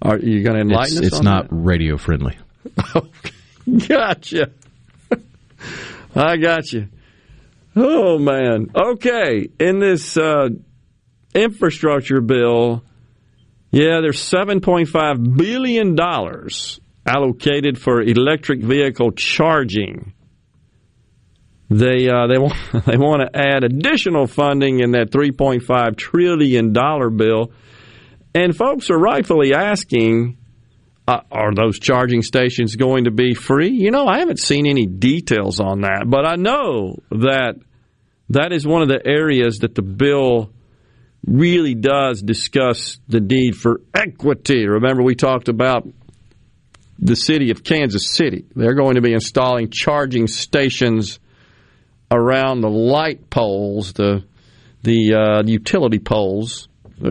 [0.00, 1.12] Are you going to enlighten it's, us?
[1.14, 2.38] It's not radio friendly.
[3.88, 4.52] gotcha.
[6.14, 6.88] I got you.
[7.74, 8.70] Oh man.
[8.74, 9.48] Okay.
[9.58, 10.50] In this uh,
[11.34, 12.84] infrastructure bill,
[13.70, 20.12] yeah, there's 7.5 billion dollars allocated for electric vehicle charging.
[21.70, 22.54] They uh, they want
[22.86, 27.52] they want to add additional funding in that 3.5 trillion dollar bill,
[28.34, 30.36] and folks are rightfully asking.
[31.06, 33.70] Uh, are those charging stations going to be free?
[33.70, 37.54] You know, I haven't seen any details on that, but I know that
[38.28, 40.52] that is one of the areas that the bill
[41.26, 44.66] really does discuss the need for equity.
[44.66, 45.86] Remember, we talked about
[46.98, 48.44] the city of Kansas City.
[48.54, 51.18] They're going to be installing charging stations
[52.10, 54.24] around the light poles, the
[54.82, 56.68] the uh, utility poles.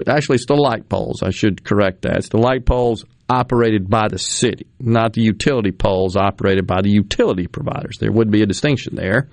[0.08, 1.22] Actually, it's the light poles.
[1.22, 2.18] I should correct that.
[2.18, 6.90] It's the light poles operated by the city, not the utility poles operated by the
[6.90, 7.98] utility providers.
[8.00, 9.30] There would be a distinction there.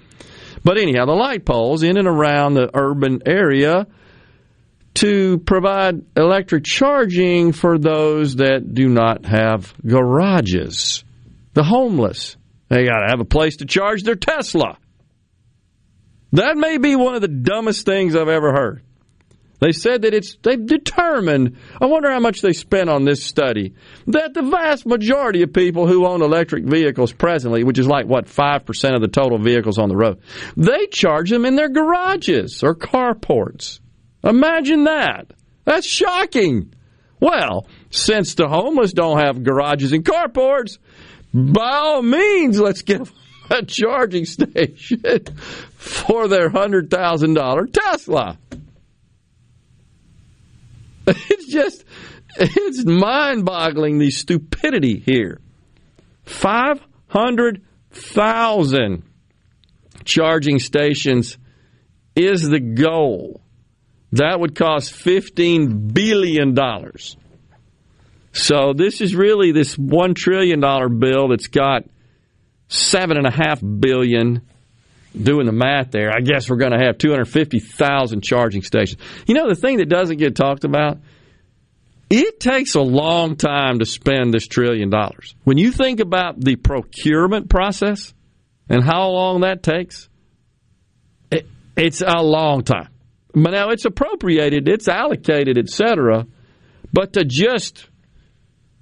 [0.64, 3.86] But anyhow, the light poles in and around the urban area
[4.94, 11.04] to provide electric charging for those that do not have garages.
[11.52, 12.36] The homeless.
[12.68, 14.78] They got to have a place to charge their Tesla.
[16.32, 18.82] That may be one of the dumbest things I've ever heard.
[19.60, 21.56] They said that it's they've determined.
[21.80, 23.74] I wonder how much they spent on this study.
[24.08, 28.28] That the vast majority of people who own electric vehicles presently, which is like what
[28.28, 30.20] five percent of the total vehicles on the road,
[30.56, 33.80] they charge them in their garages or carports.
[34.24, 35.32] Imagine that.
[35.64, 36.72] That's shocking.
[37.20, 40.78] Well, since the homeless don't have garages and carports,
[41.32, 43.12] by all means, let's give
[43.50, 45.02] a charging station
[45.76, 48.38] for their hundred thousand dollar Tesla.
[51.06, 51.84] It's just,
[52.36, 55.38] it's mind boggling the stupidity here.
[56.24, 59.02] 500,000
[60.04, 61.36] charging stations
[62.16, 63.43] is the goal.
[64.14, 66.54] That would cost $15 billion.
[68.32, 71.84] So this is really this $1 trillion bill that's got
[72.68, 74.42] 7.5 billion
[75.20, 79.00] doing the math there, I guess we're going to have 250,000 charging stations.
[79.26, 80.98] You know, the thing that doesn't get talked about,
[82.08, 85.34] it takes a long time to spend this trillion dollars.
[85.42, 88.14] When you think about the procurement process
[88.68, 90.08] and how long that takes,
[91.32, 91.46] it,
[91.76, 92.88] it's a long time.
[93.34, 96.26] But now it's appropriated, it's allocated, etc.
[96.92, 97.88] But to just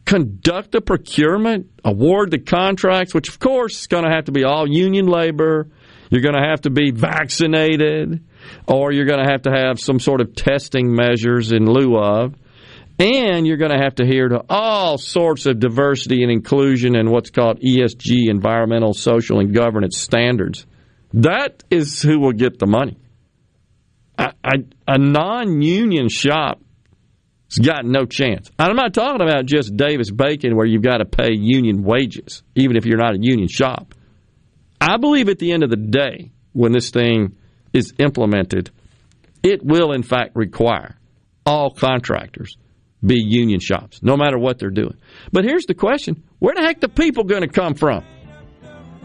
[0.04, 4.44] conduct the procurement, award the contracts, which of course is going to have to be
[4.44, 5.68] all union labor,
[6.10, 8.22] you're going to have to be vaccinated,
[8.66, 12.34] or you're going to have to have some sort of testing measures in lieu of.
[12.98, 17.10] And you're going to have to adhere to all sorts of diversity and inclusion and
[17.10, 20.66] what's called ESG, environmental, social, and governance standards.
[21.14, 22.98] That is who will get the money.
[24.44, 24.54] A,
[24.86, 26.60] a, non union shop
[27.50, 28.50] has got no chance.
[28.58, 32.76] I'm not talking about just Davis Bacon where you've got to pay union wages, even
[32.76, 33.94] if you're not a union shop.
[34.80, 37.36] I believe at the end of the day, when this thing
[37.72, 38.70] is implemented,
[39.42, 40.96] it will in fact require
[41.44, 42.56] all contractors
[43.04, 44.96] be union shops, no matter what they're doing.
[45.32, 48.04] But here's the question where the heck the people going to come from?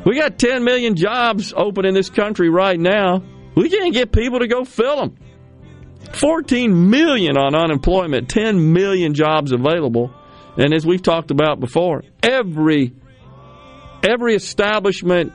[0.06, 3.23] We got 10 million jobs open in this country right now.
[3.58, 5.18] We can't get people to go fill them.
[6.14, 10.14] 14 million on unemployment, 10 million jobs available.
[10.58, 12.94] And as we've talked about before, every
[14.04, 15.34] every establishment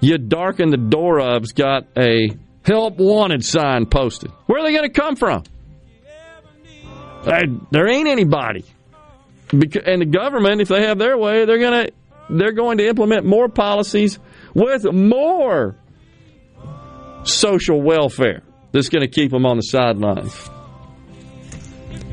[0.00, 2.28] you darken the door of's got a
[2.62, 4.30] help wanted sign posted.
[4.44, 5.44] Where are they going to come from?
[7.24, 8.66] there ain't anybody.
[9.50, 9.62] And
[10.02, 11.92] the government, if they have their way, they're going to
[12.28, 14.18] they're going to implement more policies
[14.54, 15.76] with more
[17.24, 18.42] social welfare
[18.72, 20.50] that's going to keep them on the sidelines.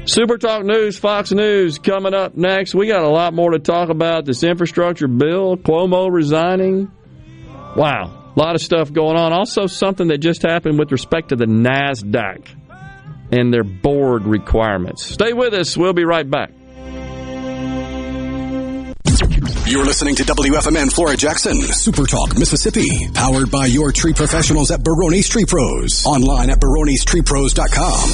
[0.06, 2.74] Super Talk News, Fox News coming up next.
[2.74, 6.90] We got a lot more to talk about this infrastructure bill, Cuomo resigning.
[7.76, 9.34] Wow, a lot of stuff going on.
[9.34, 12.48] Also, something that just happened with respect to the NASDAQ
[13.32, 15.06] and their board requirements.
[15.06, 15.76] Stay with us.
[15.76, 16.52] We'll be right back.
[19.68, 24.82] You're listening to WFMN Flora Jackson, Super Talk, Mississippi, powered by your tree professionals at
[24.82, 26.06] Barone's Tree Pros.
[26.06, 28.10] Online at baronestreepros.com.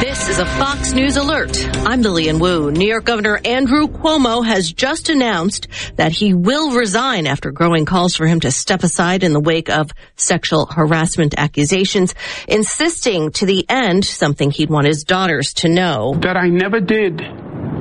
[0.00, 1.54] This is a Fox News alert.
[1.86, 2.70] I'm Lilian Woo.
[2.70, 8.16] New York Governor Andrew Cuomo has just announced that he will resign after growing calls
[8.16, 12.14] for him to step aside in the wake of sexual harassment accusations,
[12.48, 16.14] insisting to the end something he'd want his daughters to know.
[16.22, 17.20] That I never did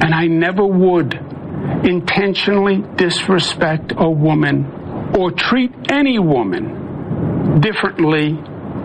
[0.02, 1.14] and I never would
[1.84, 8.38] intentionally disrespect a woman or treat any woman differently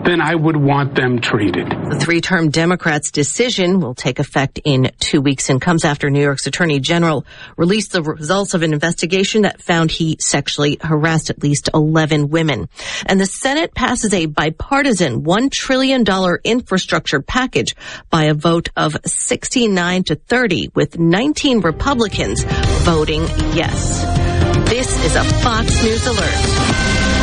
[0.05, 1.69] than I would want them treated.
[1.69, 6.21] The three term Democrats' decision will take effect in two weeks and comes after New
[6.21, 7.25] York's Attorney General
[7.57, 12.67] released the results of an investigation that found he sexually harassed at least 11 women.
[13.05, 16.03] And the Senate passes a bipartisan $1 trillion
[16.43, 17.75] infrastructure package
[18.09, 22.43] by a vote of 69 to 30 with 19 Republicans
[22.83, 23.21] voting
[23.53, 24.03] yes.
[24.69, 27.22] This is a Fox News Alert.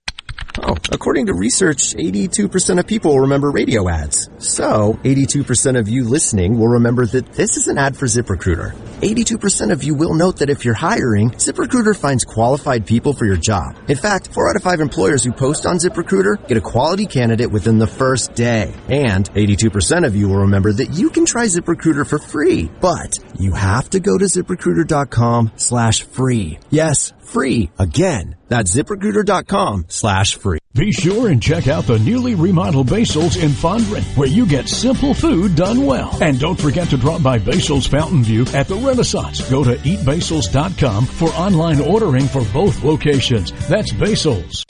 [0.59, 4.29] Oh, according to research, 82% of people remember radio ads.
[4.37, 8.73] So, 82% of you listening will remember that this is an ad for ZipRecruiter.
[9.01, 13.37] 82% of you will note that if you're hiring, ZipRecruiter finds qualified people for your
[13.37, 13.75] job.
[13.87, 17.49] In fact, 4 out of 5 employers who post on ZipRecruiter get a quality candidate
[17.49, 18.73] within the first day.
[18.89, 23.53] And 82% of you will remember that you can try ZipRecruiter for free, but you
[23.53, 26.59] have to go to ziprecruiter.com slash free.
[26.69, 27.71] Yes, free.
[27.79, 30.59] Again, that's ziprecruiter.com slash free.
[30.73, 35.13] Be sure and check out the newly remodeled Basil's in Fondren, where you get simple
[35.13, 36.17] food done well.
[36.21, 39.49] And don't forget to drop by Basil's Fountain View at the Renaissance.
[39.49, 43.51] Go to eatbasils.com for online ordering for both locations.
[43.67, 44.63] That's Basil's.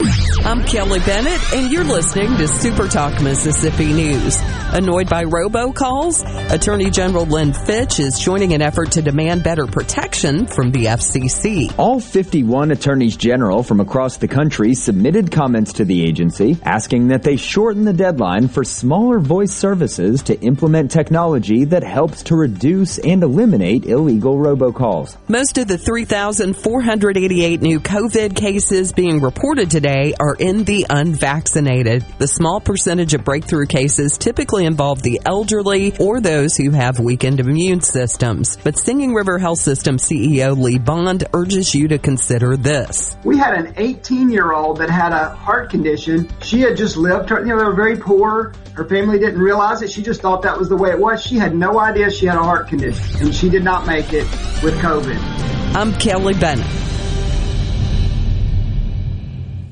[0.44, 4.40] I'm Kelly Bennett, and you're listening to Super Talk Mississippi News.
[4.72, 6.50] Annoyed by robocalls?
[6.50, 11.72] Attorney General Lynn Fitch is joining an effort to demand better protection from the FCC.
[11.78, 17.22] All 51 attorneys general from across the country submitted comments to the agency asking that
[17.22, 22.98] they shorten the deadline for smaller voice services to implement technology that helps to reduce
[22.98, 25.16] and eliminate illegal robocalls.
[25.28, 32.04] Most of the 3,488 new COVID cases being reported today are in the unvaccinated.
[32.18, 37.40] The small percentage of breakthrough cases typically involve the elderly or those who have weakened
[37.40, 38.58] immune systems.
[38.62, 43.16] But Singing River Health System CEO Lee Bond urges you to consider this.
[43.24, 46.28] We had an 18 year old that had a heart condition.
[46.42, 48.52] She had just lived, you know, they were very poor.
[48.74, 49.90] Her family didn't realize it.
[49.90, 51.22] She just thought that was the way it was.
[51.22, 54.24] She had no idea she had a heart condition and she did not make it
[54.62, 55.18] with COVID.
[55.74, 56.66] I'm Kelly Bennett.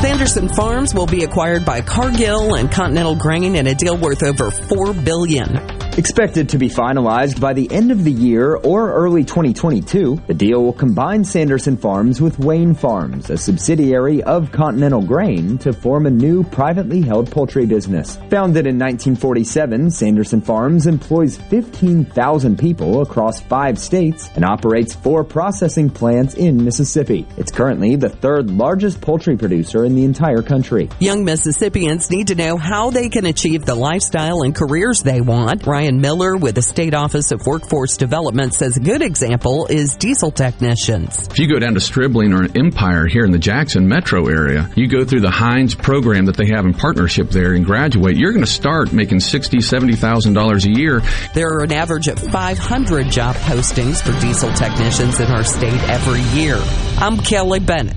[0.00, 4.48] Sanderson Farms will be acquired by Cargill and Continental Grain in a deal worth over
[4.48, 5.79] $4 billion.
[5.96, 10.62] Expected to be finalized by the end of the year or early 2022, the deal
[10.62, 16.10] will combine Sanderson Farms with Wayne Farms, a subsidiary of Continental Grain, to form a
[16.10, 18.16] new privately held poultry business.
[18.30, 25.90] Founded in 1947, Sanderson Farms employs 15,000 people across five states and operates four processing
[25.90, 27.26] plants in Mississippi.
[27.36, 30.88] It's currently the third largest poultry producer in the entire country.
[31.00, 35.66] Young Mississippians need to know how they can achieve the lifestyle and careers they want.
[35.80, 40.30] Ryan Miller with the State Office of Workforce Development says a good example is diesel
[40.30, 41.26] technicians.
[41.28, 44.88] If you go down to Stribling or Empire here in the Jackson metro area, you
[44.88, 48.44] go through the Hinds program that they have in partnership there and graduate, you're going
[48.44, 49.60] to start making $60,000,
[49.96, 51.00] $70,000 a year.
[51.32, 56.20] There are an average of 500 job postings for diesel technicians in our state every
[56.38, 56.58] year.
[56.98, 57.96] I'm Kelly Bennett.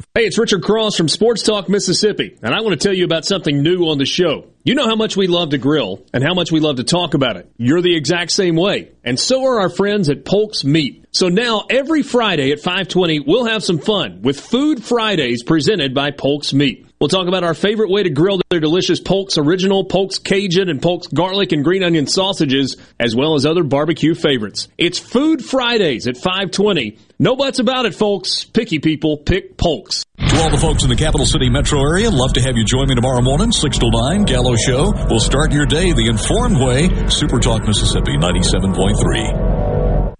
[0.15, 3.25] Hey, it's Richard Cross from Sports Talk Mississippi, and I want to tell you about
[3.25, 4.47] something new on the show.
[4.63, 7.13] You know how much we love to grill and how much we love to talk
[7.13, 7.51] about it.
[7.57, 8.91] You're the exact same way.
[9.03, 11.05] And so are our friends at Polk's Meat.
[11.11, 16.11] So now every Friday at 520, we'll have some fun with Food Fridays presented by
[16.11, 16.85] Polk's Meat.
[17.01, 20.79] We'll talk about our favorite way to grill their delicious Polk's Original, Polk's Cajun, and
[20.79, 24.67] Polk's Garlic and Green Onion sausages, as well as other barbecue favorites.
[24.77, 26.99] It's Food Fridays at 520.
[27.21, 28.45] No buts about it, folks.
[28.45, 30.03] Picky people pick Polk's.
[30.17, 32.87] To all the folks in the capital city metro area, love to have you join
[32.87, 34.91] me tomorrow morning, 6 to 9, Gallo Show.
[35.07, 36.89] We'll start your day the informed way.
[37.09, 40.15] Super Talk Mississippi 97.3.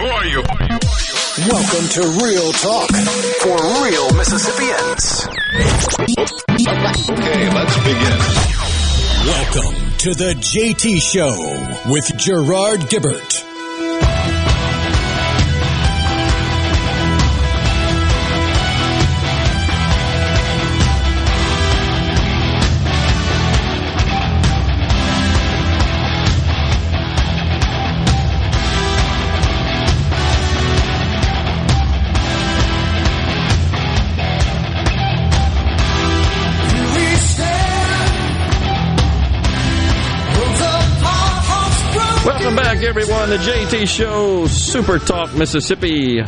[0.00, 0.42] Who are you?
[1.46, 2.90] Welcome to Real Talk
[3.46, 3.54] for
[3.86, 5.30] real Mississippians.
[7.06, 8.18] Okay, let's begin.
[9.30, 11.38] Welcome to the JT Show
[11.88, 13.46] with Gerard Gibert.
[42.90, 43.30] Everyone.
[43.30, 46.24] The JT Show, Super Talk Mississippi.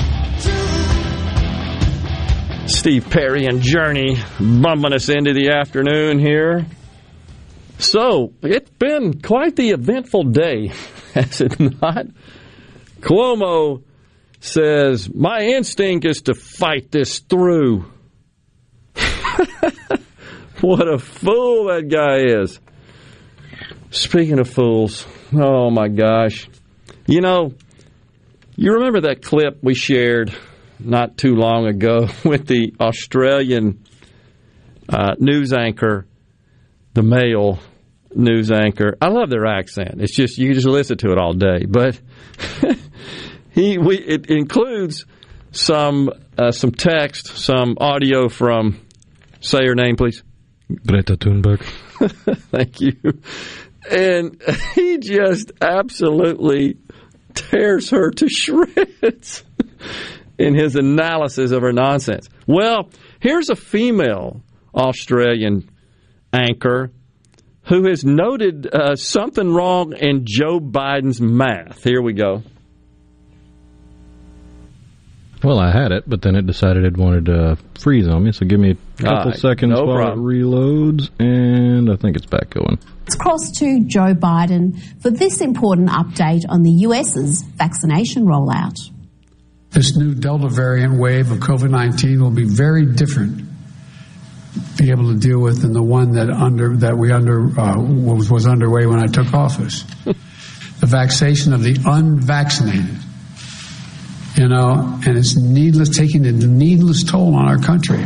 [2.68, 6.64] Steve Perry and Journey bumping us into the afternoon here.
[7.78, 10.68] So, it's been quite the eventful day,
[11.14, 12.06] has it not?
[13.01, 13.82] Cuomo
[14.39, 17.90] says, My instinct is to fight this through.
[20.60, 22.60] what a fool that guy is.
[23.90, 26.48] Speaking of fools, oh my gosh.
[27.06, 27.52] You know,
[28.56, 30.34] you remember that clip we shared
[30.78, 33.84] not too long ago with the Australian
[34.88, 36.06] uh, news anchor,
[36.94, 37.58] the male
[38.14, 38.96] news anchor.
[39.00, 40.00] I love their accent.
[40.00, 41.64] It's just you just listen to it all day.
[41.66, 42.00] But
[43.50, 45.06] he we it includes
[45.50, 48.80] some uh, some text, some audio from
[49.40, 50.22] say her name, please.
[50.86, 51.62] Greta Thunberg.
[52.50, 52.94] Thank you.
[53.90, 54.40] And
[54.74, 56.76] he just absolutely
[57.34, 59.44] tears her to shreds
[60.38, 62.28] in his analysis of her nonsense.
[62.46, 62.90] Well,
[63.20, 64.42] here's a female
[64.74, 65.68] Australian
[66.32, 66.90] anchor
[67.64, 71.84] who has noted uh, something wrong in Joe Biden's math.
[71.84, 72.42] Here we go.
[75.44, 78.32] Well, I had it, but then it decided it wanted to freeze on me.
[78.32, 80.20] So give me a couple right, seconds no while problem.
[80.20, 82.78] it reloads, and I think it's back going.
[83.02, 88.78] Let's cross to Joe Biden for this important update on the US's vaccination rollout.
[89.70, 93.48] This new Delta variant wave of COVID 19 will be very different
[94.76, 98.30] be able to deal with than the one that under that we under uh, was,
[98.30, 99.82] was underway when I took office.
[100.04, 102.98] the vaccination of the unvaccinated,
[104.36, 108.04] you know, and it's needless taking a needless toll on our country.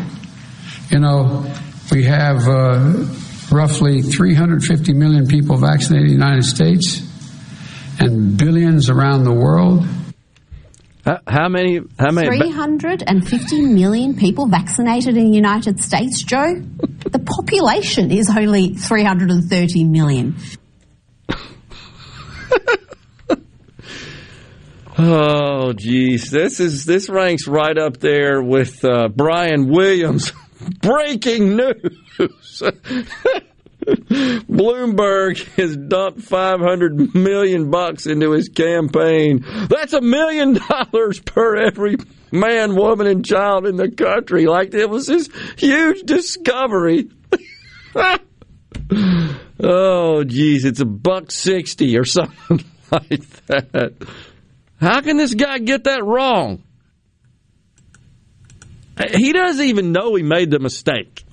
[0.90, 1.52] You know,
[1.90, 3.04] we have uh,
[3.56, 7.00] roughly 350 million people vaccinated in the United States
[7.98, 9.86] and billions around the world.
[11.26, 11.80] How many?
[11.98, 12.26] How many?
[12.26, 16.54] 350 million people vaccinated in the United States, Joe.
[16.56, 20.34] the population is only 330 million.
[24.98, 30.32] oh, geez, this is this ranks right up there with uh, Brian Williams.
[30.80, 31.96] Breaking news.
[33.86, 39.44] Bloomberg has dumped 500 million bucks into his campaign.
[39.68, 41.96] That's a million dollars per every
[42.32, 44.46] man, woman, and child in the country.
[44.46, 47.10] Like it was this huge discovery.
[49.60, 53.92] oh, geez, it's a buck 60 or something like that.
[54.80, 56.62] How can this guy get that wrong?
[59.14, 61.25] He doesn't even know he made the mistake.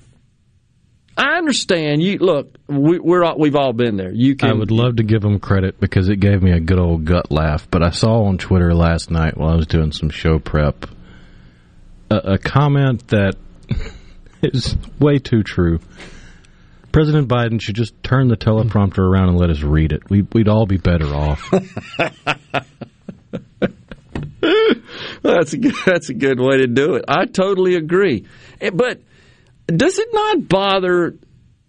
[1.16, 2.18] I understand you.
[2.18, 4.12] Look, we, we're all, we've all been there.
[4.12, 4.50] You can.
[4.50, 7.30] I would love to give him credit because it gave me a good old gut
[7.30, 7.68] laugh.
[7.70, 10.86] But I saw on Twitter last night while I was doing some show prep
[12.10, 13.36] a, a comment that
[14.42, 15.80] is way too true.
[16.92, 20.08] President Biden should just turn the teleprompter around and let us read it.
[20.08, 21.50] We, we'd all be better off.
[25.22, 27.04] that's a good, that's a good way to do it.
[27.08, 28.26] I totally agree.
[28.60, 29.00] Eh, but
[29.66, 31.16] does it not bother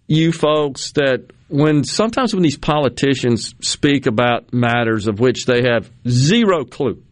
[0.06, 5.90] you folks that when sometimes when these politicians speak about matters of which they have
[6.08, 7.02] zero clue,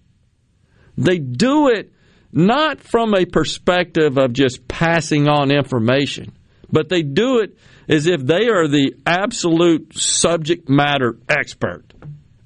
[0.97, 1.93] they do it
[2.33, 6.33] not from a perspective of just passing on information,
[6.71, 7.57] but they do it
[7.89, 11.85] as if they are the absolute subject matter expert.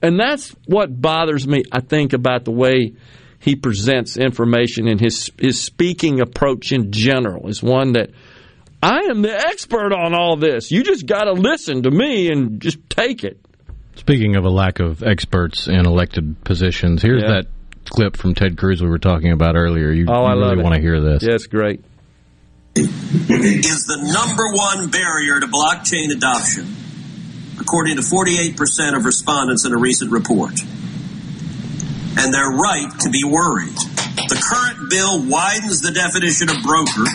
[0.03, 2.95] And that's what bothers me, I think, about the way
[3.41, 8.11] he presents information and his his speaking approach in general is one that
[8.83, 10.71] I am the expert on all this.
[10.71, 13.39] You just got to listen to me and just take it.
[13.97, 17.29] Speaking of a lack of experts in elected positions, here's yeah.
[17.29, 17.47] that
[17.87, 19.91] clip from Ted Cruz we were talking about earlier.
[19.91, 21.25] You, oh, you really want to hear this?
[21.25, 21.83] Yes, great.
[22.77, 26.73] Is the number one barrier to blockchain adoption,
[27.61, 30.61] according to 48% of respondents in a recent report.
[32.21, 33.75] And they're right to be worried.
[33.75, 37.11] The current bill widens the definition of broker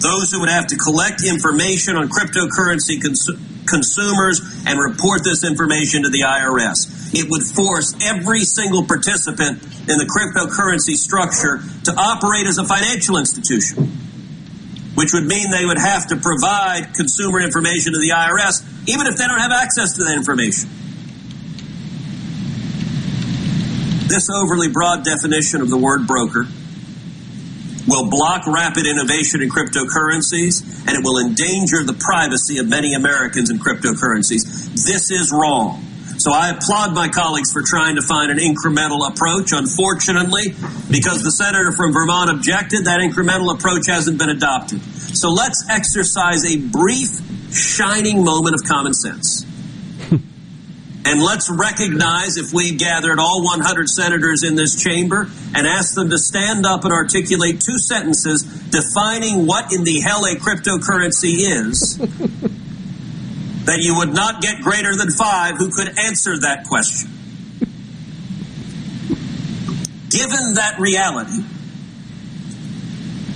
[0.00, 3.30] those who would have to collect information on cryptocurrency cons-
[3.66, 7.14] consumers and report this information to the IRS.
[7.14, 13.16] It would force every single participant in the cryptocurrency structure to operate as a financial
[13.16, 13.90] institution,
[14.94, 19.16] which would mean they would have to provide consumer information to the IRS, even if
[19.16, 20.68] they don't have access to that information.
[24.08, 26.46] This overly broad definition of the word broker
[27.86, 33.50] will block rapid innovation in cryptocurrencies, and it will endanger the privacy of many Americans
[33.50, 34.44] in cryptocurrencies.
[34.74, 35.82] This is wrong.
[36.18, 39.52] So I applaud my colleagues for trying to find an incremental approach.
[39.52, 40.54] Unfortunately,
[40.90, 44.80] because the senator from Vermont objected, that incremental approach hasn't been adopted.
[44.82, 47.20] So let's exercise a brief,
[47.54, 49.45] shining moment of common sense.
[51.08, 56.10] And let's recognize if we gathered all 100 senators in this chamber and asked them
[56.10, 61.96] to stand up and articulate two sentences defining what in the hell a cryptocurrency is,
[63.66, 67.08] that you would not get greater than five who could answer that question.
[70.10, 71.44] Given that reality,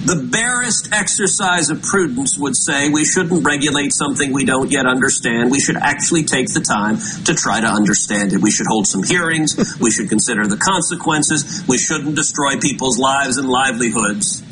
[0.04, 5.50] the barest exercise of prudence would say we shouldn't regulate something we don't yet understand.
[5.50, 8.40] We should actually take the time to try to understand it.
[8.40, 9.76] We should hold some hearings.
[9.78, 11.62] we should consider the consequences.
[11.68, 14.42] We shouldn't destroy people's lives and livelihoods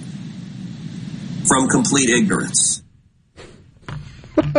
[1.47, 2.83] from complete ignorance.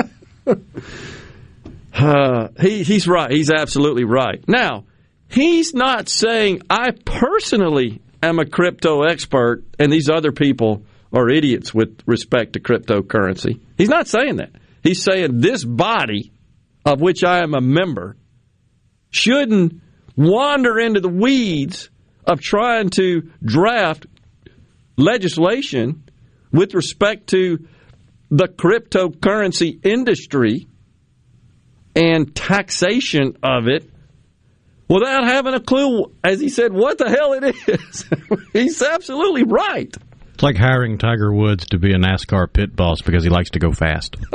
[1.94, 3.30] uh, he, he's right.
[3.32, 4.44] He's absolutely right.
[4.48, 4.86] Now,
[5.28, 11.74] he's not saying I personally am a crypto expert and these other people are idiots
[11.74, 13.60] with respect to cryptocurrency.
[13.78, 14.52] He's not saying that.
[14.84, 16.32] He's saying this body,
[16.86, 18.16] of which I am a member,
[19.10, 19.82] shouldn't
[20.16, 21.90] wander into the weeds
[22.26, 24.06] of trying to draft
[24.98, 26.04] legislation
[26.52, 27.68] with respect to
[28.30, 30.68] the cryptocurrency industry
[31.96, 33.90] and taxation of it
[34.90, 38.06] without having a clue, as he said, what the hell it is.
[38.54, 39.96] He's absolutely right.
[40.34, 43.60] It's like hiring Tiger Woods to be a NASCAR pit boss because he likes to
[43.60, 44.16] go fast.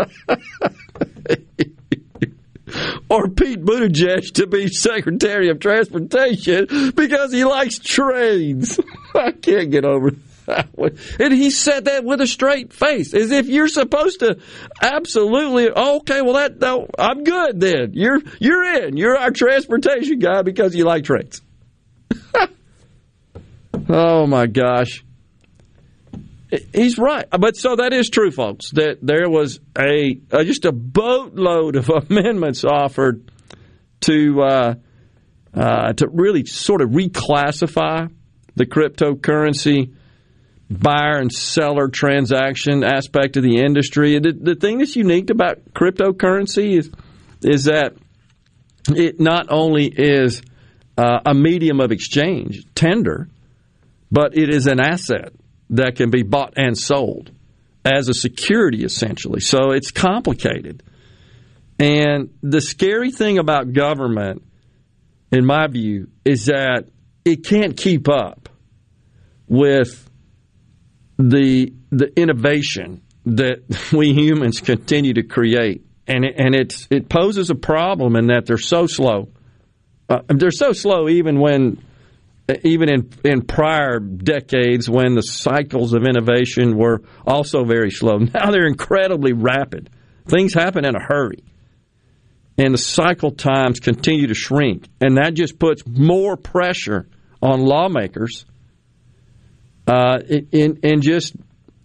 [3.09, 8.79] or Pete Buttigieg to be Secretary of Transportation because he likes trains.
[9.15, 10.11] I can't get over.
[11.19, 14.39] And he said that with a straight face, as if you're supposed to
[14.81, 16.21] absolutely okay.
[16.23, 17.93] Well, that no, I'm good then.
[17.95, 18.97] You're you're in.
[18.97, 21.41] You're our transportation guy because you like trains.
[23.89, 25.05] oh my gosh.
[26.73, 28.71] He's right, but so that is true, folks.
[28.73, 33.31] That there was a, a just a boatload of amendments offered
[34.03, 34.75] to uh,
[35.55, 38.11] uh, to really sort of reclassify
[38.55, 39.95] the cryptocurrency
[40.70, 44.19] buyer and seller transaction aspect of the industry.
[44.19, 46.91] The, the thing that's unique about cryptocurrency is
[47.43, 47.95] is that
[48.89, 50.43] it not only is
[50.97, 53.28] uh, a medium of exchange, tender,
[54.11, 55.32] but it is an asset
[55.70, 57.31] that can be bought and sold
[57.85, 59.41] as a security essentially.
[59.41, 60.82] So it's complicated.
[61.78, 64.43] And the scary thing about government,
[65.32, 66.85] in my view, is that
[67.24, 68.49] it can't keep up
[69.49, 70.09] with
[71.19, 73.62] the the innovation that
[73.93, 78.47] we humans continue to create, and it, and it's it poses a problem in that
[78.47, 79.28] they're so slow.
[80.09, 81.82] Uh, they're so slow even when
[82.62, 88.19] even in in prior decades when the cycles of innovation were also very slow.
[88.35, 89.91] Now they're incredibly rapid.
[90.27, 91.45] Things happen in a hurry.
[92.57, 94.89] And the cycle times continue to shrink.
[95.01, 97.09] And that just puts more pressure
[97.43, 98.47] on lawmakers
[99.86, 101.35] uh, in, in just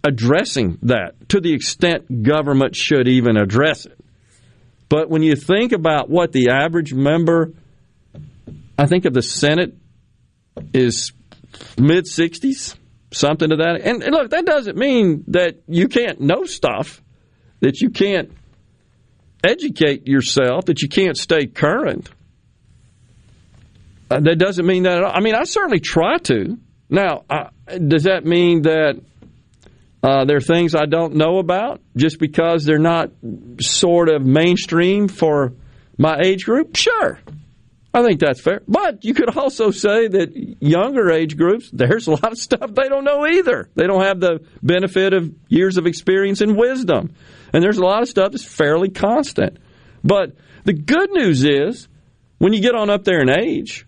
[0.02, 3.98] addressing that to the extent government should even address it.
[4.88, 7.52] But when you think about what the average member,
[8.78, 9.76] I think of the Senate
[10.72, 11.12] is
[11.78, 12.76] mid 60s,
[13.12, 13.80] something to that.
[13.82, 17.02] And, and look, that doesn't mean that you can't know stuff,
[17.60, 18.32] that you can't
[19.44, 22.08] educate yourself, that you can't stay current.
[24.10, 25.04] Uh, that doesn't mean that.
[25.04, 26.58] I mean, I certainly try to.
[26.90, 29.00] Now, uh, does that mean that
[30.02, 33.10] uh, there are things I don't know about just because they're not
[33.60, 35.52] sort of mainstream for
[35.96, 36.76] my age group?
[36.76, 37.20] Sure.
[37.92, 38.62] I think that's fair.
[38.68, 40.30] But you could also say that
[40.60, 43.68] younger age groups, there's a lot of stuff they don't know either.
[43.74, 47.14] They don't have the benefit of years of experience and wisdom.
[47.52, 49.58] And there's a lot of stuff that's fairly constant.
[50.04, 50.34] But
[50.64, 51.88] the good news is,
[52.38, 53.86] when you get on up there in age,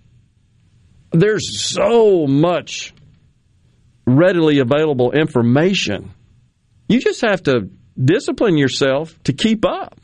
[1.13, 2.95] there's so much
[4.07, 6.11] readily available information.
[6.89, 7.71] You just have to
[8.03, 9.99] discipline yourself to keep up.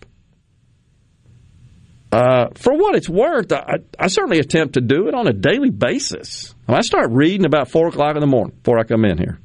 [2.11, 5.69] Uh, for what it's worth, I, I, certainly attempt to do it on a daily
[5.69, 6.55] basis.
[6.67, 9.39] I start reading about 4 o'clock in the morning before I come in here.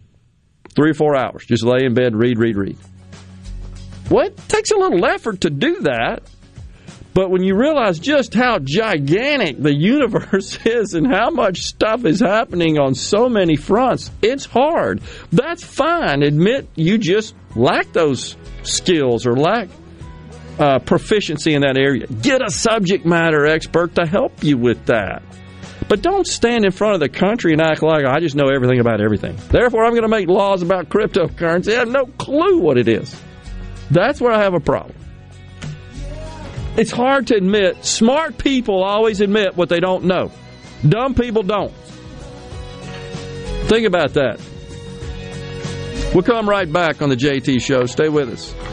[0.74, 1.46] Three or four hours.
[1.46, 2.78] Just lay in bed, read, read, read.
[4.10, 6.24] Well, it takes a little effort to do that.
[7.14, 12.20] But when you realize just how gigantic the universe is and how much stuff is
[12.20, 15.02] happening on so many fronts, it's hard.
[15.32, 16.24] That's fine.
[16.24, 19.70] Admit you just lack those skills or lack
[20.60, 22.08] uh, proficiency in that area.
[22.08, 25.22] Get a subject matter expert to help you with that.
[25.88, 28.80] But don't stand in front of the country and act like I just know everything
[28.80, 29.38] about everything.
[29.50, 31.76] Therefore, I'm going to make laws about cryptocurrency.
[31.76, 33.20] I have no clue what it is.
[33.92, 34.96] That's where I have a problem.
[36.76, 37.86] It's hard to admit.
[37.86, 40.32] Smart people always admit what they don't know.
[40.88, 41.74] Dumb people don't.
[43.68, 44.40] Think about that.
[46.14, 47.86] We'll come right back on the JT Show.
[47.86, 48.73] Stay with us.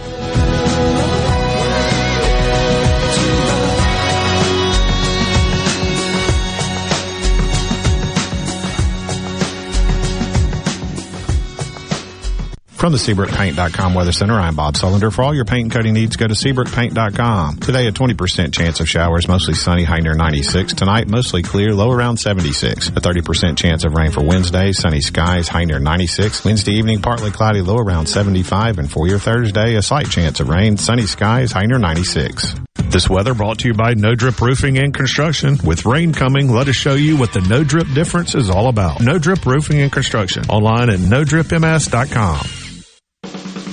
[12.81, 15.13] From the SeabrookPaint.com Weather Center, I'm Bob Sullender.
[15.13, 17.59] For all your paint and coating needs, go to SeabrookPaint.com.
[17.59, 20.73] Today, a 20% chance of showers, mostly sunny, high near 96.
[20.73, 22.89] Tonight, mostly clear, low around 76.
[22.89, 26.43] A 30% chance of rain for Wednesday, sunny skies, high near 96.
[26.43, 28.79] Wednesday evening, partly cloudy, low around 75.
[28.79, 32.55] And for your Thursday, a slight chance of rain, sunny skies, high near 96.
[32.85, 35.59] This weather brought to you by No Drip Roofing and Construction.
[35.63, 39.03] With rain coming, let us show you what the No Drip difference is all about.
[39.03, 40.45] No Drip Roofing and Construction.
[40.49, 42.70] Online at NoDripMS.com.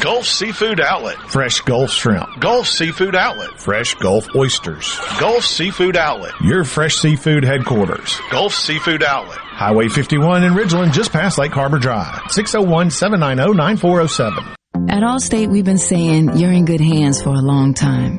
[0.00, 1.16] Gulf Seafood Outlet.
[1.28, 2.28] Fresh Gulf Shrimp.
[2.38, 3.60] Gulf Seafood Outlet.
[3.60, 4.96] Fresh Gulf Oysters.
[5.18, 6.34] Gulf Seafood Outlet.
[6.40, 8.20] Your fresh seafood headquarters.
[8.30, 9.38] Gulf Seafood Outlet.
[9.38, 12.14] Highway 51 in Ridgeland, just past Lake Harbor Drive.
[12.30, 14.54] 601-790-9407.
[14.88, 18.18] At Allstate, we've been saying you're in good hands for a long time.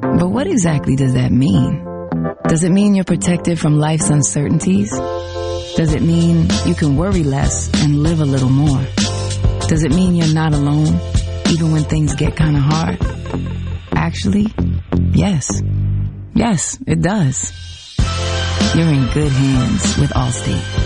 [0.00, 1.84] But what exactly does that mean?
[2.46, 4.92] Does it mean you're protected from life's uncertainties?
[5.76, 8.80] Does it mean you can worry less and live a little more?
[9.68, 10.98] Does it mean you're not alone,
[11.50, 12.98] even when things get kind of hard?
[13.92, 14.46] Actually,
[15.12, 15.60] yes.
[16.34, 17.52] Yes, it does.
[18.76, 20.85] you're in good hands with Allstate.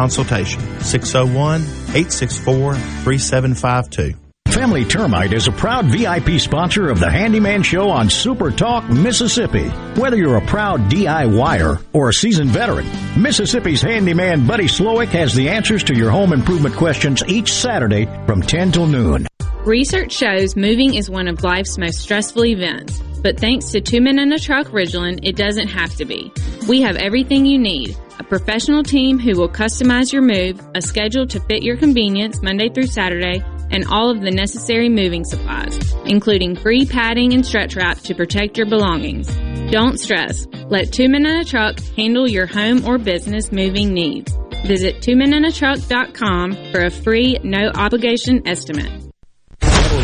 [0.09, 4.17] 601 864 3752.
[4.51, 9.69] Family Termite is a proud VIP sponsor of the Handyman Show on Super Talk, Mississippi.
[9.95, 12.85] Whether you're a proud DIYer or a seasoned veteran,
[13.19, 18.41] Mississippi's handyman Buddy Slowick has the answers to your home improvement questions each Saturday from
[18.41, 19.25] 10 till noon.
[19.63, 24.19] Research shows moving is one of life's most stressful events, but thanks to Two Men
[24.19, 26.31] in a Truck Ridgeland, it doesn't have to be.
[26.67, 31.25] We have everything you need a professional team who will customize your move, a schedule
[31.25, 35.75] to fit your convenience Monday through Saturday, and all of the necessary moving supplies,
[36.05, 39.27] including free padding and stretch wrap to protect your belongings.
[39.71, 40.45] Don't stress.
[40.67, 44.31] Let Two Men in a Truck handle your home or business moving needs.
[44.67, 49.10] Visit twomeninatruck.com for a free, no obligation estimate.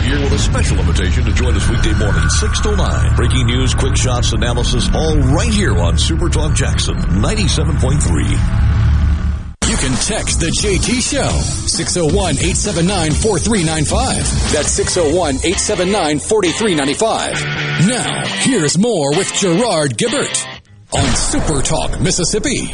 [0.06, 3.16] With a special invitation to join us weekday morning, 6 to 9.
[3.16, 9.70] Breaking news, quick shots, analysis, all right here on Super Talk Jackson 97.3.
[9.70, 11.30] You can text the JT Show,
[11.68, 14.54] 601 879 4395.
[14.54, 17.88] That's 601 879 4395.
[17.88, 20.46] Now, here's more with Gerard Gibert
[20.94, 22.74] on Super Talk, Mississippi.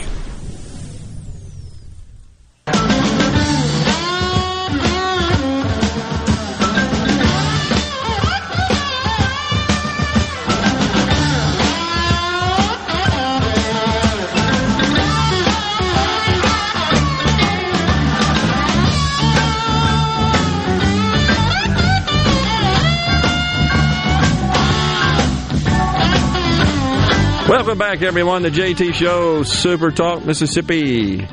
[27.74, 28.44] Welcome back, everyone.
[28.44, 31.28] The JT Show, Super Talk, Mississippi.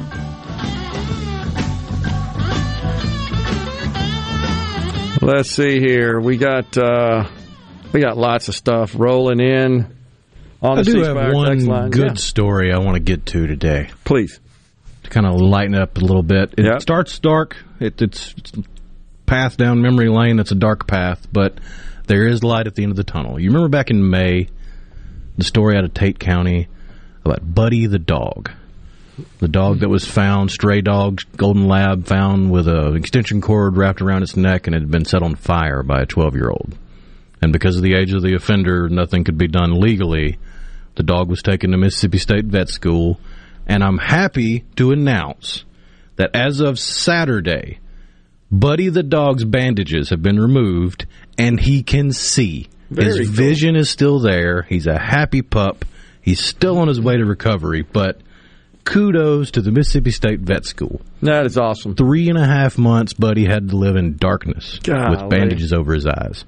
[5.23, 6.19] Let's see here.
[6.19, 7.29] We got uh,
[7.93, 9.95] we got lots of stuff rolling in
[10.63, 12.15] on I the do have one good Yeah.
[12.15, 13.91] story I want to get to today.
[14.05, 14.41] Please.
[15.03, 16.55] To kind of lighten up a little bit.
[16.57, 17.59] It starts dark.
[17.81, 18.53] It, it's, it's
[19.27, 20.39] path down memory lane.
[20.39, 21.59] It's a dark path, but
[22.07, 23.39] there is light at the end of the tunnel.
[23.39, 24.49] You remember back in May,
[25.41, 26.69] the story out of Tate County
[27.25, 28.51] about Buddy the dog.
[29.39, 34.01] The dog that was found, stray dog, golden lab, found with an extension cord wrapped
[34.01, 36.77] around its neck and had been set on fire by a 12 year old.
[37.43, 40.39] And because of the age of the offender, nothing could be done legally.
[40.97, 43.19] The dog was taken to Mississippi State Vet School,
[43.67, 45.65] and I'm happy to announce
[46.17, 47.79] that as of Saturday,
[48.53, 51.07] Buddy the dog's bandages have been removed,
[51.39, 52.69] and he can see.
[52.91, 53.37] Very his cool.
[53.37, 54.63] vision is still there.
[54.63, 55.85] He's a happy pup.
[56.23, 58.21] He's still on his way to recovery, but
[58.85, 61.01] kudos to the Mississippi State Vet School.
[61.23, 61.95] That is awesome.
[61.95, 65.17] Three and a half months, Buddy had to live in darkness Golly.
[65.17, 66.45] with bandages over his eyes.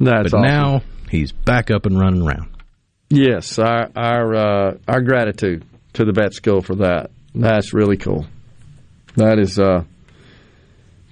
[0.00, 0.42] That's but awesome.
[0.42, 2.50] now he's back up and running around.
[3.10, 7.10] Yes, our our uh, our gratitude to the vet school for that.
[7.34, 8.26] That's really cool.
[9.16, 9.84] That is uh,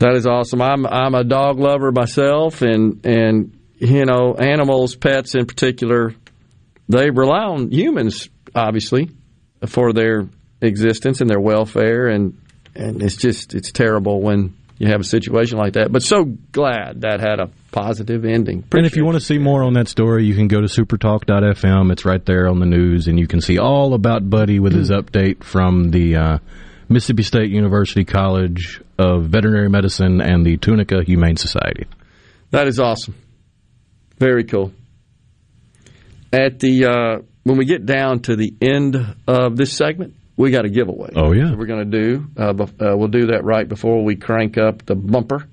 [0.01, 0.61] that is awesome.
[0.61, 6.15] I'm I'm a dog lover myself, and and you know animals, pets in particular,
[6.89, 9.11] they rely on humans obviously
[9.67, 10.29] for their
[10.61, 12.39] existence and their welfare, and
[12.75, 15.93] and it's just it's terrible when you have a situation like that.
[15.93, 18.65] But so glad that had a positive ending.
[18.73, 21.93] and if you want to see more on that story, you can go to supertalk.fm.
[21.93, 24.91] It's right there on the news, and you can see all about Buddy with his
[24.91, 26.39] update from the uh,
[26.89, 31.87] Mississippi State University College of Veterinary Medicine and the Tunica Humane Society.
[32.51, 33.15] That is awesome.
[34.23, 34.71] Very cool.
[36.33, 40.65] At the uh, when we get down to the end of this segment, we got
[40.65, 41.11] a giveaway.
[41.17, 41.49] Oh, yeah.
[41.49, 42.27] that we're going to do.
[42.39, 45.49] Uh, uh, we'll do that right before we crank up the bumper,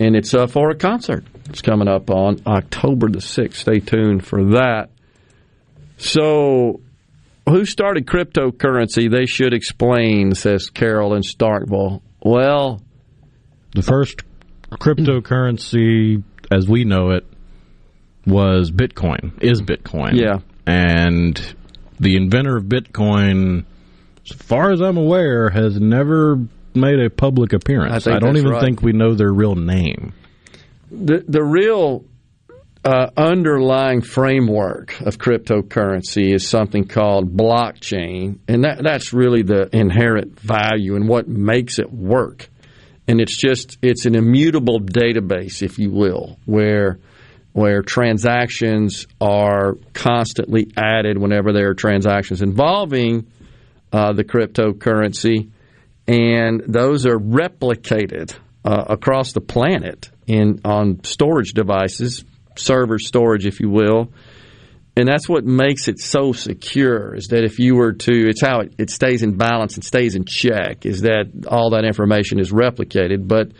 [0.00, 1.24] and it's uh, for a concert.
[1.48, 3.60] It's coming up on October the sixth.
[3.60, 4.88] Stay tuned for that.
[5.96, 6.80] So,
[7.48, 9.08] who started cryptocurrency?
[9.08, 12.02] They should explain, says Carol in Starkville.
[12.20, 12.82] Well,
[13.76, 14.22] The first
[14.72, 17.24] cryptocurrency, as we know it,
[18.26, 20.18] was Bitcoin, is Bitcoin.
[20.20, 20.40] Yeah.
[20.66, 21.40] And
[22.00, 23.64] the inventor of Bitcoin,
[24.28, 26.36] as far as I'm aware, has never
[26.74, 28.06] made a public appearance.
[28.06, 28.62] I think don't even right.
[28.62, 30.12] think we know their real name.
[30.90, 32.04] the the real
[32.84, 40.38] uh, underlying framework of cryptocurrency is something called blockchain, and that, that's really the inherent
[40.38, 42.48] value and what makes it work.
[43.08, 46.98] And it's just it's an immutable database, if you will, where
[47.56, 53.26] where transactions are constantly added whenever there are transactions involving
[53.94, 55.48] uh, the cryptocurrency,
[56.06, 62.26] and those are replicated uh, across the planet in on storage devices,
[62.56, 64.12] server storage, if you will.
[64.94, 68.60] And that's what makes it so secure is that if you were to, it's how
[68.60, 72.52] it, it stays in balance and stays in check, is that all that information is
[72.52, 73.26] replicated.
[73.26, 73.52] But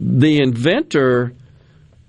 [0.00, 1.34] the inventor,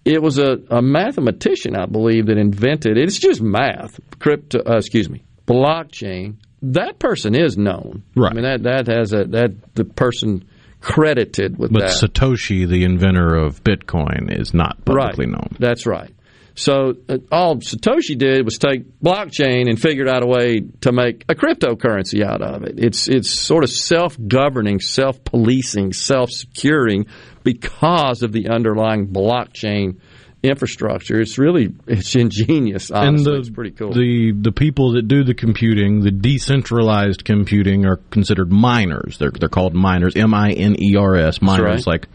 [0.05, 3.03] it was a, a mathematician, I believe, that invented it.
[3.03, 6.35] It's just math, crypto, uh, excuse me, blockchain.
[6.61, 8.03] That person is known.
[8.15, 8.31] Right.
[8.31, 10.45] I mean, that, that has a, that the person
[10.79, 11.89] credited with But that.
[11.91, 15.33] Satoshi, the inventor of Bitcoin, is not publicly right.
[15.33, 15.57] known.
[15.59, 16.14] That's right.
[16.55, 21.25] So uh, all Satoshi did was take blockchain and figured out a way to make
[21.27, 22.75] a cryptocurrency out of it.
[22.77, 27.07] It's it's sort of self-governing, self-policing, self-securing
[27.43, 29.99] because of the underlying blockchain
[30.43, 31.19] infrastructure.
[31.19, 32.89] It's really it's ingenious.
[32.89, 33.93] Honestly, and the, it's pretty cool.
[33.93, 39.17] The the people that do the computing, the decentralized computing, are considered miners.
[39.17, 40.15] They're they're called miners.
[40.15, 41.41] M I N E R S.
[41.41, 41.87] Miners, right.
[41.87, 42.07] like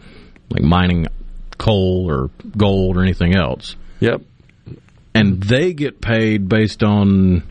[0.49, 1.07] like mining
[1.59, 3.75] coal or gold or anything else.
[3.99, 4.23] Yep.
[5.13, 7.43] And they get paid based on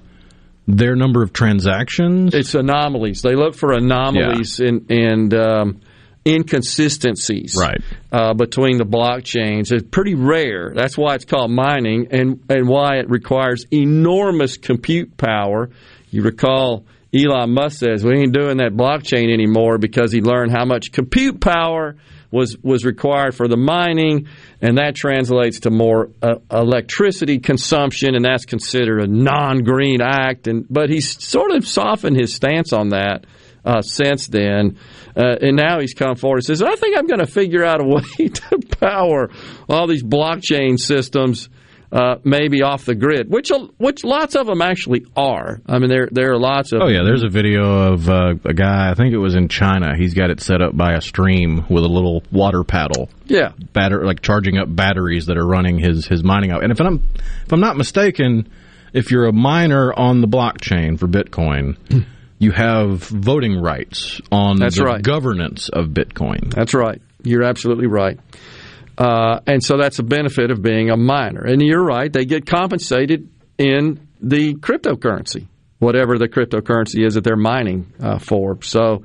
[0.66, 2.34] their number of transactions.
[2.34, 3.22] It's anomalies.
[3.22, 5.80] They look for anomalies and and um,
[6.26, 7.80] inconsistencies right.
[8.12, 9.72] uh, between the blockchains.
[9.72, 10.72] It's pretty rare.
[10.74, 15.70] That's why it's called mining and and why it requires enormous compute power.
[16.10, 20.64] You recall Elon Musk says we ain't doing that blockchain anymore because he learned how
[20.64, 21.96] much compute power
[22.30, 24.28] was was required for the mining,
[24.60, 30.46] and that translates to more uh, electricity consumption, and that's considered a non-green act.
[30.46, 33.26] And but he's sort of softened his stance on that
[33.64, 34.78] uh, since then,
[35.16, 37.80] uh, and now he's come forward and says, "I think I'm going to figure out
[37.80, 39.30] a way to power
[39.68, 41.48] all these blockchain systems."
[41.92, 45.60] Uh, maybe off the grid, which which lots of them actually are.
[45.66, 46.82] I mean, there there are lots of.
[46.82, 48.90] Oh yeah, there's a video of uh, a guy.
[48.90, 49.96] I think it was in China.
[49.96, 53.08] He's got it set up by a stream with a little water paddle.
[53.24, 56.62] Yeah, batter like charging up batteries that are running his his mining out.
[56.62, 57.02] And if I'm
[57.44, 58.48] if I'm not mistaken,
[58.92, 61.76] if you're a miner on the blockchain for Bitcoin.
[62.42, 65.02] You have voting rights on That's the right.
[65.02, 66.50] governance of Bitcoin.
[66.54, 67.02] That's right.
[67.22, 68.18] You're absolutely right.
[69.00, 71.42] Uh, and so that's a benefit of being a miner.
[71.42, 75.48] And you're right, they get compensated in the cryptocurrency,
[75.78, 78.62] whatever the cryptocurrency is that they're mining uh, for.
[78.62, 79.04] So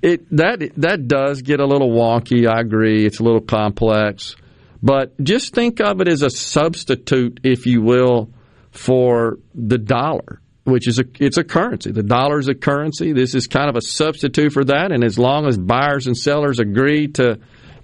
[0.00, 2.48] it that that does get a little wonky.
[2.48, 4.36] I agree, it's a little complex,
[4.82, 8.30] but just think of it as a substitute, if you will,
[8.70, 10.40] for the dollar.
[10.64, 11.92] Which is a it's a currency.
[11.92, 13.12] The dollar is a currency.
[13.12, 14.90] This is kind of a substitute for that.
[14.90, 17.38] And as long as buyers and sellers agree to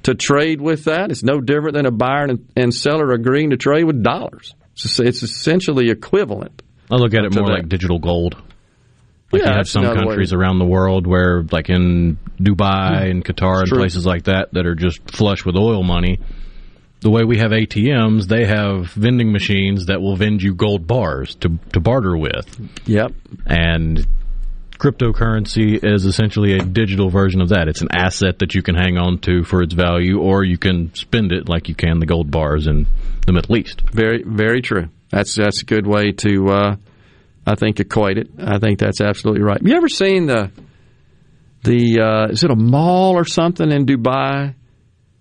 [0.04, 1.10] to trade with that.
[1.10, 4.54] It's no different than a buyer and, and seller agreeing to trade with dollars.
[4.74, 6.62] It's, it's essentially equivalent.
[6.90, 7.52] I look at it more that.
[7.52, 8.34] like digital gold.
[9.32, 10.06] Like Yeah, you have some another way.
[10.06, 13.10] countries around the world where, like in Dubai hmm.
[13.10, 13.78] and Qatar and true.
[13.78, 16.18] places like that, that are just flush with oil money.
[17.00, 21.34] The way we have ATMs, they have vending machines that will vend you gold bars
[21.36, 22.46] to to barter with.
[22.86, 23.12] Yep.
[23.44, 24.06] And
[24.82, 27.68] cryptocurrency is essentially a digital version of that.
[27.68, 30.92] It's an asset that you can hang on to for its value, or you can
[30.94, 32.88] spend it like you can the gold bars in
[33.24, 33.82] the Middle East.
[33.92, 34.88] Very, very true.
[35.10, 36.76] That's that's a good way to, uh,
[37.46, 38.30] I think, equate it.
[38.38, 39.58] I think that's absolutely right.
[39.58, 40.50] Have You ever seen the
[41.62, 44.56] the uh, is it a mall or something in Dubai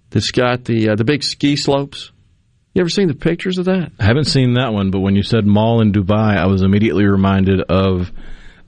[0.10, 2.12] that's got the uh, the big ski slopes?
[2.74, 3.92] You ever seen the pictures of that?
[4.00, 7.06] I haven't seen that one, but when you said mall in Dubai, I was immediately
[7.06, 8.12] reminded of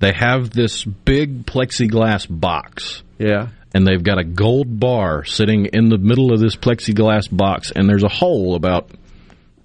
[0.04, 3.04] they have this big plexiglass box.
[3.18, 3.50] Yeah.
[3.74, 7.90] And they've got a gold bar sitting in the middle of this plexiglass box, and
[7.90, 8.90] there's a hole about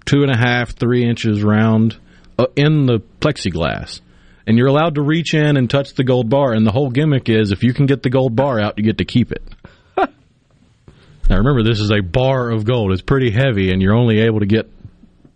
[0.05, 1.97] two and a half, three inches round
[2.37, 3.99] uh, in the plexiglass.
[4.47, 7.27] And you're allowed to reach in and touch the gold bar, and the whole gimmick
[7.27, 9.43] is if you can get the gold bar out, you get to keep it.
[9.97, 10.07] now
[11.29, 12.93] remember, this is a bar of gold.
[12.93, 14.71] It's pretty heavy, and you're only able to get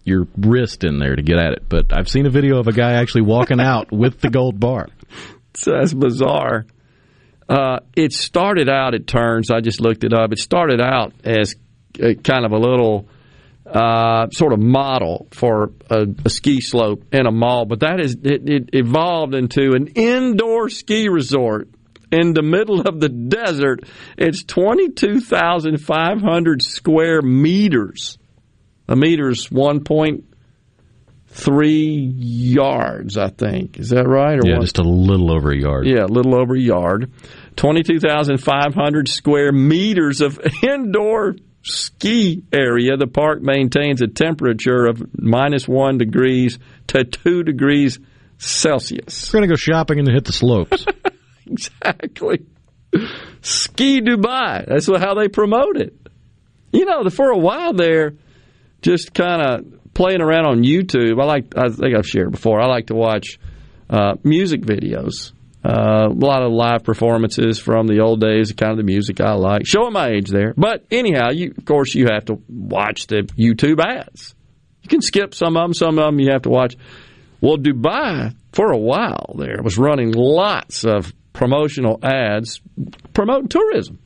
[0.04, 1.70] your wrist in there to get at it.
[1.70, 4.88] But I've seen a video of a guy actually walking out with the gold bar.
[5.56, 6.66] So that's bizarre.
[7.48, 11.56] Uh, it started out, it turns, I just looked it up, it started out as
[12.00, 13.08] a, kind of a little
[13.66, 18.16] uh, sort of model for a, a ski slope in a mall, but that is
[18.24, 21.68] it, it evolved into an indoor ski resort
[22.12, 23.84] in the middle of the desert.
[24.18, 28.18] It's 22,500 square meters.
[28.88, 30.24] A meter's 1.2
[31.34, 33.80] three yards, I think.
[33.80, 34.36] Is that right?
[34.36, 35.88] Or yeah, just a little over a yard.
[35.88, 37.12] Yeah, a little over a yard.
[37.56, 42.98] 22,500 square meters of indoor ski area.
[42.98, 48.00] The park maintains a temperature of minus one degrees to two degrees
[48.38, 49.32] Celsius.
[49.34, 50.86] We're going to go shopping and hit the slopes.
[51.48, 52.46] exactly.
[53.42, 54.66] Ski Dubai.
[54.68, 55.96] That's how they promote it.
[56.72, 58.14] You know, for a while there,
[58.84, 61.20] just kind of playing around on YouTube.
[61.20, 61.58] I like.
[61.58, 62.62] I think I've shared before.
[62.62, 63.40] I like to watch
[63.90, 65.32] uh, music videos.
[65.66, 69.34] Uh, a lot of live performances from the old days, kind of the music I
[69.34, 69.66] like.
[69.66, 73.80] Showing my age there, but anyhow, you of course you have to watch the YouTube
[73.80, 74.36] ads.
[74.82, 75.74] You can skip some of them.
[75.74, 76.76] Some of them you have to watch.
[77.40, 82.62] Well, Dubai for a while there was running lots of promotional ads
[83.14, 84.00] promoting tourism,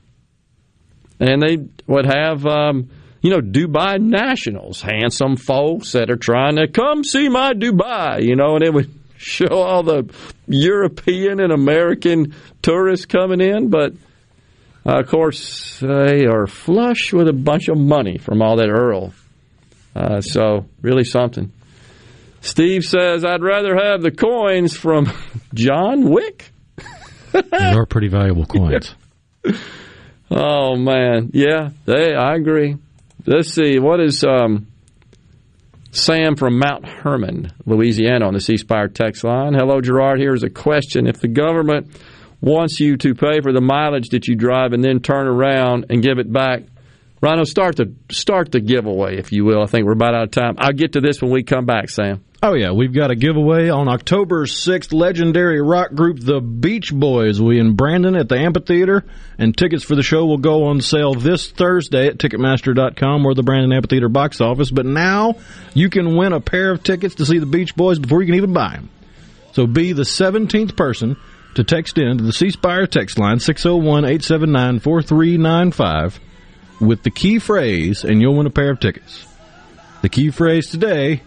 [1.20, 1.58] and they
[1.88, 2.46] would have.
[2.46, 2.90] Um,
[3.28, 8.38] you know, Dubai nationals, handsome folks that are trying to come see my Dubai, you
[8.38, 10.10] know, and it would show all the
[10.48, 13.92] European and American tourists coming in, but
[14.86, 19.14] uh, of course they are flush with a bunch of money from all that Earl.
[19.94, 21.52] Uh, so really something.
[22.40, 25.12] Steve says, I'd rather have the coins from
[25.54, 26.50] John Wick.
[27.34, 28.96] they are pretty valuable coins.
[30.32, 32.14] oh man, yeah, they.
[32.16, 32.78] I agree.
[33.30, 33.78] Let's see.
[33.78, 34.68] What is um,
[35.92, 39.54] Sam from Mount Hermon, Louisiana, on the C Spire text line?
[39.54, 40.22] Hello, Gerard.
[40.22, 41.92] Here's a question: If the government
[42.40, 46.02] wants you to pay for the mileage that you drive and then turn around and
[46.02, 46.62] give it back,
[47.20, 49.64] Rhino, start the start the giveaway, if you will.
[49.64, 50.56] I think we're about out of time.
[50.60, 52.24] I'll get to this when we come back, Sam.
[52.44, 52.72] Oh, yeah.
[52.72, 54.94] We've got a giveaway on October 6th.
[54.94, 59.04] Legendary rock group The Beach Boys will be in Brandon at the amphitheater,
[59.40, 63.42] and tickets for the show will go on sale this Thursday at Ticketmaster.com or the
[63.42, 64.70] Brandon Amphitheater box office.
[64.70, 65.38] But now
[65.74, 68.36] you can win a pair of tickets to see The Beach Boys before you can
[68.36, 68.90] even buy them.
[69.54, 71.18] So be the 17th person
[71.56, 76.20] to text in to the C Spire text line 601 879 4395
[76.80, 79.26] with the key phrase, and you'll win a pair of tickets.
[80.02, 81.24] The key phrase today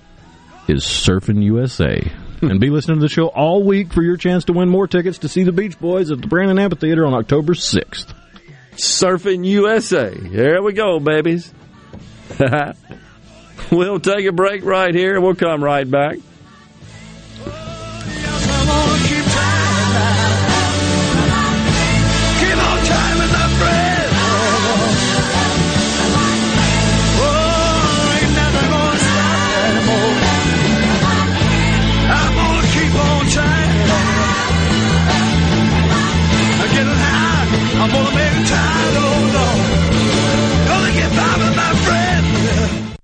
[0.69, 2.11] is Surfing USA.
[2.41, 2.53] Hmm.
[2.53, 5.19] and be listening to the show all week for your chance to win more tickets
[5.19, 8.15] to see the Beach Boys at the Brandon Amphitheater on October 6th.
[8.77, 10.15] Surfing USA.
[10.15, 11.53] Here we go, babies.
[13.71, 15.17] we'll take a break right here.
[15.17, 16.17] And we'll come right back.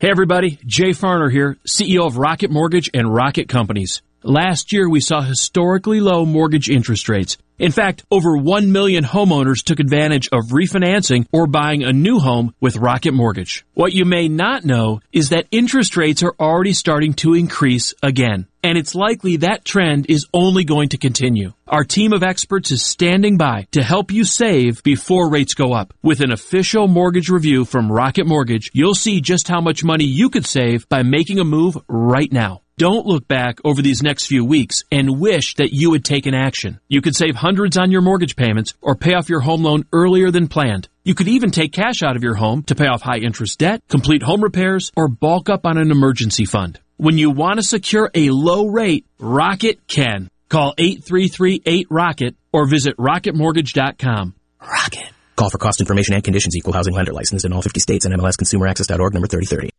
[0.00, 4.00] Hey everybody, Jay Farner here, CEO of Rocket Mortgage and Rocket Companies.
[4.22, 7.36] Last year we saw historically low mortgage interest rates.
[7.58, 12.54] In fact, over 1 million homeowners took advantage of refinancing or buying a new home
[12.62, 13.66] with Rocket Mortgage.
[13.74, 18.46] What you may not know is that interest rates are already starting to increase again.
[18.62, 21.52] And it's likely that trend is only going to continue.
[21.66, 25.94] Our team of experts is standing by to help you save before rates go up.
[26.02, 30.28] With an official mortgage review from Rocket Mortgage, you'll see just how much money you
[30.28, 32.60] could save by making a move right now.
[32.80, 36.80] Don't look back over these next few weeks and wish that you had taken action.
[36.88, 40.30] You could save hundreds on your mortgage payments or pay off your home loan earlier
[40.30, 40.88] than planned.
[41.04, 43.82] You could even take cash out of your home to pay off high interest debt,
[43.88, 46.80] complete home repairs, or bulk up on an emergency fund.
[47.00, 50.28] When you want to secure a low rate, Rocket can.
[50.50, 54.34] Call 833-8ROCKET or visit rocketmortgage.com.
[54.60, 55.08] Rocket.
[55.34, 56.54] Call for cost information and conditions.
[56.58, 59.69] Equal housing lender license in all 50 states and MLSConsumerAccess.org number 3030.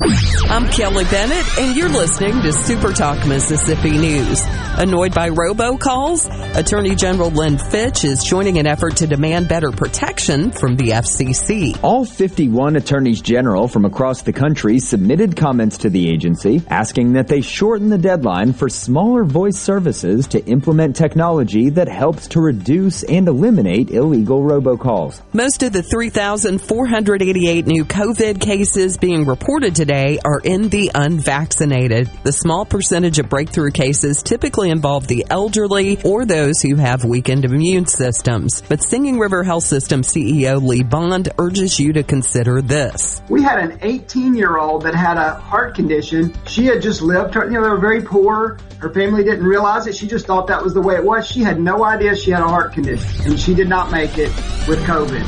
[0.00, 4.44] I'm Kelly Bennett, and you're listening to Super Talk Mississippi News.
[4.76, 6.54] Annoyed by robocalls?
[6.54, 11.76] Attorney General Lynn Fitch is joining an effort to demand better protection from the FCC.
[11.82, 17.26] All 51 attorneys general from across the country submitted comments to the agency asking that
[17.26, 23.02] they shorten the deadline for smaller voice services to implement technology that helps to reduce
[23.02, 25.20] and eliminate illegal robocalls.
[25.32, 32.10] Most of the 3,488 new COVID cases being reported today are in the unvaccinated.
[32.22, 37.44] The small percentage of breakthrough cases typically involve the elderly or those who have weakened
[37.44, 38.62] immune systems.
[38.68, 43.22] But Singing River Health System CEO Lee Bond urges you to consider this.
[43.28, 46.34] We had an 18 year old that had a heart condition.
[46.46, 48.58] She had just lived, you know, they were very poor.
[48.78, 49.96] Her family didn't realize it.
[49.96, 51.26] She just thought that was the way it was.
[51.26, 54.28] She had no idea she had a heart condition and she did not make it
[54.68, 55.22] with COVID.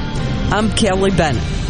[0.53, 1.70] I'm Kelly Bennett.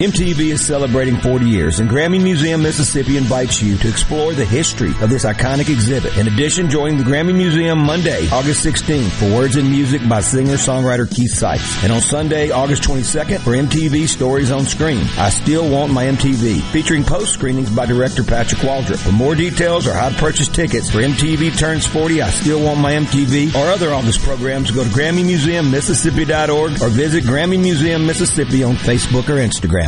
[0.00, 4.92] MTV is celebrating 40 years, and Grammy Museum Mississippi invites you to explore the history
[5.02, 6.16] of this iconic exhibit.
[6.16, 11.12] In addition, join the Grammy Museum Monday, August 16th for Words and Music by singer-songwriter
[11.12, 11.82] Keith Sykes.
[11.82, 16.60] And on Sunday, August 22nd for MTV Stories on Screen, I Still Want My MTV,
[16.70, 19.04] featuring post screenings by director Patrick Waldrop.
[19.04, 22.78] For more details or how to purchase tickets for MTV Turns 40, I Still Want
[22.78, 28.76] My MTV, or other August programs, go to GrammyMuseumMississippi.org or visit Grammy Museum Mississippi on
[28.76, 29.87] Facebook or Instagram.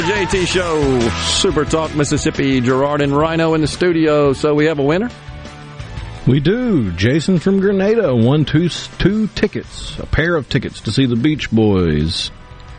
[0.00, 2.62] The JT Show, Super Talk Mississippi.
[2.62, 4.32] Gerard and Rhino in the studio.
[4.32, 5.10] So we have a winner.
[6.26, 6.90] We do.
[6.92, 11.50] Jason from Grenada won two two tickets, a pair of tickets to see the Beach
[11.50, 12.30] Boys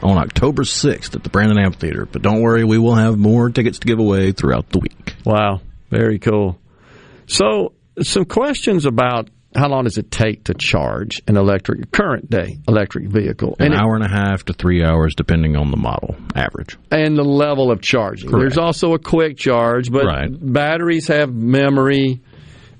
[0.01, 2.07] on October 6th at the Brandon Amphitheater.
[2.07, 5.15] But don't worry, we will have more tickets to give away throughout the week.
[5.23, 6.59] Wow, very cool.
[7.27, 12.57] So, some questions about how long does it take to charge an electric current day
[12.67, 16.15] electric vehicle, An it- hour and a half to three hours, depending on the model,
[16.35, 16.77] average.
[16.89, 18.29] and the level of charging.
[18.29, 18.41] Correct.
[18.41, 20.29] There's also a quick charge, but Right.
[20.31, 22.21] batteries have memory,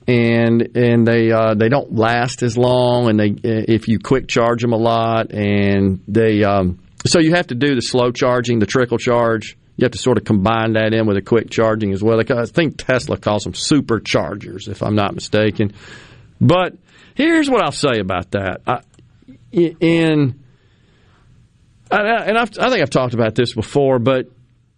[0.07, 4.61] and and they uh, they don't last as long, and they if you quick charge
[4.61, 8.65] them a lot, and they um, so you have to do the slow charging, the
[8.65, 9.57] trickle charge.
[9.77, 12.19] You have to sort of combine that in with a quick charging as well.
[12.19, 15.73] I think Tesla calls them superchargers, if I'm not mistaken.
[16.41, 16.73] But
[17.15, 18.61] here's what I'll say about that.
[18.65, 18.81] I,
[19.51, 20.41] in
[21.91, 24.27] and I've, I think I've talked about this before, but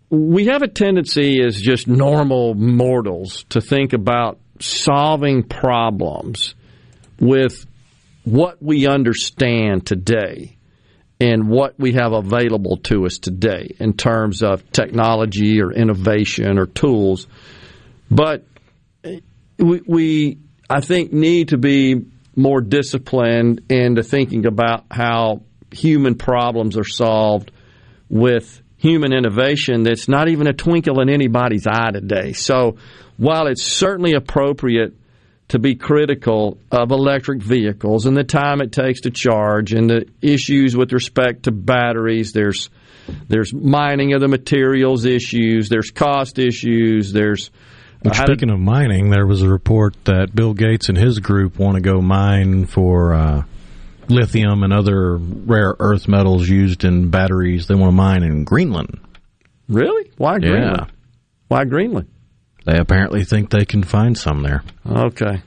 [0.09, 6.55] we have a tendency as just normal mortals to think about solving problems
[7.19, 7.65] with
[8.23, 10.57] what we understand today
[11.19, 16.65] and what we have available to us today in terms of technology or innovation or
[16.65, 17.27] tools.
[18.09, 18.43] But
[19.57, 20.37] we, we
[20.69, 27.51] I think, need to be more disciplined into thinking about how human problems are solved
[28.09, 32.33] with human innovation that's not even a twinkle in anybody's eye today.
[32.33, 32.77] So
[33.17, 34.93] while it's certainly appropriate
[35.49, 40.05] to be critical of electric vehicles and the time it takes to charge and the
[40.21, 42.69] issues with respect to batteries, there's
[43.27, 47.51] there's mining of the materials issues, there's cost issues, there's
[48.03, 51.75] Which, speaking of mining, there was a report that Bill Gates and his group want
[51.75, 53.43] to go mine for uh,
[54.09, 57.67] lithium and other rare earth metals used in batteries.
[57.67, 58.99] They want to mine in Greenland.
[59.69, 60.11] Really?
[60.17, 60.39] Why Yeah.
[60.49, 60.91] Greenland?
[61.47, 62.07] Why Greenland?
[62.65, 64.63] They apparently think they can find some there.
[64.85, 65.41] Okay.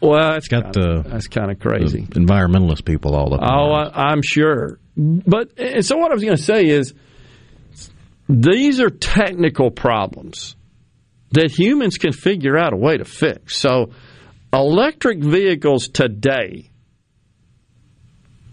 [0.00, 2.02] Well, that's got kinda, the that's kind of crazy.
[2.02, 3.40] environmentalist people all up.
[3.42, 4.78] Oh, I, I'm sure.
[4.96, 6.94] But and so what I was going to say is
[8.28, 10.54] these are technical problems
[11.32, 13.58] that humans can figure out a way to fix.
[13.58, 13.90] So
[14.52, 16.70] electric vehicles today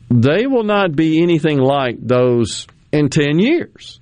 [0.10, 4.00] they will not be anything like those in 10 years.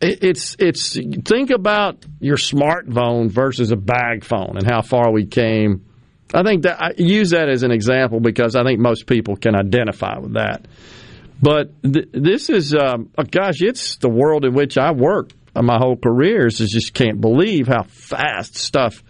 [0.00, 5.86] It's it's think about your smartphone versus a bag phone and how far we came.
[6.34, 9.54] I think that I use that as an example because I think most people can
[9.54, 10.66] identify with that.
[11.40, 15.78] But th- this is, um, oh, gosh, it's the world in which I worked my
[15.78, 16.46] whole career.
[16.46, 19.02] Is just can't believe how fast stuff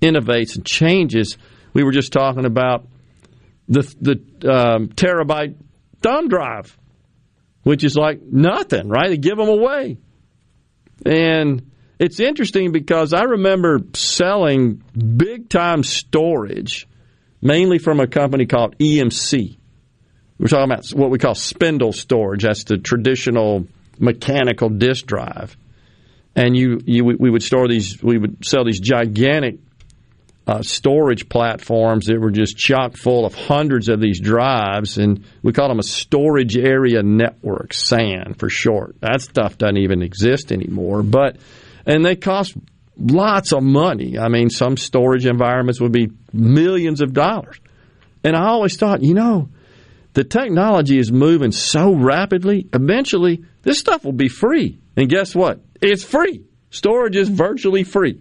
[0.00, 1.36] innovates and changes.
[1.72, 2.86] We were just talking about
[3.68, 5.56] the the um, terabyte
[6.00, 6.76] thumb drive,
[7.62, 9.08] which is like nothing, right?
[9.08, 9.98] They give them away,
[11.04, 16.86] and it's interesting because I remember selling big time storage,
[17.42, 19.58] mainly from a company called EMC.
[20.38, 22.44] We're talking about what we call spindle storage.
[22.44, 23.66] That's the traditional
[23.98, 25.56] mechanical disk drive.
[26.38, 28.00] And you, you, we would store these.
[28.00, 29.58] We would sell these gigantic
[30.46, 35.52] uh, storage platforms that were just chock full of hundreds of these drives, and we
[35.52, 39.00] call them a storage area network, SAN for short.
[39.00, 41.38] That stuff doesn't even exist anymore, but
[41.84, 42.56] and they cost
[42.96, 44.16] lots of money.
[44.16, 47.58] I mean, some storage environments would be millions of dollars.
[48.22, 49.48] And I always thought, you know,
[50.12, 52.68] the technology is moving so rapidly.
[52.72, 54.78] Eventually, this stuff will be free.
[54.96, 55.60] And guess what?
[55.80, 56.44] It's free.
[56.70, 58.20] Storage is virtually free.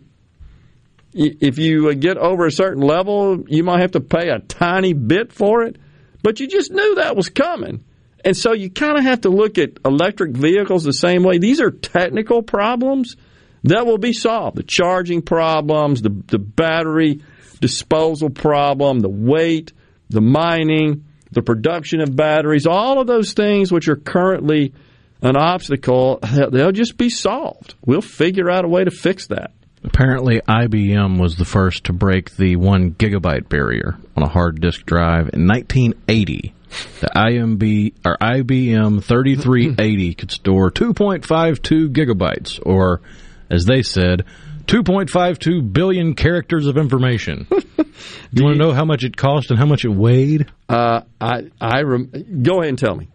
[1.13, 4.93] If you uh, get over a certain level, you might have to pay a tiny
[4.93, 5.77] bit for it,
[6.21, 7.83] but you just knew that was coming.
[8.23, 11.37] And so you kind of have to look at electric vehicles the same way.
[11.37, 13.15] These are technical problems
[13.63, 14.57] that will be solved.
[14.57, 17.21] The charging problems, the, the battery
[17.59, 19.73] disposal problem, the weight,
[20.09, 24.73] the mining, the production of batteries, all of those things which are currently
[25.21, 26.19] an obstacle,
[26.51, 27.75] they'll just be solved.
[27.85, 29.51] We'll figure out a way to fix that.
[29.83, 34.85] Apparently, IBM was the first to break the one gigabyte barrier on a hard disk
[34.85, 36.53] drive in 1980.
[36.99, 43.01] The IMB or IBM 3380 could store 2.52 gigabytes, or
[43.49, 44.25] as they said,
[44.65, 47.47] 2.52 billion characters of information.
[47.49, 47.55] Do
[48.33, 50.47] you want to know how much it cost and how much it weighed?
[50.67, 53.07] Uh, I, I rem- go ahead and tell me.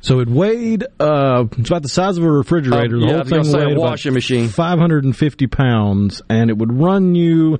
[0.00, 2.96] So it weighed uh, it's about the size of a refrigerator.
[2.96, 4.48] Oh, the yeah, whole thing a weighed about washing machine.
[4.48, 7.58] 550 pounds, and it would run you,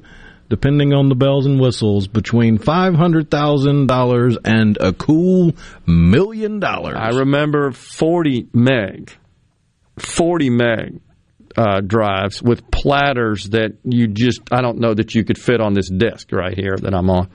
[0.49, 5.55] depending on the bells and whistles, between five hundred thousand dollars and a cool
[5.87, 6.97] million dollars.
[6.99, 9.13] I remember 40 meg,
[9.99, 11.01] 40 meg
[11.59, 15.75] uh, drives with platters that you just, I don't know that you could fit on
[15.75, 17.29] this desk right here that I'm on.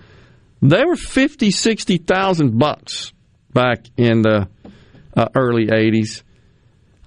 [0.61, 3.13] They were 50, 60,000 bucks
[3.53, 4.49] back in the
[5.15, 6.23] uh, early 80s.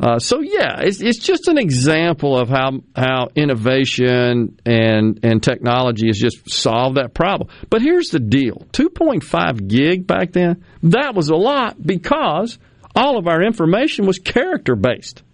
[0.01, 6.07] Uh, so yeah, it's, it's just an example of how how innovation and and technology
[6.07, 7.51] has just solved that problem.
[7.69, 12.59] But here's the deal: 2.5 gig back then, that was a lot because
[12.95, 15.25] all of our information was character based.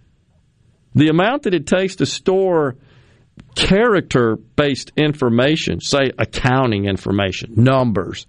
[0.95, 2.75] The amount that it takes to store
[3.55, 8.25] character based information, say accounting information, numbers,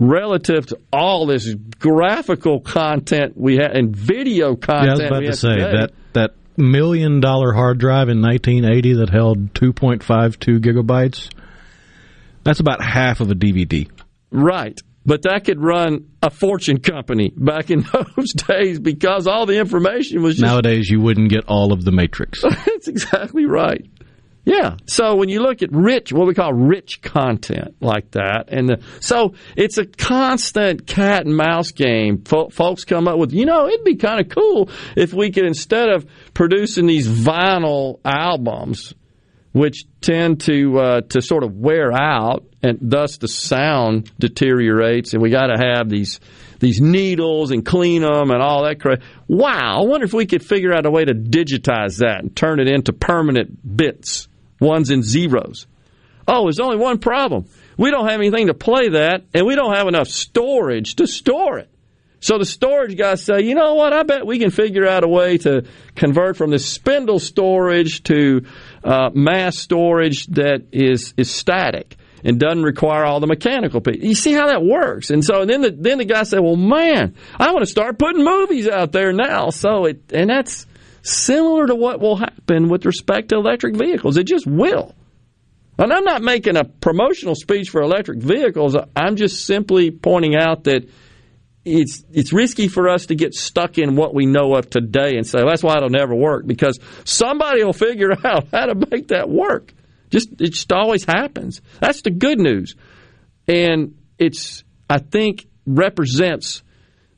[0.00, 4.86] relative to all this graphical content we had and video content.
[4.86, 5.72] yeah, I was about to say today.
[5.72, 11.30] that that million dollar hard drive in 1980 that held 2.52 gigabytes.
[12.42, 13.88] That's about half of a DVD.
[14.30, 14.80] Right.
[15.04, 17.80] But that could run a fortune company back in
[18.16, 20.44] those days because all the information was just.
[20.46, 22.42] Nowadays, you wouldn't get all of the matrix.
[22.66, 23.84] That's exactly right.
[24.50, 24.78] Yeah.
[24.86, 28.82] So when you look at rich, what we call rich content like that, and the,
[28.98, 32.24] so it's a constant cat and mouse game.
[32.24, 35.46] Fo- folks come up with, you know, it'd be kind of cool if we could
[35.46, 36.04] instead of
[36.34, 38.92] producing these vinyl albums,
[39.52, 45.22] which tend to uh, to sort of wear out, and thus the sound deteriorates, and
[45.22, 46.18] we got to have these
[46.58, 49.00] these needles and clean them and all that crap.
[49.28, 49.80] Wow!
[49.80, 52.66] I wonder if we could figure out a way to digitize that and turn it
[52.66, 54.26] into permanent bits,
[54.60, 55.66] ones and zeros.
[56.28, 57.46] Oh, there's only one problem.
[57.76, 61.58] We don't have anything to play that, and we don't have enough storage to store
[61.58, 61.70] it.
[62.20, 63.94] So the storage guys say, you know what?
[63.94, 65.64] I bet we can figure out a way to
[65.96, 68.44] convert from this spindle storage to
[68.84, 74.04] uh, mass storage that is is static and doesn't require all the mechanical pieces.
[74.04, 75.08] You see how that works?
[75.10, 78.22] And so then the then the guy said, well, man, I want to start putting
[78.22, 79.48] movies out there now.
[79.48, 80.66] So it and that's
[81.02, 84.16] similar to what will happen with respect to electric vehicles.
[84.16, 84.94] It just will.
[85.78, 88.76] And I'm not making a promotional speech for electric vehicles.
[88.94, 90.86] I'm just simply pointing out that
[91.64, 95.26] it's it's risky for us to get stuck in what we know of today and
[95.26, 99.28] say that's why it'll never work because somebody will figure out how to make that
[99.28, 99.72] work.
[100.10, 101.60] Just it just always happens.
[101.78, 102.74] That's the good news,
[103.46, 106.62] and it's I think represents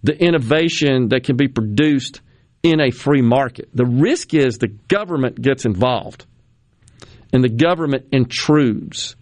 [0.02, 2.20] the innovation that can be produced
[2.63, 3.69] in a free market.
[3.75, 6.27] The risk is the government gets involved,
[7.33, 9.17] and the government intrudes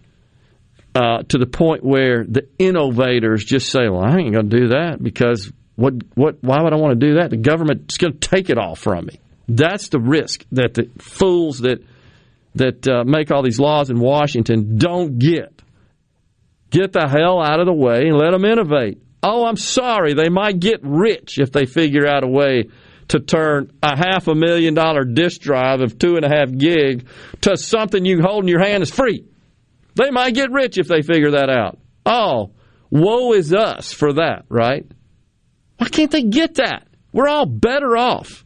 [0.93, 4.67] uh, to the point where the innovators just say, "Well, I ain't going to do
[4.69, 5.93] that because what?
[6.15, 6.37] What?
[6.41, 7.29] Why would I want to do that?
[7.29, 11.59] The government's going to take it all from me." That's the risk that the fools
[11.59, 11.83] that
[12.55, 15.61] that uh, make all these laws in Washington don't get.
[16.69, 19.01] Get the hell out of the way and let them innovate.
[19.23, 22.69] Oh, I'm sorry, they might get rich if they figure out a way
[23.11, 27.05] to turn a half a million dollar disk drive of two and a half gig
[27.41, 29.25] to something you hold in your hand is free.
[29.95, 31.77] They might get rich if they figure that out.
[32.05, 32.51] Oh,
[32.89, 34.89] woe is us for that, right?
[35.77, 36.87] Why can't they get that?
[37.11, 38.45] We're all better off,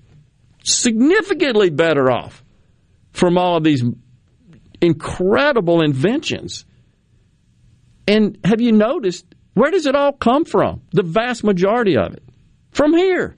[0.64, 2.44] significantly better off
[3.12, 3.84] from all of these
[4.82, 6.66] incredible inventions.
[8.08, 10.82] And have you noticed where does it all come from?
[10.92, 12.24] The vast majority of it.
[12.72, 13.38] From here.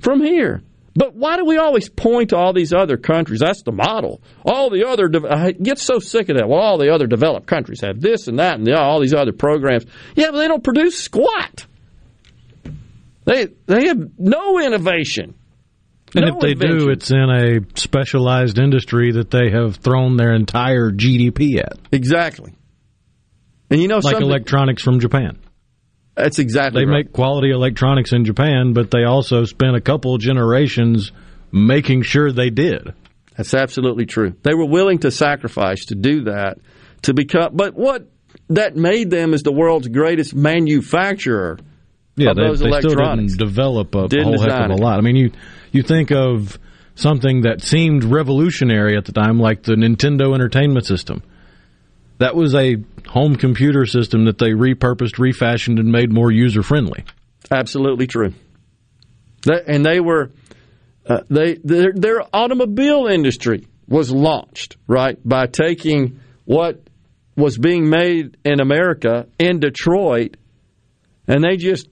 [0.00, 0.62] From here.
[0.94, 3.40] But why do we always point to all these other countries?
[3.40, 4.22] That's the model.
[4.44, 6.48] All the other, de- I get so sick of that.
[6.48, 9.32] Well, all the other developed countries have this and that and the, all these other
[9.32, 9.84] programs.
[10.14, 11.66] Yeah, but they don't produce squat.
[13.26, 15.34] They they have no innovation.
[16.14, 20.32] And No if they do, it's in a specialized industry that they have thrown their
[20.32, 21.78] entire GDP at.
[21.92, 22.54] Exactly.
[23.68, 25.38] And you know like electronics from Japan.
[26.16, 27.04] That's exactly They right.
[27.04, 31.12] make quality electronics in Japan, but they also spent a couple generations
[31.52, 32.94] making sure they did.
[33.36, 34.34] That's absolutely true.
[34.42, 36.58] They were willing to sacrifice to do that
[37.02, 37.54] to become.
[37.54, 38.08] But what
[38.48, 41.58] that made them is the world's greatest manufacturer
[42.16, 44.98] Yeah, of they, those they still didn't develop a Didn't whole heck of a lot.
[44.98, 45.32] I mean, you
[45.72, 46.58] you think of
[46.94, 51.22] something that seemed revolutionary at the time, like the Nintendo Entertainment System.
[52.18, 52.76] That was a
[53.08, 57.04] home computer system that they repurposed, refashioned, and made more user friendly.
[57.50, 58.32] Absolutely true.
[59.42, 60.30] That, and they were
[61.06, 66.82] uh, they their, their automobile industry was launched right by taking what
[67.36, 70.36] was being made in America in Detroit,
[71.28, 71.88] and they just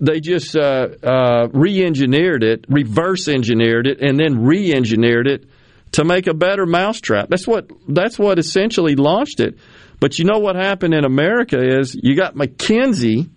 [0.00, 5.44] they just uh, uh, re-engineered it, reverse engineered it, and then re-engineered it
[5.92, 7.28] to make a better mousetrap.
[7.28, 9.58] That's what that's what essentially launched it.
[10.00, 13.30] But you know what happened in America is you got McKinsey,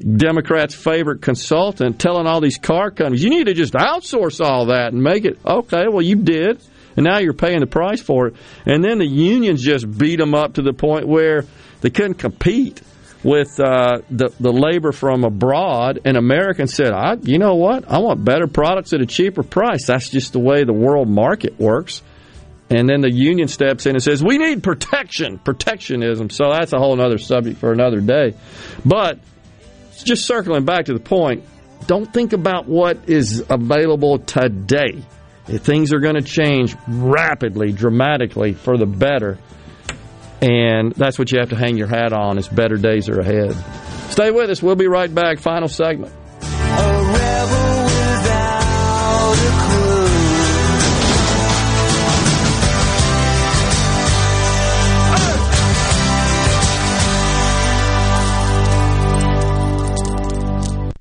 [0.00, 4.92] Democrats' favorite consultant, telling all these car companies, you need to just outsource all that
[4.92, 5.38] and make it.
[5.44, 6.60] Okay, well, you did.
[6.96, 8.36] And now you're paying the price for it.
[8.64, 11.44] And then the unions just beat them up to the point where
[11.82, 12.80] they couldn't compete
[13.22, 16.00] with uh, the, the labor from abroad.
[16.04, 17.90] And Americans said, I, you know what?
[17.90, 19.86] I want better products at a cheaper price.
[19.86, 22.02] That's just the way the world market works.
[22.68, 26.30] And then the union steps in and says, we need protection, protectionism.
[26.30, 28.34] So that's a whole other subject for another day.
[28.84, 29.20] But
[30.04, 31.44] just circling back to the point,
[31.86, 35.02] don't think about what is available today.
[35.46, 39.38] Things are going to change rapidly, dramatically for the better.
[40.40, 43.54] And that's what you have to hang your hat on is better days are ahead.
[44.10, 44.62] Stay with us.
[44.62, 45.38] We'll be right back.
[45.38, 46.12] Final segment.
[46.42, 47.05] Oh,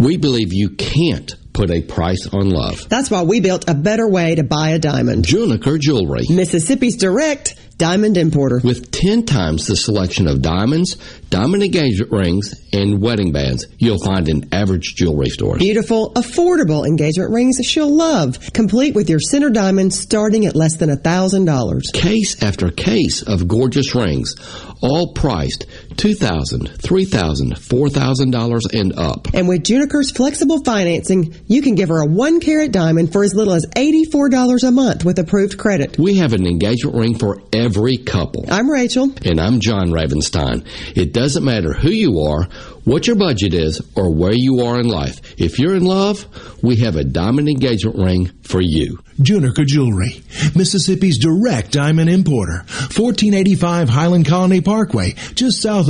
[0.00, 2.88] We believe you can't put a price on love.
[2.88, 5.26] That's why we built a better way to buy a diamond.
[5.26, 6.24] Juniker Jewelry.
[6.30, 8.60] Mississippi's direct diamond importer.
[8.64, 10.96] With 10 times the selection of diamonds,
[11.28, 15.58] diamond engagement rings, and wedding bands you'll find in average jewelry stores.
[15.58, 20.90] Beautiful, affordable engagement rings she'll love, complete with your center diamond starting at less than
[20.90, 21.92] a $1,000.
[21.92, 24.34] Case after case of gorgeous rings,
[24.82, 25.66] all priced
[26.00, 29.28] $2,000, $3,000, $4,000 and up.
[29.34, 33.34] And with Juniker's flexible financing, you can give her a one carat diamond for as
[33.34, 35.98] little as $84 a month with approved credit.
[35.98, 38.46] We have an engagement ring for every couple.
[38.50, 39.12] I'm Rachel.
[39.26, 40.66] And I'm John Ravenstein.
[40.96, 42.44] It doesn't matter who you are,
[42.84, 45.20] what your budget is, or where you are in life.
[45.38, 46.26] If you're in love,
[46.62, 49.00] we have a diamond engagement ring for you.
[49.20, 50.22] Juniker Jewelry,
[50.56, 52.64] Mississippi's direct diamond importer.
[52.96, 55.89] 1485 Highland Colony Parkway, just south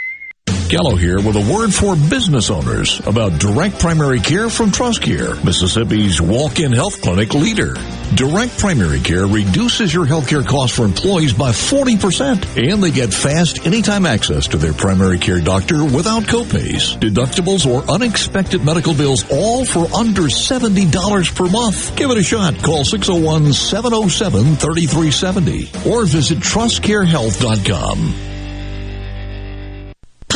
[0.71, 6.21] Gallo here with a word for business owners about direct primary care from TrustCare, Mississippi's
[6.21, 7.73] walk-in health clinic leader.
[8.15, 13.65] Direct primary care reduces your healthcare costs for employees by 40% and they get fast
[13.65, 19.65] anytime access to their primary care doctor without copays, deductibles, or unexpected medical bills all
[19.65, 21.97] for under $70 per month.
[21.97, 22.63] Give it a shot.
[22.63, 28.30] Call 601-707-3370 or visit trustcarehealth.com.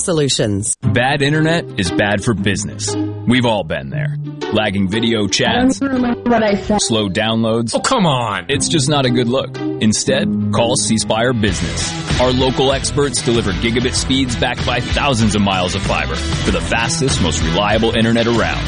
[0.00, 0.76] solutions.
[0.82, 2.94] Bad internet is bad for business.
[2.94, 4.16] We've all been there.
[4.52, 7.74] Lagging video chats, slow downloads.
[7.74, 8.46] Oh, come on.
[8.48, 9.56] It's just not a good look.
[9.58, 12.20] Instead, call C Spire Business.
[12.20, 16.60] Our local experts deliver gigabit speeds backed by thousands of miles of fiber for the
[16.60, 18.64] fastest, most reliable internet around.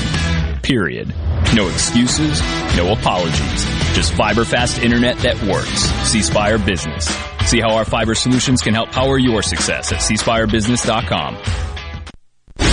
[0.62, 1.12] Period.
[1.54, 2.40] No excuses,
[2.76, 3.64] no apologies.
[3.94, 5.82] Just fiber fast internet that works.
[6.08, 7.31] C Spire Business.
[7.46, 11.36] See how our fiber solutions can help power your success at cspirebusiness.com.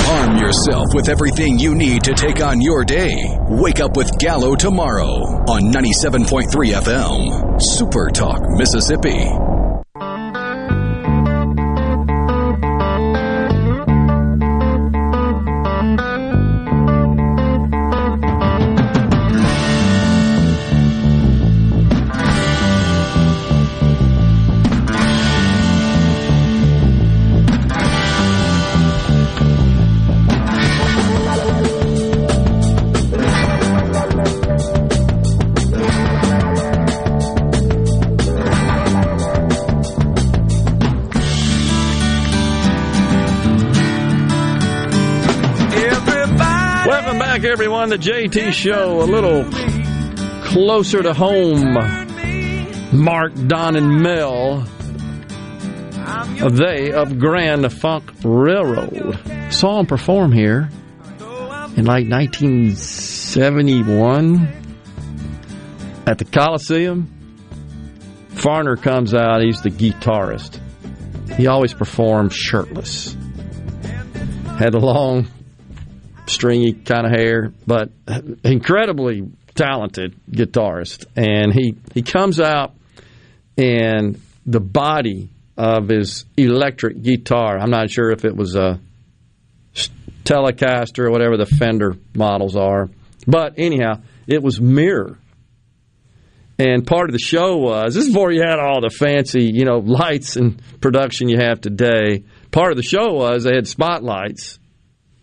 [0.09, 3.13] Arm yourself with everything you need to take on your day.
[3.47, 5.11] Wake up with Gallo tomorrow
[5.47, 7.61] on 97.3 FM.
[7.61, 9.58] Super Talk, Mississippi.
[47.79, 47.89] Everyone.
[47.89, 49.45] The JT Show, a little
[50.43, 51.77] closer to home.
[52.91, 54.65] Mark, Don, and Mel.
[56.51, 59.19] they of Grand Funk Railroad.
[59.51, 60.71] Saw him perform here
[61.77, 64.47] in like 1971
[66.05, 67.07] at the Coliseum.
[68.31, 70.59] Farner comes out, he's the guitarist.
[71.37, 73.15] He always performed shirtless.
[74.57, 75.27] Had a long,
[76.29, 77.89] stringy kind of hair, but
[78.43, 81.05] incredibly talented guitarist.
[81.15, 82.73] And he, he comes out,
[83.57, 88.79] and the body of his electric guitar, I'm not sure if it was a
[90.23, 92.89] Telecaster or whatever the Fender models are,
[93.27, 95.17] but anyhow, it was mirror.
[96.59, 99.65] And part of the show was this is before you had all the fancy, you
[99.65, 102.25] know, lights and production you have today.
[102.51, 104.58] Part of the show was they had spotlights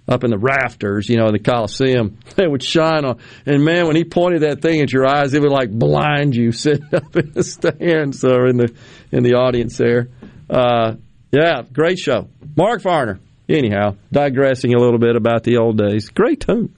[0.08, 2.18] up in the rafters, you know, in the Coliseum.
[2.36, 5.40] They would shine on, and man, when he pointed that thing at your eyes, it
[5.40, 8.74] would like blind you sitting up in the stands or in the
[9.10, 10.08] in the audience there.
[10.50, 10.96] Uh,
[11.32, 12.28] yeah, great show.
[12.56, 13.20] Mark Farner.
[13.48, 16.08] Anyhow, digressing a little bit about the old days.
[16.10, 16.74] Great tune.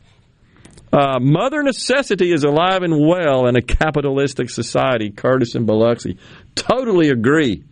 [0.93, 5.11] Uh, Mother necessity is alive and well in a capitalistic society.
[5.11, 6.19] Curtis and Biloxi.
[6.55, 7.65] Totally agree.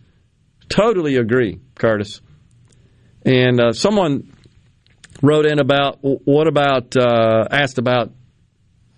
[0.69, 2.21] Totally agree, Curtis.
[3.23, 4.33] And uh, someone
[5.21, 8.11] wrote in about what about uh, asked about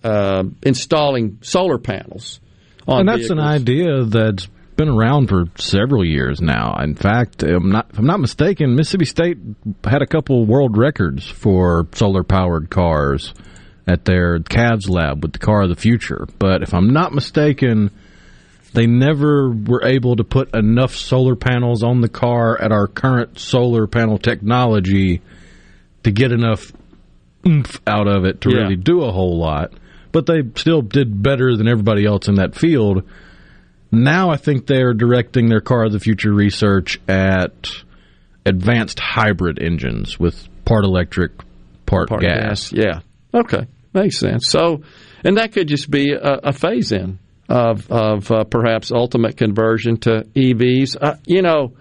[0.04, 2.40] uh, installing solar panels
[2.88, 3.40] on and that's vehicles.
[3.40, 6.78] an idea that's been around for several years now.
[6.82, 9.38] In fact, I'm not, if I'm not mistaken, Mississippi State
[9.84, 13.34] had a couple world records for solar powered cars
[13.86, 16.28] at their CAVS lab with the car of the future.
[16.38, 17.92] But if I'm not mistaken,
[18.74, 23.38] they never were able to put enough solar panels on the car at our current
[23.38, 25.22] solar panel technology
[26.04, 26.72] to get enough
[27.48, 28.62] oomph out of it to Yeah.
[28.64, 29.74] really do a whole lot.
[30.12, 33.04] But they still did better than everybody else in that field.
[33.92, 37.70] Now I think they're directing their car of the future research at
[38.46, 41.32] advanced hybrid engines with part electric,
[41.86, 42.70] part, Part gas.
[42.70, 43.00] gas, Yeah.
[43.34, 43.66] Okay.
[43.94, 44.48] Makes sense.
[44.48, 44.82] So,
[45.24, 49.98] and that could just be a, a phase in of, of uh, perhaps ultimate conversion
[50.02, 50.96] to EVs.
[51.00, 51.74] Uh, you know,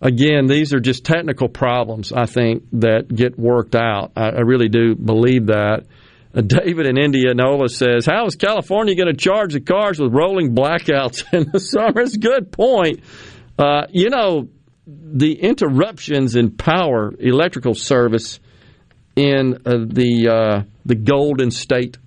[0.00, 4.12] again, these are just technical problems, I think, that get worked out.
[4.16, 5.84] I, I really do believe that.
[6.34, 10.54] Uh, David in Indianola says, How is California going to charge the cars with rolling
[10.54, 12.00] blackouts in the summer?
[12.00, 13.00] It's a good point.
[13.58, 14.48] Uh, you know,
[14.86, 18.40] the interruptions in power, electrical service
[19.16, 21.98] in uh, the uh, the Golden State,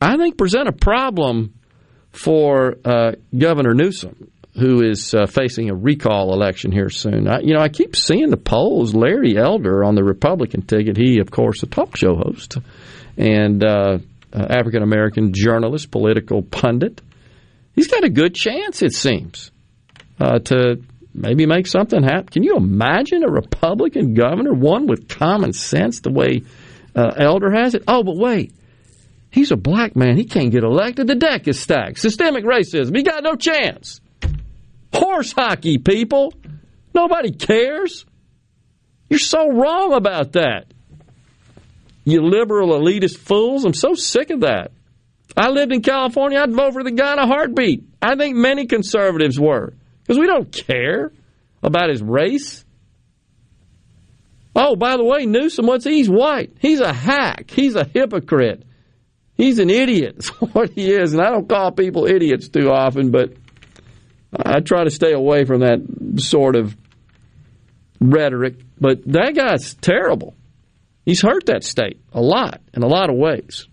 [0.00, 1.54] I think present a problem
[2.10, 7.28] for uh, Governor Newsom, who is uh, facing a recall election here soon.
[7.28, 8.94] I, you know, I keep seeing the polls.
[8.94, 10.96] Larry Elder on the Republican ticket.
[10.96, 12.58] He, of course, a talk show host
[13.16, 13.98] and uh,
[14.32, 17.00] African American journalist, political pundit.
[17.74, 19.50] He's got a good chance, it seems,
[20.20, 20.80] uh, to
[21.12, 22.26] maybe make something happen.
[22.26, 26.42] Can you imagine a Republican governor, one with common sense, the way
[26.94, 27.82] uh, Elder has it?
[27.88, 28.52] Oh, but wait.
[29.30, 30.16] He's a black man.
[30.16, 31.08] He can't get elected.
[31.08, 31.98] The deck is stacked.
[31.98, 32.96] Systemic racism.
[32.96, 34.00] He got no chance.
[34.94, 36.32] Horse hockey, people.
[36.94, 38.06] Nobody cares.
[39.10, 40.72] You're so wrong about that.
[42.04, 43.64] You liberal elitist fools.
[43.64, 44.70] I'm so sick of that.
[45.36, 46.38] I lived in California.
[46.38, 47.84] I'd vote for the guy in a heartbeat.
[48.00, 49.74] I think many conservatives were.
[50.02, 51.12] Because we don't care
[51.62, 52.64] about his race.
[54.54, 55.94] Oh, by the way, Newsom, what's he?
[55.94, 56.52] He's white.
[56.60, 57.50] He's a hack.
[57.50, 58.62] He's a hypocrite.
[59.36, 60.16] He's an idiot.
[60.18, 61.14] That's what he is.
[61.14, 63.32] And I don't call people idiots too often, but
[64.34, 65.80] I try to stay away from that
[66.18, 66.76] sort of
[68.00, 68.56] rhetoric.
[68.80, 70.34] But that guy's terrible.
[71.04, 73.66] He's hurt that state a lot in a lot of ways.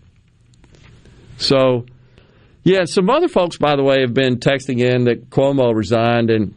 [1.38, 1.86] So,
[2.62, 6.54] yeah, some other folks, by the way, have been texting in that Cuomo resigned, and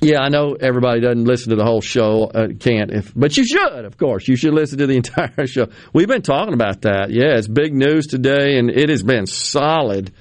[0.00, 3.44] yeah, I know everybody doesn't listen to the whole show, uh, can't, if, but you
[3.44, 4.28] should, of course.
[4.28, 5.68] You should listen to the entire show.
[5.92, 7.10] We've been talking about that.
[7.10, 10.12] Yeah, it's big news today, and it has been solid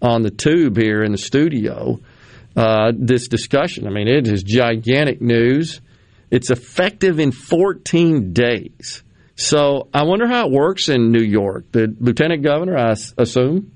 [0.00, 2.00] on the tube here in the studio.
[2.56, 5.80] Uh, this discussion, I mean, it is gigantic news.
[6.30, 9.02] It's effective in 14 days.
[9.36, 11.72] So I wonder how it works in New York.
[11.72, 13.72] The lieutenant governor, I assume,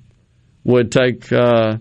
[0.63, 1.79] would take uh,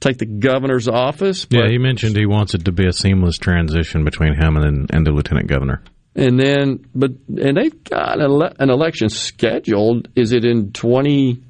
[0.00, 1.46] take the governor's office.
[1.48, 5.06] Yeah, he mentioned he wants it to be a seamless transition between him and, and
[5.06, 5.82] the lieutenant governor.
[6.14, 10.08] And then, but and they've got an, ele- an election scheduled.
[10.14, 11.42] Is it in twenty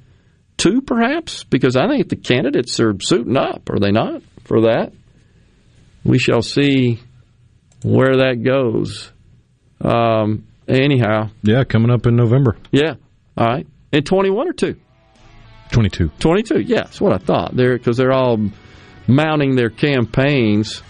[0.56, 1.42] two, perhaps?
[1.42, 4.22] Because I think the candidates are suiting up, are they not?
[4.52, 4.92] For that,
[6.04, 7.00] we shall see
[7.82, 9.10] where that goes.
[9.80, 12.58] Um, anyhow, Yeah, coming up in November.
[12.70, 12.96] yeah.
[13.34, 14.76] All right, in twenty one or two.
[15.70, 16.10] 22.
[16.18, 17.56] 22, yeah, that's what I thought.
[17.56, 18.50] They're because they're all
[19.06, 20.82] mounting their campaigns.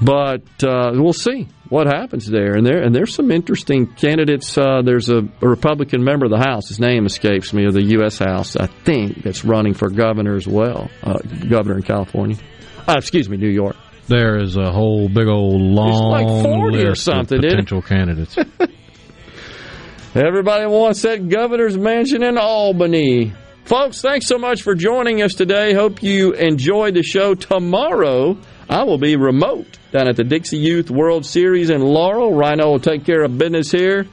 [0.00, 2.54] But uh, we'll see what happens there.
[2.54, 4.58] And there and there's some interesting candidates.
[4.58, 6.68] Uh, there's a, a, Republican member of the House.
[6.68, 8.18] His name escapes me of the U.S.
[8.18, 8.56] House.
[8.56, 10.90] I think that's running for governor as well.
[11.02, 11.18] Uh,
[11.48, 12.36] governor in California.
[12.86, 13.76] Uh, excuse me, New York.
[14.08, 18.36] There is a whole big old long like 40 list or something, of potential candidates.
[20.14, 23.32] Everybody wants that governor's mansion in Albany.
[23.64, 25.72] Folks, thanks so much for joining us today.
[25.72, 27.34] Hope you enjoyed the show.
[27.34, 28.36] Tomorrow,
[28.68, 32.34] I will be remote down at the Dixie Youth World Series in Laurel.
[32.34, 34.06] Rhino will take care of business here.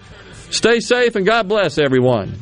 [0.51, 2.41] Stay safe and God bless everyone.